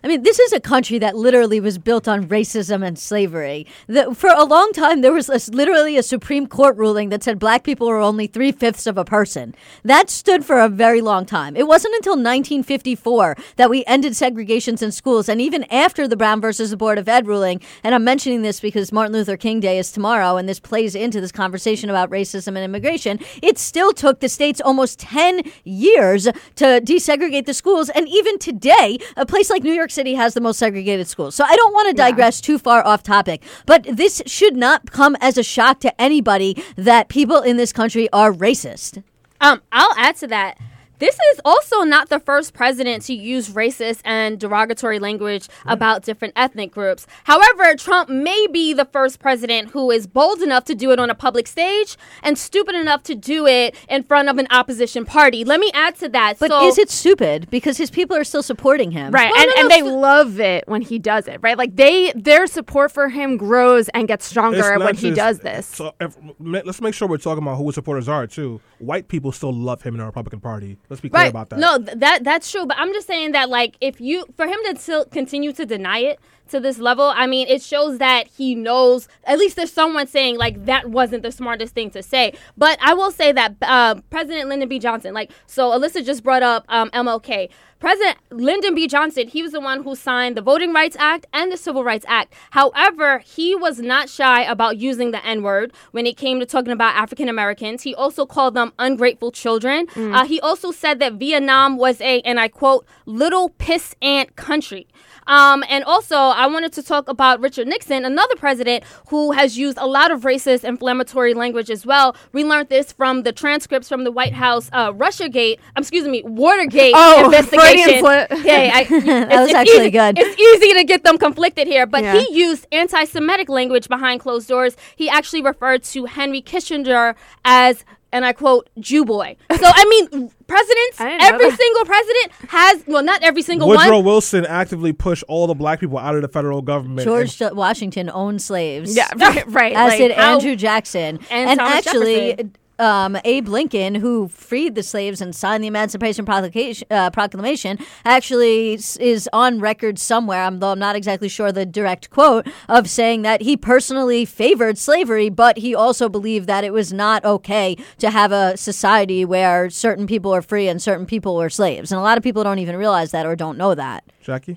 I 0.00 0.06
mean, 0.06 0.22
this 0.22 0.38
is 0.38 0.52
a 0.52 0.60
country 0.60 1.00
that 1.00 1.16
literally 1.16 1.58
was 1.58 1.76
built 1.76 2.06
on 2.06 2.28
racism 2.28 2.86
and 2.86 2.96
slavery. 2.96 3.66
The, 3.88 4.14
for 4.14 4.30
a 4.30 4.44
long 4.44 4.70
time, 4.72 5.00
there 5.00 5.12
was 5.12 5.28
a, 5.28 5.40
literally 5.50 5.96
a 5.96 6.04
Supreme 6.04 6.46
Court 6.46 6.76
ruling 6.76 7.08
that 7.08 7.24
said 7.24 7.40
black 7.40 7.64
people 7.64 7.88
were 7.88 7.98
only 7.98 8.28
three 8.28 8.52
fifths 8.52 8.86
of 8.86 8.96
a 8.96 9.04
person. 9.04 9.56
That 9.82 10.08
stood 10.08 10.44
for 10.44 10.60
a 10.60 10.68
very 10.68 11.00
long 11.00 11.26
time. 11.26 11.56
It 11.56 11.66
wasn't 11.66 11.96
until 11.96 12.12
1954 12.12 13.36
that 13.56 13.70
we 13.70 13.84
ended 13.86 14.12
segregations 14.12 14.84
in 14.84 14.92
schools. 14.92 15.28
And 15.28 15.40
even 15.40 15.64
after 15.64 16.06
the 16.06 16.16
Brown 16.16 16.40
versus 16.40 16.70
the 16.70 16.76
Board 16.76 16.98
of 16.98 17.08
Ed 17.08 17.26
ruling, 17.26 17.60
and 17.82 17.92
I'm 17.92 18.04
mentioning 18.04 18.42
this 18.42 18.60
because 18.60 18.92
Martin 18.92 19.14
Luther 19.14 19.36
King 19.36 19.58
Day 19.58 19.80
is 19.80 19.90
tomorrow, 19.90 20.36
and 20.36 20.48
this 20.48 20.60
plays 20.60 20.94
into 20.94 21.20
this 21.20 21.32
conversation 21.32 21.90
about 21.90 22.08
racism 22.08 22.48
and 22.48 22.58
immigration, 22.58 23.18
it 23.42 23.58
still 23.58 23.92
took 23.92 24.20
the 24.20 24.28
states 24.28 24.60
almost 24.60 25.00
10 25.00 25.42
years 25.64 26.24
to 26.54 26.80
desegregate 26.84 27.46
the 27.46 27.54
schools. 27.54 27.88
And 27.88 28.08
even 28.08 28.38
today, 28.38 28.98
a 29.16 29.26
place 29.26 29.50
like 29.50 29.64
New 29.64 29.72
York 29.72 29.87
City 29.90 30.14
has 30.14 30.34
the 30.34 30.40
most 30.40 30.58
segregated 30.58 31.06
schools. 31.06 31.34
So 31.34 31.44
I 31.44 31.56
don't 31.56 31.72
want 31.72 31.88
to 31.88 31.94
digress 31.94 32.40
too 32.40 32.58
far 32.58 32.86
off 32.86 33.02
topic, 33.02 33.42
but 33.66 33.84
this 33.84 34.22
should 34.26 34.56
not 34.56 34.90
come 34.90 35.16
as 35.20 35.38
a 35.38 35.42
shock 35.42 35.80
to 35.80 36.00
anybody 36.00 36.62
that 36.76 37.08
people 37.08 37.40
in 37.40 37.56
this 37.56 37.72
country 37.72 38.08
are 38.12 38.32
racist. 38.32 39.02
Um, 39.40 39.62
I'll 39.72 39.94
add 39.96 40.16
to 40.16 40.26
that. 40.28 40.58
This 40.98 41.14
is 41.32 41.40
also 41.44 41.82
not 41.82 42.08
the 42.08 42.18
first 42.18 42.54
president 42.54 43.04
to 43.04 43.14
use 43.14 43.50
racist 43.50 44.00
and 44.04 44.38
derogatory 44.38 44.98
language 44.98 45.48
about 45.64 46.02
different 46.02 46.34
ethnic 46.36 46.72
groups. 46.72 47.06
However, 47.24 47.74
Trump 47.76 48.08
may 48.08 48.46
be 48.50 48.72
the 48.72 48.84
first 48.84 49.20
president 49.20 49.70
who 49.70 49.90
is 49.90 50.06
bold 50.06 50.42
enough 50.42 50.64
to 50.64 50.74
do 50.74 50.90
it 50.90 50.98
on 50.98 51.08
a 51.08 51.14
public 51.14 51.46
stage 51.46 51.96
and 52.22 52.36
stupid 52.36 52.74
enough 52.74 53.02
to 53.04 53.14
do 53.14 53.46
it 53.46 53.76
in 53.88 54.02
front 54.02 54.28
of 54.28 54.38
an 54.38 54.48
opposition 54.50 55.04
party. 55.04 55.44
Let 55.44 55.60
me 55.60 55.70
add 55.72 55.94
to 55.96 56.08
that. 56.08 56.38
But 56.38 56.50
so, 56.50 56.66
is 56.66 56.78
it 56.78 56.90
stupid? 56.90 57.48
Because 57.50 57.76
his 57.76 57.90
people 57.90 58.16
are 58.16 58.24
still 58.24 58.42
supporting 58.42 58.90
him. 58.90 59.12
Right, 59.12 59.30
Well, 59.32 59.40
and, 59.42 59.48
no, 59.54 59.60
and 59.60 59.68
no, 59.68 59.74
they 59.76 59.80
so- 59.82 59.98
love 59.98 60.40
it 60.40 60.64
when 60.66 60.82
he 60.82 60.98
does 60.98 61.28
it, 61.28 61.38
right? 61.42 61.56
Like 61.56 61.76
they, 61.76 62.12
their 62.16 62.46
support 62.46 62.90
for 62.90 63.08
him 63.08 63.36
grows 63.36 63.88
and 63.90 64.08
gets 64.08 64.24
stronger 64.24 64.76
not 64.78 64.80
when 64.80 64.96
he 64.96 65.12
does 65.12 65.38
this. 65.40 65.66
So 65.66 65.94
if, 66.00 66.16
let's 66.40 66.80
make 66.80 66.94
sure 66.94 67.06
we're 67.06 67.18
talking 67.18 67.42
about 67.44 67.56
who 67.56 67.66
his 67.66 67.76
supporters 67.76 68.08
are 68.08 68.26
too. 68.26 68.60
White 68.78 69.08
people 69.08 69.30
still 69.32 69.52
love 69.52 69.82
him 69.82 69.94
in 69.94 69.98
the 70.00 70.06
Republican 70.06 70.40
Party. 70.40 70.76
Let's 70.88 71.00
be 71.00 71.08
clear 71.10 71.24
right? 71.24 71.30
about 71.30 71.50
that. 71.50 71.58
No, 71.58 71.78
th- 71.78 71.98
that 71.98 72.24
that's 72.24 72.50
true. 72.50 72.66
But 72.66 72.78
I'm 72.78 72.92
just 72.92 73.06
saying 73.06 73.32
that, 73.32 73.48
like, 73.50 73.76
if 73.80 74.00
you 74.00 74.24
for 74.36 74.46
him 74.46 74.58
to 74.66 74.78
still 74.78 75.04
continue 75.04 75.52
to 75.52 75.66
deny 75.66 75.98
it 75.98 76.18
to 76.48 76.60
this 76.60 76.78
level, 76.78 77.12
I 77.14 77.26
mean, 77.26 77.46
it 77.46 77.62
shows 77.62 77.98
that 77.98 78.28
he 78.28 78.54
knows. 78.54 79.06
At 79.24 79.38
least 79.38 79.56
there's 79.56 79.72
someone 79.72 80.06
saying 80.06 80.38
like 80.38 80.64
that 80.64 80.88
wasn't 80.90 81.22
the 81.22 81.32
smartest 81.32 81.74
thing 81.74 81.90
to 81.90 82.02
say. 82.02 82.32
But 82.56 82.78
I 82.82 82.94
will 82.94 83.10
say 83.10 83.32
that 83.32 83.56
uh, 83.60 83.96
President 84.08 84.48
Lyndon 84.48 84.68
B. 84.68 84.78
Johnson, 84.78 85.12
like, 85.12 85.30
so 85.46 85.70
Ilyssa 85.70 86.04
just 86.04 86.22
brought 86.22 86.42
up 86.42 86.64
um, 86.68 86.90
MLK. 86.90 87.50
President 87.80 88.18
Lyndon 88.30 88.74
B. 88.74 88.88
Johnson, 88.88 89.28
he 89.28 89.42
was 89.42 89.52
the 89.52 89.60
one 89.60 89.84
who 89.84 89.94
signed 89.94 90.36
the 90.36 90.42
Voting 90.42 90.72
Rights 90.72 90.96
Act 90.98 91.26
and 91.32 91.52
the 91.52 91.56
Civil 91.56 91.84
Rights 91.84 92.04
Act. 92.08 92.34
However, 92.50 93.18
he 93.18 93.54
was 93.54 93.78
not 93.78 94.08
shy 94.08 94.42
about 94.42 94.78
using 94.78 95.12
the 95.12 95.24
N 95.24 95.42
word 95.42 95.72
when 95.92 96.04
it 96.06 96.16
came 96.16 96.40
to 96.40 96.46
talking 96.46 96.72
about 96.72 96.96
African 96.96 97.28
Americans. 97.28 97.82
He 97.82 97.94
also 97.94 98.26
called 98.26 98.54
them 98.54 98.72
ungrateful 98.80 99.30
children. 99.30 99.86
Uh, 99.96 100.24
he 100.24 100.40
also 100.40 100.72
said 100.72 100.98
that 100.98 101.14
Vietnam 101.14 101.76
was 101.76 102.00
a, 102.00 102.20
and 102.22 102.40
I 102.40 102.48
quote, 102.48 102.84
little 103.06 103.50
piss 103.50 103.94
ant 104.02 104.34
country. 104.34 104.88
Um, 105.28 105.62
and 105.68 105.84
also, 105.84 106.16
I 106.16 106.46
wanted 106.46 106.72
to 106.72 106.82
talk 106.82 107.06
about 107.08 107.40
Richard 107.40 107.68
Nixon, 107.68 108.06
another 108.06 108.34
president 108.36 108.82
who 109.08 109.32
has 109.32 109.58
used 109.58 109.76
a 109.76 109.86
lot 109.86 110.10
of 110.10 110.22
racist, 110.22 110.64
inflammatory 110.64 111.34
language 111.34 111.70
as 111.70 111.84
well. 111.84 112.16
We 112.32 112.44
learned 112.44 112.70
this 112.70 112.92
from 112.92 113.24
the 113.24 113.32
transcripts 113.32 113.90
from 113.90 114.04
the 114.04 114.10
White 114.10 114.32
House 114.32 114.70
uh, 114.72 114.90
RussiaGate, 114.92 115.58
um, 115.76 115.82
excuse 115.82 116.08
me, 116.08 116.22
Watergate 116.24 116.94
Oh, 116.96 117.26
investigation. 117.26 117.67
Freudian 117.68 118.00
slip. 118.00 118.32
Okay, 118.32 118.70
I, 118.70 118.84
that 119.28 119.40
was 119.42 119.52
actually 119.52 119.90
good. 119.90 120.18
It's 120.18 120.40
easy 120.40 120.74
to 120.74 120.84
get 120.84 121.04
them 121.04 121.18
conflicted 121.18 121.66
here, 121.66 121.86
but 121.86 122.02
Yeah. 122.02 122.18
he 122.18 122.32
used 122.38 122.66
anti-Semitic 122.72 123.48
language 123.48 123.88
behind 123.88 124.20
closed 124.20 124.48
doors. 124.48 124.76
He 124.96 125.08
actually 125.08 125.42
referred 125.42 125.82
to 125.84 126.04
Henry 126.06 126.42
Kissinger 126.42 127.14
as. 127.44 127.84
And 128.10 128.24
I 128.24 128.32
quote, 128.32 128.70
Jew 128.80 129.04
boy. 129.04 129.36
So, 129.54 129.58
I 129.62 129.84
mean, 129.84 130.30
presidents, 130.46 130.98
I 130.98 131.18
every 131.20 131.50
single 131.50 131.84
president 131.84 132.32
has, 132.48 132.82
well, 132.86 133.02
not 133.02 133.22
every 133.22 133.42
single 133.42 133.68
Woodrow 133.68 133.96
one, 133.96 134.04
Wilson 134.06 134.46
actively 134.46 134.94
pushed 134.94 135.24
all 135.28 135.46
the 135.46 135.52
black 135.54 135.78
people 135.78 135.98
out 135.98 136.14
of 136.14 136.22
the 136.22 136.28
federal 136.28 136.62
government. 136.62 137.04
George 137.04 137.38
Washington 137.52 138.08
owned 138.08 138.40
slaves. 138.40 138.96
yeah, 138.96 139.08
right, 139.16 139.46
right. 139.48 139.76
As 139.76 139.88
like, 139.90 139.98
did 139.98 140.12
how- 140.12 140.36
Andrew 140.36 140.56
Jackson. 140.56 141.18
And 141.30 141.50
And, 141.50 141.60
actually, 141.60 142.28
Jefferson. 142.30 142.56
Um, 142.78 143.16
Abe 143.24 143.48
Lincoln, 143.48 143.96
who 143.96 144.28
freed 144.28 144.74
the 144.76 144.82
slaves 144.82 145.20
and 145.20 145.34
signed 145.34 145.64
the 145.64 145.68
Emancipation 145.68 146.24
Proclamation, 146.24 146.86
uh, 146.90 147.10
Proclamation 147.10 147.78
actually 148.04 148.74
is 148.74 149.28
on 149.32 149.58
record 149.58 149.98
somewhere, 149.98 150.42
I'm- 150.42 150.60
though 150.60 150.70
I'm 150.70 150.78
not 150.78 150.94
exactly 150.94 151.28
sure 151.28 151.50
the 151.50 151.66
direct 151.66 152.10
quote, 152.10 152.46
of 152.68 152.88
saying 152.88 153.22
that 153.22 153.42
he 153.42 153.56
personally 153.56 154.24
favored 154.24 154.78
slavery, 154.78 155.28
but 155.28 155.58
he 155.58 155.74
also 155.74 156.08
believed 156.08 156.46
that 156.46 156.62
it 156.62 156.72
was 156.72 156.92
not 156.92 157.24
okay 157.24 157.76
to 157.98 158.10
have 158.10 158.30
a 158.30 158.56
society 158.56 159.24
where 159.24 159.68
certain 159.70 160.06
people 160.06 160.32
are 160.32 160.42
free 160.42 160.68
and 160.68 160.80
certain 160.80 161.06
people 161.06 161.40
are 161.40 161.50
slaves. 161.50 161.90
And 161.90 161.98
a 161.98 162.02
lot 162.02 162.16
of 162.16 162.22
people 162.22 162.44
don't 162.44 162.60
even 162.60 162.76
realize 162.76 163.10
that 163.10 163.26
or 163.26 163.34
don't 163.34 163.58
know 163.58 163.74
that. 163.74 164.04
Jaqi? 164.24 164.56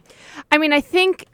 I 0.52 0.58
mean, 0.58 0.74
I 0.74 0.82
think 0.82 1.26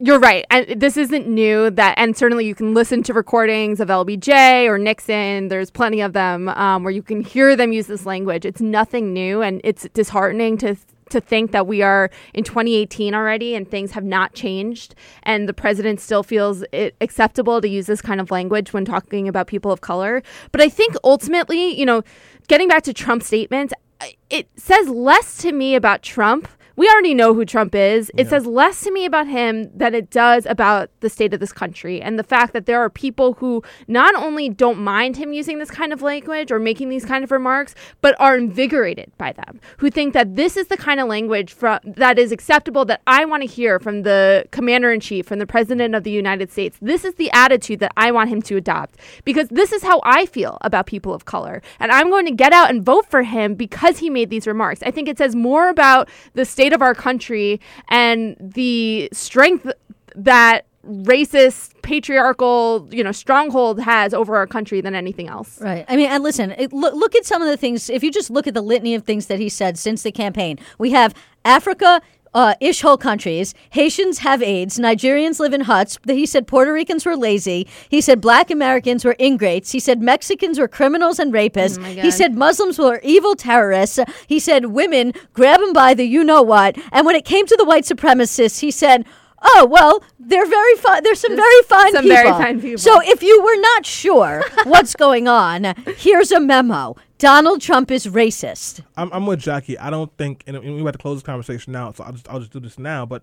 you're 0.00 0.18
right. 0.18 0.44
And 0.50 0.80
this 0.80 0.96
isn't 0.96 1.26
new. 1.28 1.70
That 1.70 1.94
and 1.98 2.16
certainly 2.16 2.46
you 2.46 2.54
can 2.54 2.74
listen 2.74 3.02
to 3.04 3.14
recordings 3.14 3.80
of 3.80 3.88
LBJ 3.88 4.66
or 4.66 4.78
Nixon. 4.78 5.48
There's 5.48 5.70
plenty 5.70 6.00
of 6.00 6.12
them 6.12 6.48
um, 6.50 6.82
where 6.84 6.92
you 6.92 7.02
can 7.02 7.20
hear 7.20 7.56
them 7.56 7.72
use 7.72 7.86
this 7.86 8.06
language. 8.06 8.44
It's 8.44 8.60
nothing 8.60 9.12
new, 9.12 9.42
and 9.42 9.60
it's 9.64 9.88
disheartening 9.94 10.58
to. 10.58 10.76
To 11.10 11.20
think 11.20 11.52
that 11.52 11.68
we 11.68 11.82
are 11.82 12.10
in 12.34 12.42
2018 12.42 13.14
already 13.14 13.54
and 13.54 13.70
things 13.70 13.92
have 13.92 14.02
not 14.02 14.34
changed, 14.34 14.96
and 15.22 15.48
the 15.48 15.54
president 15.54 16.00
still 16.00 16.24
feels 16.24 16.64
it 16.72 16.96
acceptable 17.00 17.60
to 17.60 17.68
use 17.68 17.86
this 17.86 18.02
kind 18.02 18.20
of 18.20 18.32
language 18.32 18.72
when 18.72 18.84
talking 18.84 19.28
about 19.28 19.46
people 19.46 19.70
of 19.70 19.80
color. 19.80 20.20
But 20.50 20.62
I 20.62 20.68
think 20.68 20.96
ultimately, 21.04 21.78
you 21.78 21.86
know, 21.86 22.02
getting 22.48 22.66
back 22.66 22.82
to 22.82 22.92
Trump's 22.92 23.28
statements, 23.28 23.72
I- 24.00 24.16
it 24.30 24.48
says 24.56 24.88
less 24.88 25.38
to 25.42 25.52
me 25.52 25.76
about 25.76 26.02
Trump. 26.02 26.48
We 26.76 26.90
already 26.90 27.14
know 27.14 27.32
who 27.32 27.46
Trump 27.46 27.74
is. 27.74 28.12
It 28.18 28.28
says 28.28 28.44
less 28.44 28.82
to 28.82 28.90
me 28.90 29.06
about 29.06 29.26
him 29.26 29.70
than 29.74 29.94
it 29.94 30.10
does 30.10 30.44
about 30.44 30.90
the 31.00 31.08
state 31.08 31.32
of 31.32 31.40
this 31.40 31.52
country 31.52 32.02
and 32.02 32.18
the 32.18 32.22
fact 32.22 32.52
that 32.52 32.66
there 32.66 32.80
are 32.80 32.90
people 32.90 33.32
who 33.34 33.62
not 33.88 34.14
only 34.14 34.50
don't 34.50 34.78
mind 34.78 35.16
him 35.16 35.32
using 35.32 35.58
this 35.58 35.70
kind 35.70 35.90
of 35.90 36.02
language 36.02 36.52
or 36.52 36.58
making 36.58 36.90
these 36.90 37.06
kind 37.06 37.24
of 37.24 37.30
remarks, 37.30 37.74
but 38.02 38.14
are 38.20 38.36
invigorated 38.36 39.10
by 39.16 39.32
them, 39.32 39.58
who 39.78 39.90
think 39.90 40.12
that 40.12 40.36
this 40.36 40.54
is 40.54 40.66
the 40.66 40.76
kind 40.76 41.00
of 41.00 41.08
language 41.08 41.54
from, 41.54 41.80
that 41.84 42.18
is 42.18 42.30
acceptable 42.30 42.84
that 42.84 43.00
I 43.06 43.24
want 43.24 43.42
to 43.42 43.48
hear 43.48 43.80
from 43.80 44.02
the 44.02 44.44
commander 44.50 44.92
in 44.92 45.00
chief, 45.00 45.24
from 45.26 45.38
the 45.38 45.46
president 45.46 45.94
of 45.94 46.04
the 46.04 46.10
United 46.10 46.52
States. 46.52 46.76
This 46.82 47.06
is 47.06 47.14
the 47.14 47.30
attitude 47.32 47.80
that 47.80 47.92
I 47.96 48.12
want 48.12 48.28
him 48.28 48.42
to 48.42 48.56
adopt 48.56 48.96
because 49.24 49.48
this 49.48 49.72
is 49.72 49.82
how 49.82 50.02
I 50.04 50.26
feel 50.26 50.58
about 50.60 50.84
people 50.84 51.14
of 51.14 51.24
color. 51.24 51.62
And 51.80 51.90
I'm 51.90 52.10
going 52.10 52.26
to 52.26 52.32
get 52.32 52.52
out 52.52 52.68
and 52.68 52.84
vote 52.84 53.06
for 53.06 53.22
him 53.22 53.54
because 53.54 53.98
he 53.98 54.10
made 54.10 54.28
these 54.28 54.46
remarks. 54.46 54.82
I 54.82 54.90
think 54.90 55.08
it 55.08 55.16
says 55.16 55.34
more 55.34 55.70
about 55.70 56.10
the 56.34 56.44
state 56.44 56.65
of 56.72 56.82
our 56.82 56.94
country 56.94 57.60
and 57.88 58.36
the 58.40 59.08
strength 59.12 59.70
that 60.14 60.66
racist 60.86 61.72
patriarchal 61.82 62.88
you 62.92 63.02
know 63.02 63.10
stronghold 63.10 63.80
has 63.80 64.14
over 64.14 64.36
our 64.36 64.46
country 64.46 64.80
than 64.80 64.94
anything 64.94 65.28
else 65.28 65.60
Right. 65.60 65.84
I 65.88 65.96
mean, 65.96 66.08
and 66.08 66.22
listen, 66.22 66.52
it, 66.52 66.72
look, 66.72 66.94
look 66.94 67.16
at 67.16 67.24
some 67.24 67.42
of 67.42 67.48
the 67.48 67.56
things. 67.56 67.90
If 67.90 68.04
you 68.04 68.12
just 68.12 68.30
look 68.30 68.46
at 68.46 68.54
the 68.54 68.62
litany 68.62 68.94
of 68.94 69.02
things 69.04 69.26
that 69.26 69.40
he 69.40 69.48
said 69.48 69.78
since 69.78 70.02
the 70.02 70.12
campaign, 70.12 70.58
we 70.78 70.92
have 70.92 71.12
Africa. 71.44 72.00
Uh, 72.36 72.54
ish 72.60 72.82
whole 72.82 72.98
countries. 72.98 73.54
Haitians 73.70 74.18
have 74.18 74.42
AIDS. 74.42 74.78
Nigerians 74.78 75.40
live 75.40 75.54
in 75.54 75.62
huts. 75.62 75.98
He 76.06 76.26
said 76.26 76.46
Puerto 76.46 76.70
Ricans 76.70 77.06
were 77.06 77.16
lazy. 77.16 77.66
He 77.88 78.02
said 78.02 78.20
black 78.20 78.50
Americans 78.50 79.06
were 79.06 79.16
ingrates. 79.18 79.72
He 79.72 79.80
said 79.80 80.02
Mexicans 80.02 80.58
were 80.58 80.68
criminals 80.68 81.18
and 81.18 81.32
rapists. 81.32 81.78
he 82.02 82.10
said 82.10 82.34
Muslims 82.34 82.78
were 82.78 83.00
evil 83.02 83.36
terrorists. 83.36 84.00
He 84.26 84.38
said 84.38 84.66
women 84.66 85.14
grab 85.32 85.60
them 85.60 85.72
by 85.72 85.94
the 85.94 86.04
you 86.04 86.22
know 86.24 86.42
what. 86.42 86.76
And 86.92 87.06
when 87.06 87.16
it 87.16 87.24
came 87.24 87.46
to 87.46 87.56
the 87.56 87.64
white 87.64 87.84
supremacists, 87.84 88.60
he 88.60 88.70
said, 88.70 89.06
"Oh 89.42 89.66
well, 89.70 90.02
they're 90.18 90.46
very 90.46 90.74
fine. 90.76 91.02
There's 91.02 91.20
some 91.20 91.36
very 91.36 91.62
fine 91.64 91.92
some 91.92 92.02
people. 92.02 92.16
very 92.16 92.30
fine 92.30 92.60
people. 92.60 92.78
So 92.78 93.00
if 93.02 93.22
you 93.22 93.42
were 93.42 93.60
not 93.60 93.86
sure 93.86 94.42
what's 94.64 94.94
going 94.94 95.28
on, 95.28 95.74
here's 95.96 96.30
a 96.32 96.40
memo. 96.40 96.96
Donald 97.18 97.62
Trump 97.62 97.90
is 97.90 98.06
racist. 98.06 98.82
I'm, 98.96 99.10
I'm 99.12 99.26
with 99.26 99.40
Jaqi. 99.40 99.76
I 99.80 99.88
don't 99.88 100.14
think, 100.18 100.44
and 100.46 100.60
we 100.60 100.82
have 100.82 100.92
to 100.92 100.98
close 100.98 101.18
this 101.18 101.22
conversation 101.22 101.72
now, 101.72 101.92
so 101.92 102.04
I'll 102.04 102.12
just 102.12 102.28
I'll 102.28 102.40
just 102.40 102.52
do 102.52 102.60
this 102.60 102.78
now. 102.78 103.06
But 103.06 103.22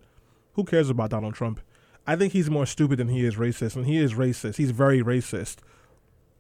who 0.54 0.64
cares 0.64 0.90
about 0.90 1.10
Donald 1.12 1.36
Trump? 1.36 1.60
I 2.06 2.16
think 2.16 2.34
he's 2.34 2.50
more 2.50 2.66
stupid 2.66 3.00
than 3.00 3.08
he 3.08 3.24
is 3.26 3.36
racist, 3.36 3.76
and 3.76 3.86
he 3.86 3.98
is 3.98 4.14
racist. 4.14 4.58
He's 4.58 4.72
very 4.72 5.02
racist. 5.02 5.58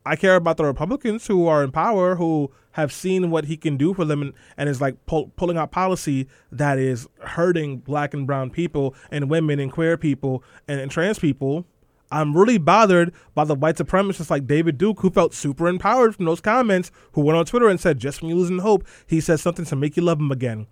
I 0.05 0.15
care 0.15 0.35
about 0.35 0.57
the 0.57 0.65
Republicans 0.65 1.27
who 1.27 1.47
are 1.47 1.63
in 1.63 1.71
power, 1.71 2.15
who 2.15 2.51
have 2.73 2.91
seen 2.91 3.31
what 3.31 3.45
he 3.45 3.57
can 3.57 3.77
do 3.77 3.93
for 3.93 4.05
them, 4.05 4.21
and, 4.21 4.33
and 4.57 4.69
is 4.69 4.81
like 4.81 5.05
pull, 5.05 5.27
pulling 5.35 5.57
out 5.57 5.71
policy 5.71 6.27
that 6.51 6.77
is 6.77 7.07
hurting 7.21 7.77
black 7.77 8.13
and 8.13 8.27
brown 8.27 8.49
people, 8.49 8.93
and 9.11 9.29
women, 9.29 9.59
and 9.59 9.71
queer 9.71 9.97
people, 9.97 10.43
and, 10.67 10.79
and 10.79 10.91
trans 10.91 11.17
people. 11.17 11.65
I'm 12.11 12.37
really 12.37 12.59
bothered 12.59 13.11
by 13.33 13.43
the 13.43 13.55
white 13.55 13.77
supremacists 13.77 14.29
like 14.29 14.45
David 14.45 14.77
Duke, 14.77 14.99
who 14.99 15.09
felt 15.09 15.33
super 15.33 15.67
empowered 15.67 16.15
from 16.15 16.25
those 16.25 16.41
comments, 16.41 16.91
who 17.13 17.21
went 17.21 17.37
on 17.37 17.45
Twitter 17.45 17.67
and 17.67 17.79
said, 17.79 17.97
just 17.97 18.21
when 18.21 18.29
you're 18.29 18.37
losing 18.37 18.59
hope, 18.59 18.85
he 19.07 19.19
says 19.19 19.41
something 19.41 19.65
to 19.65 19.75
make 19.75 19.97
you 19.97 20.03
love 20.03 20.19
him 20.19 20.31
again. 20.31 20.67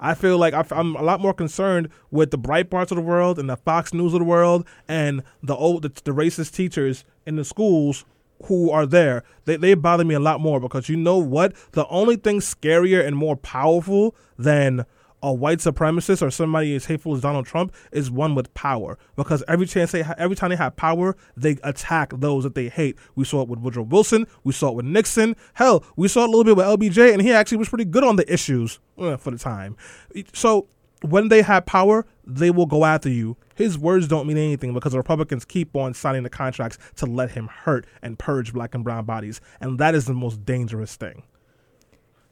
I 0.00 0.14
feel 0.14 0.38
like 0.38 0.54
I'm 0.54 0.96
a 0.96 1.02
lot 1.02 1.20
more 1.20 1.34
concerned 1.34 1.88
with 2.10 2.30
the 2.30 2.38
Breitbarts 2.38 2.90
of 2.90 2.96
the 2.96 3.02
world 3.02 3.38
and 3.38 3.48
the 3.48 3.56
Fox 3.56 3.94
News 3.94 4.12
of 4.12 4.20
the 4.20 4.26
world 4.26 4.66
and 4.88 5.22
the 5.42 5.54
old 5.54 5.82
the, 5.82 5.88
the 5.88 6.12
racist 6.12 6.54
teachers 6.54 7.04
in 7.24 7.36
the 7.36 7.44
schools 7.44 8.04
who 8.44 8.70
are 8.70 8.86
there. 8.86 9.24
They 9.44 9.56
they 9.56 9.74
bother 9.74 10.04
me 10.04 10.14
a 10.14 10.20
lot 10.20 10.40
more 10.40 10.60
because 10.60 10.88
you 10.88 10.96
know 10.96 11.18
what? 11.18 11.54
The 11.72 11.86
only 11.88 12.16
thing 12.16 12.40
scarier 12.40 13.04
and 13.04 13.16
more 13.16 13.36
powerful 13.36 14.14
than 14.38 14.84
a 15.22 15.32
white 15.32 15.58
supremacist 15.58 16.22
or 16.22 16.30
somebody 16.30 16.74
as 16.74 16.84
hateful 16.84 17.14
as 17.14 17.22
Donald 17.22 17.46
Trump 17.46 17.74
is 17.90 18.10
one 18.10 18.34
with 18.34 18.52
power 18.54 18.98
because 19.16 19.42
every 19.48 19.66
chance 19.66 19.92
they 19.92 20.04
every 20.18 20.36
time 20.36 20.50
they 20.50 20.56
have 20.56 20.76
power 20.76 21.16
they 21.36 21.56
attack 21.62 22.12
those 22.14 22.44
that 22.44 22.54
they 22.54 22.68
hate. 22.68 22.96
We 23.14 23.24
saw 23.24 23.42
it 23.42 23.48
with 23.48 23.60
Woodrow 23.60 23.84
Wilson, 23.84 24.26
we 24.44 24.52
saw 24.52 24.70
it 24.70 24.76
with 24.76 24.86
Nixon. 24.86 25.34
Hell, 25.54 25.84
we 25.96 26.08
saw 26.08 26.22
it 26.22 26.28
a 26.28 26.30
little 26.30 26.44
bit 26.44 26.56
with 26.56 26.66
LBJ, 26.66 27.12
and 27.12 27.22
he 27.22 27.32
actually 27.32 27.58
was 27.58 27.68
pretty 27.68 27.86
good 27.86 28.04
on 28.04 28.16
the 28.16 28.32
issues 28.32 28.78
uh, 28.98 29.16
for 29.16 29.30
the 29.30 29.38
time. 29.38 29.76
So 30.32 30.68
when 31.02 31.28
they 31.28 31.42
have 31.42 31.66
power, 31.66 32.06
they 32.24 32.50
will 32.50 32.66
go 32.66 32.84
after 32.84 33.08
you. 33.08 33.36
His 33.54 33.78
words 33.78 34.08
don't 34.08 34.26
mean 34.26 34.36
anything 34.36 34.74
because 34.74 34.92
the 34.92 34.98
Republicans 34.98 35.44
keep 35.44 35.74
on 35.76 35.94
signing 35.94 36.22
the 36.22 36.30
contracts 36.30 36.78
to 36.96 37.06
let 37.06 37.30
him 37.32 37.48
hurt 37.48 37.86
and 38.02 38.18
purge 38.18 38.52
black 38.52 38.74
and 38.74 38.84
brown 38.84 39.04
bodies, 39.04 39.40
and 39.60 39.78
that 39.78 39.94
is 39.94 40.06
the 40.06 40.14
most 40.14 40.44
dangerous 40.44 40.96
thing. 40.96 41.22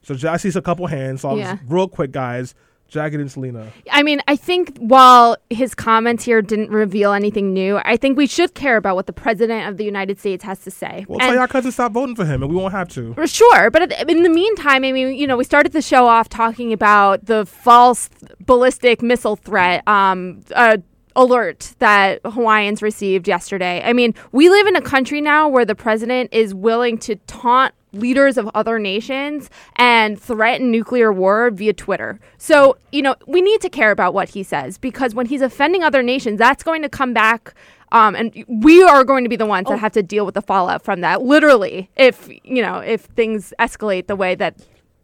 So 0.03 0.15
I 0.29 0.37
see 0.37 0.49
a 0.57 0.61
couple 0.61 0.85
hands. 0.87 1.21
So 1.21 1.29
I'll 1.29 1.37
Yeah. 1.37 1.55
just, 1.55 1.63
real 1.67 1.87
quick, 1.87 2.11
guys. 2.11 2.53
Jaqi 2.91 3.15
and 3.15 3.31
Selena. 3.31 3.71
I 3.91 4.03
mean, 4.03 4.21
I 4.27 4.35
think 4.35 4.77
while 4.77 5.37
his 5.49 5.73
comments 5.75 6.23
here 6.23 6.41
didn't 6.41 6.69
reveal 6.69 7.13
anything 7.13 7.53
new, 7.53 7.79
I 7.83 7.97
think 7.97 8.17
we 8.17 8.27
should 8.27 8.53
care 8.53 8.77
about 8.77 8.95
what 8.95 9.05
the 9.07 9.13
president 9.13 9.67
of 9.67 9.77
the 9.77 9.83
United 9.83 10.19
States 10.19 10.43
has 10.43 10.59
to 10.59 10.71
say. 10.71 11.05
Well, 11.07 11.19
And- 11.19 11.29
tell 11.29 11.35
your 11.35 11.47
cousins 11.47 11.73
stop 11.73 11.91
voting 11.93 12.15
for 12.15 12.25
him, 12.25 12.43
and 12.43 12.51
we 12.51 12.57
won't 12.57 12.73
have 12.73 12.87
to. 12.89 13.13
Well, 13.17 13.27
Sure, 13.27 13.69
but 13.69 13.91
in 14.09 14.23
the 14.23 14.29
meantime, 14.29 14.83
I 14.85 14.91
mean, 14.91 15.15
you 15.15 15.27
know, 15.27 15.35
we 15.35 15.43
started 15.43 15.73
the 15.73 15.81
show 15.81 16.07
off 16.07 16.29
talking 16.29 16.71
about 16.71 17.25
the 17.25 17.45
false 17.45 18.09
ballistic 18.39 19.01
missile 19.01 19.35
threat 19.35 19.85
um, 19.87 20.41
uh, 20.55 20.77
alert 21.17 21.73
that 21.79 22.21
Hawaiians 22.25 22.81
received 22.81 23.27
yesterday. 23.27 23.81
I 23.83 23.93
mean, 23.93 24.13
we 24.31 24.49
live 24.49 24.67
in 24.67 24.75
a 24.75 24.81
country 24.81 25.21
now 25.21 25.47
where 25.49 25.65
the 25.65 25.75
president 25.75 26.33
is 26.33 26.53
willing 26.53 26.97
to 26.99 27.15
taunt 27.27 27.73
leaders 27.97 28.37
of 28.37 28.49
other 28.53 28.79
nations 28.79 29.49
and 29.75 30.19
threaten 30.19 30.71
nuclear 30.71 31.11
war 31.11 31.51
via 31.51 31.73
Twitter. 31.73 32.19
So, 32.37 32.77
you 32.91 33.01
know, 33.01 33.15
we 33.27 33.41
need 33.41 33.61
to 33.61 33.69
care 33.69 33.91
about 33.91 34.13
what 34.13 34.29
he 34.29 34.43
says 34.43 34.77
because 34.77 35.15
when 35.15 35.25
he's 35.25 35.41
offending 35.41 35.83
other 35.83 36.03
nations, 36.03 36.39
that's 36.39 36.63
going 36.63 36.81
to 36.81 36.89
come 36.89 37.13
back 37.13 37.53
um, 37.91 38.15
and 38.15 38.43
we 38.47 38.83
are 38.83 39.03
going 39.03 39.23
to 39.23 39.29
be 39.29 39.35
the 39.35 39.45
ones 39.45 39.69
that 39.69 39.79
have 39.79 39.93
to 39.93 40.03
deal 40.03 40.25
with 40.25 40.35
the 40.35 40.41
fallout 40.41 40.83
from 40.83 41.01
that. 41.01 41.21
Literally, 41.21 41.89
if 41.95 42.27
you 42.43 42.61
know, 42.61 42.79
if 42.79 43.01
things 43.01 43.53
escalate 43.59 44.07
the 44.07 44.15
way 44.15 44.35
that 44.35 44.55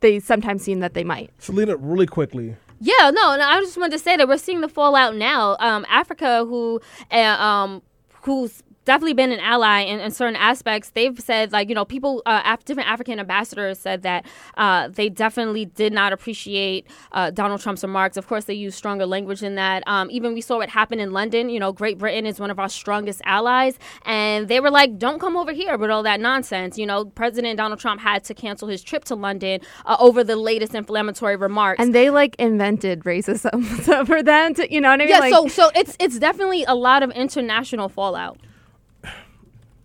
they 0.01 0.19
sometimes 0.19 0.63
seem 0.63 0.79
that 0.79 0.93
they 0.93 1.03
might. 1.03 1.29
Selena, 1.37 1.77
really 1.77 2.07
quickly. 2.07 2.55
Yeah, 2.79 3.11
no, 3.11 3.35
no. 3.37 3.43
I 3.43 3.61
just 3.61 3.77
wanted 3.77 3.93
to 3.93 3.99
say 3.99 4.17
that 4.17 4.27
we're 4.27 4.37
seeing 4.37 4.61
the 4.61 4.67
fallout 4.67 5.15
now. 5.15 5.55
Um, 5.59 5.85
Africa, 5.87 6.43
who, 6.45 6.81
uh, 7.11 7.15
um, 7.17 7.83
who's 8.23 8.63
definitely 8.85 9.13
been 9.13 9.31
an 9.31 9.39
ally 9.39 9.81
in, 9.81 9.99
in 9.99 10.11
certain 10.11 10.35
aspects. 10.35 10.89
They've 10.89 11.19
said 11.19 11.51
like 11.51 11.69
you 11.69 11.75
know 11.75 11.85
people, 11.85 12.21
uh, 12.25 12.41
af- 12.45 12.65
different 12.65 12.89
African 12.89 13.19
ambassadors 13.19 13.79
said 13.79 14.03
that 14.03 14.25
uh, 14.57 14.87
they 14.89 15.09
definitely 15.09 15.65
did 15.65 15.93
not 15.93 16.13
appreciate 16.13 16.87
uh, 17.11 17.31
Donald 17.31 17.61
Trump's 17.61 17.83
remarks. 17.83 18.17
Of 18.17 18.27
course, 18.27 18.45
they 18.45 18.53
use 18.53 18.75
stronger 18.75 19.05
language 19.05 19.43
in 19.43 19.55
that. 19.55 19.83
Um, 19.87 20.09
even 20.11 20.33
we 20.33 20.41
saw 20.41 20.57
what 20.57 20.69
happened 20.69 21.01
in 21.01 21.11
London. 21.11 21.49
You 21.49 21.59
know, 21.59 21.71
Great 21.71 21.97
Britain 21.97 22.25
is 22.25 22.39
one 22.39 22.51
of 22.51 22.59
our 22.59 22.69
strongest 22.69 23.21
allies, 23.25 23.77
and 24.05 24.47
they 24.47 24.59
were 24.59 24.71
like, 24.71 24.97
"Don't 24.97 25.19
come 25.19 25.37
over 25.37 25.51
here 25.51 25.77
with 25.77 25.89
all 25.89 26.03
that 26.03 26.19
nonsense." 26.19 26.77
You 26.77 26.85
know, 26.85 27.05
President 27.05 27.57
Donald 27.57 27.79
Trump 27.79 28.01
had 28.01 28.23
to 28.25 28.33
cancel 28.33 28.67
his 28.67 28.81
trip 28.83 29.03
to 29.05 29.15
London 29.15 29.61
uh, 29.85 29.97
over 29.99 30.23
the 30.23 30.35
latest 30.35 30.75
inflammatory 30.75 31.35
remarks. 31.35 31.79
And 31.79 31.93
they 31.93 32.09
like 32.09 32.35
invented 32.39 33.01
racism 33.01 33.65
so 33.83 34.05
for 34.11 34.23
them 34.23 34.53
to, 34.55 34.71
you 34.73 34.81
know 34.81 34.89
what 34.89 35.01
I 35.01 35.05
mean? 35.05 35.09
yeah, 35.09 35.19
like, 35.19 35.33
so 35.33 35.47
so 35.47 35.71
it's 35.75 35.95
it's 35.99 36.19
definitely 36.19 36.63
a 36.65 36.75
lot 36.75 37.03
of 37.03 37.11
international 37.11 37.89
fallout. 37.89 38.37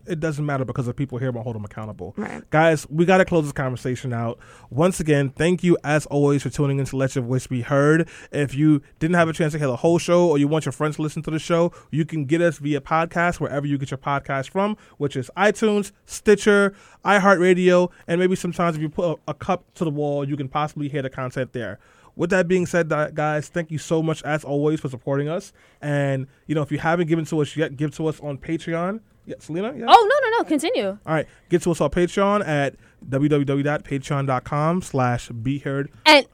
It 0.06 0.20
doesn't 0.20 0.44
matter 0.44 0.64
because 0.64 0.86
the 0.86 0.94
people 0.94 1.18
here 1.18 1.30
won't 1.30 1.44
hold 1.44 1.56
them 1.56 1.64
accountable. 1.64 2.14
Right. 2.16 2.48
Guys, 2.50 2.86
we 2.88 3.04
got 3.04 3.18
to 3.18 3.24
close 3.24 3.44
this 3.44 3.52
conversation 3.52 4.12
out. 4.12 4.38
Once 4.70 5.00
again, 5.00 5.30
thank 5.30 5.64
you 5.64 5.76
as 5.84 6.06
always 6.06 6.42
for 6.42 6.50
tuning 6.50 6.78
in 6.78 6.86
to 6.86 6.96
Let 6.96 7.14
Your 7.14 7.24
Voice 7.24 7.46
Be 7.46 7.62
Heard. 7.62 8.08
If 8.32 8.54
you 8.54 8.82
didn't 8.98 9.16
have 9.16 9.28
a 9.28 9.32
chance 9.32 9.52
to 9.52 9.58
hear 9.58 9.68
the 9.68 9.76
whole 9.76 9.98
show 9.98 10.28
or 10.28 10.38
you 10.38 10.48
want 10.48 10.64
your 10.64 10.72
friends 10.72 10.96
to 10.96 11.02
listen 11.02 11.22
to 11.22 11.30
the 11.30 11.38
show, 11.38 11.72
you 11.90 12.04
can 12.04 12.24
get 12.24 12.40
us 12.40 12.58
via 12.58 12.80
podcast 12.80 13.40
wherever 13.40 13.66
you 13.66 13.78
get 13.78 13.90
your 13.90 13.98
podcast 13.98 14.50
from, 14.50 14.76
which 14.98 15.16
is 15.16 15.30
iTunes, 15.36 15.92
Stitcher, 16.04 16.74
iHeartRadio, 17.04 17.90
and 18.06 18.20
maybe 18.20 18.36
sometimes 18.36 18.76
if 18.76 18.82
you 18.82 18.88
put 18.88 19.18
a, 19.26 19.30
a 19.30 19.34
cup 19.34 19.64
to 19.74 19.84
the 19.84 19.90
wall, 19.90 20.28
you 20.28 20.36
can 20.36 20.48
possibly 20.48 20.88
hear 20.88 21.02
the 21.02 21.10
content 21.10 21.52
there. 21.52 21.78
With 22.16 22.30
that 22.30 22.48
being 22.48 22.66
said, 22.66 22.88
guys, 23.14 23.48
thank 23.48 23.70
you 23.70 23.78
so 23.78 24.02
much 24.02 24.22
as 24.22 24.42
always 24.42 24.80
for 24.80 24.88
supporting 24.88 25.28
us. 25.28 25.52
And 25.82 26.26
you 26.46 26.54
know, 26.54 26.62
if 26.62 26.72
you 26.72 26.78
haven't 26.78 27.08
given 27.08 27.24
to 27.26 27.40
us 27.40 27.56
yet, 27.56 27.76
give 27.76 27.94
to 27.96 28.06
us 28.06 28.18
on 28.20 28.38
Patreon. 28.38 29.00
Yeah, 29.26 29.34
Selena. 29.38 29.74
Yeah. 29.76 29.86
Oh 29.88 30.08
no 30.22 30.30
no 30.30 30.38
no! 30.38 30.44
Continue. 30.44 30.86
All 30.86 30.98
right, 31.14 31.26
get 31.48 31.62
to 31.62 31.72
us 31.72 31.80
on 31.80 31.90
Patreon 31.90 32.46
at 32.46 32.76
www.patreon.com 33.08 34.82
slash 34.82 35.28
be 35.28 35.58
heard. 35.58 35.90
And 36.06 36.26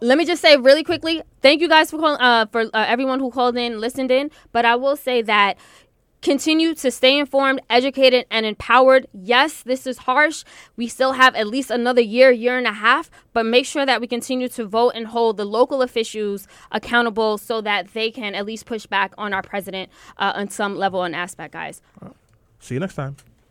let 0.00 0.18
me 0.18 0.24
just 0.24 0.42
say 0.42 0.56
really 0.56 0.82
quickly, 0.82 1.22
thank 1.40 1.60
you 1.60 1.68
guys 1.68 1.90
for 1.90 1.98
calling, 1.98 2.20
uh, 2.20 2.46
for 2.46 2.62
uh, 2.62 2.68
everyone 2.74 3.20
who 3.20 3.30
called 3.30 3.56
in, 3.56 3.80
listened 3.80 4.10
in. 4.10 4.32
But 4.50 4.64
I 4.64 4.74
will 4.74 4.96
say 4.96 5.22
that 5.22 5.56
continue 6.22 6.74
to 6.74 6.90
stay 6.90 7.18
informed, 7.18 7.60
educated, 7.68 8.24
and 8.30 8.46
empowered. 8.46 9.06
Yes, 9.12 9.62
this 9.62 9.86
is 9.86 9.98
harsh. 9.98 10.44
We 10.76 10.86
still 10.86 11.12
have 11.12 11.34
at 11.34 11.48
least 11.48 11.70
another 11.70 12.00
year, 12.00 12.30
year 12.30 12.56
and 12.56 12.66
a 12.66 12.72
half, 12.72 13.10
but 13.32 13.44
make 13.44 13.66
sure 13.66 13.84
that 13.84 14.00
we 14.00 14.06
continue 14.06 14.48
to 14.50 14.64
vote 14.64 14.92
and 14.94 15.08
hold 15.08 15.36
the 15.36 15.44
local 15.44 15.82
officials 15.82 16.46
accountable 16.70 17.38
so 17.38 17.60
that 17.60 17.92
they 17.92 18.10
can 18.10 18.34
at 18.34 18.46
least 18.46 18.64
push 18.64 18.86
back 18.86 19.12
on 19.18 19.34
our 19.34 19.42
president 19.42 19.90
uh, 20.16 20.32
on 20.34 20.48
some 20.48 20.76
level 20.76 21.02
and 21.02 21.14
aspect, 21.14 21.52
guys. 21.52 21.82
See 22.60 22.74
you 22.74 22.80
next 22.80 22.94
time. 22.94 23.16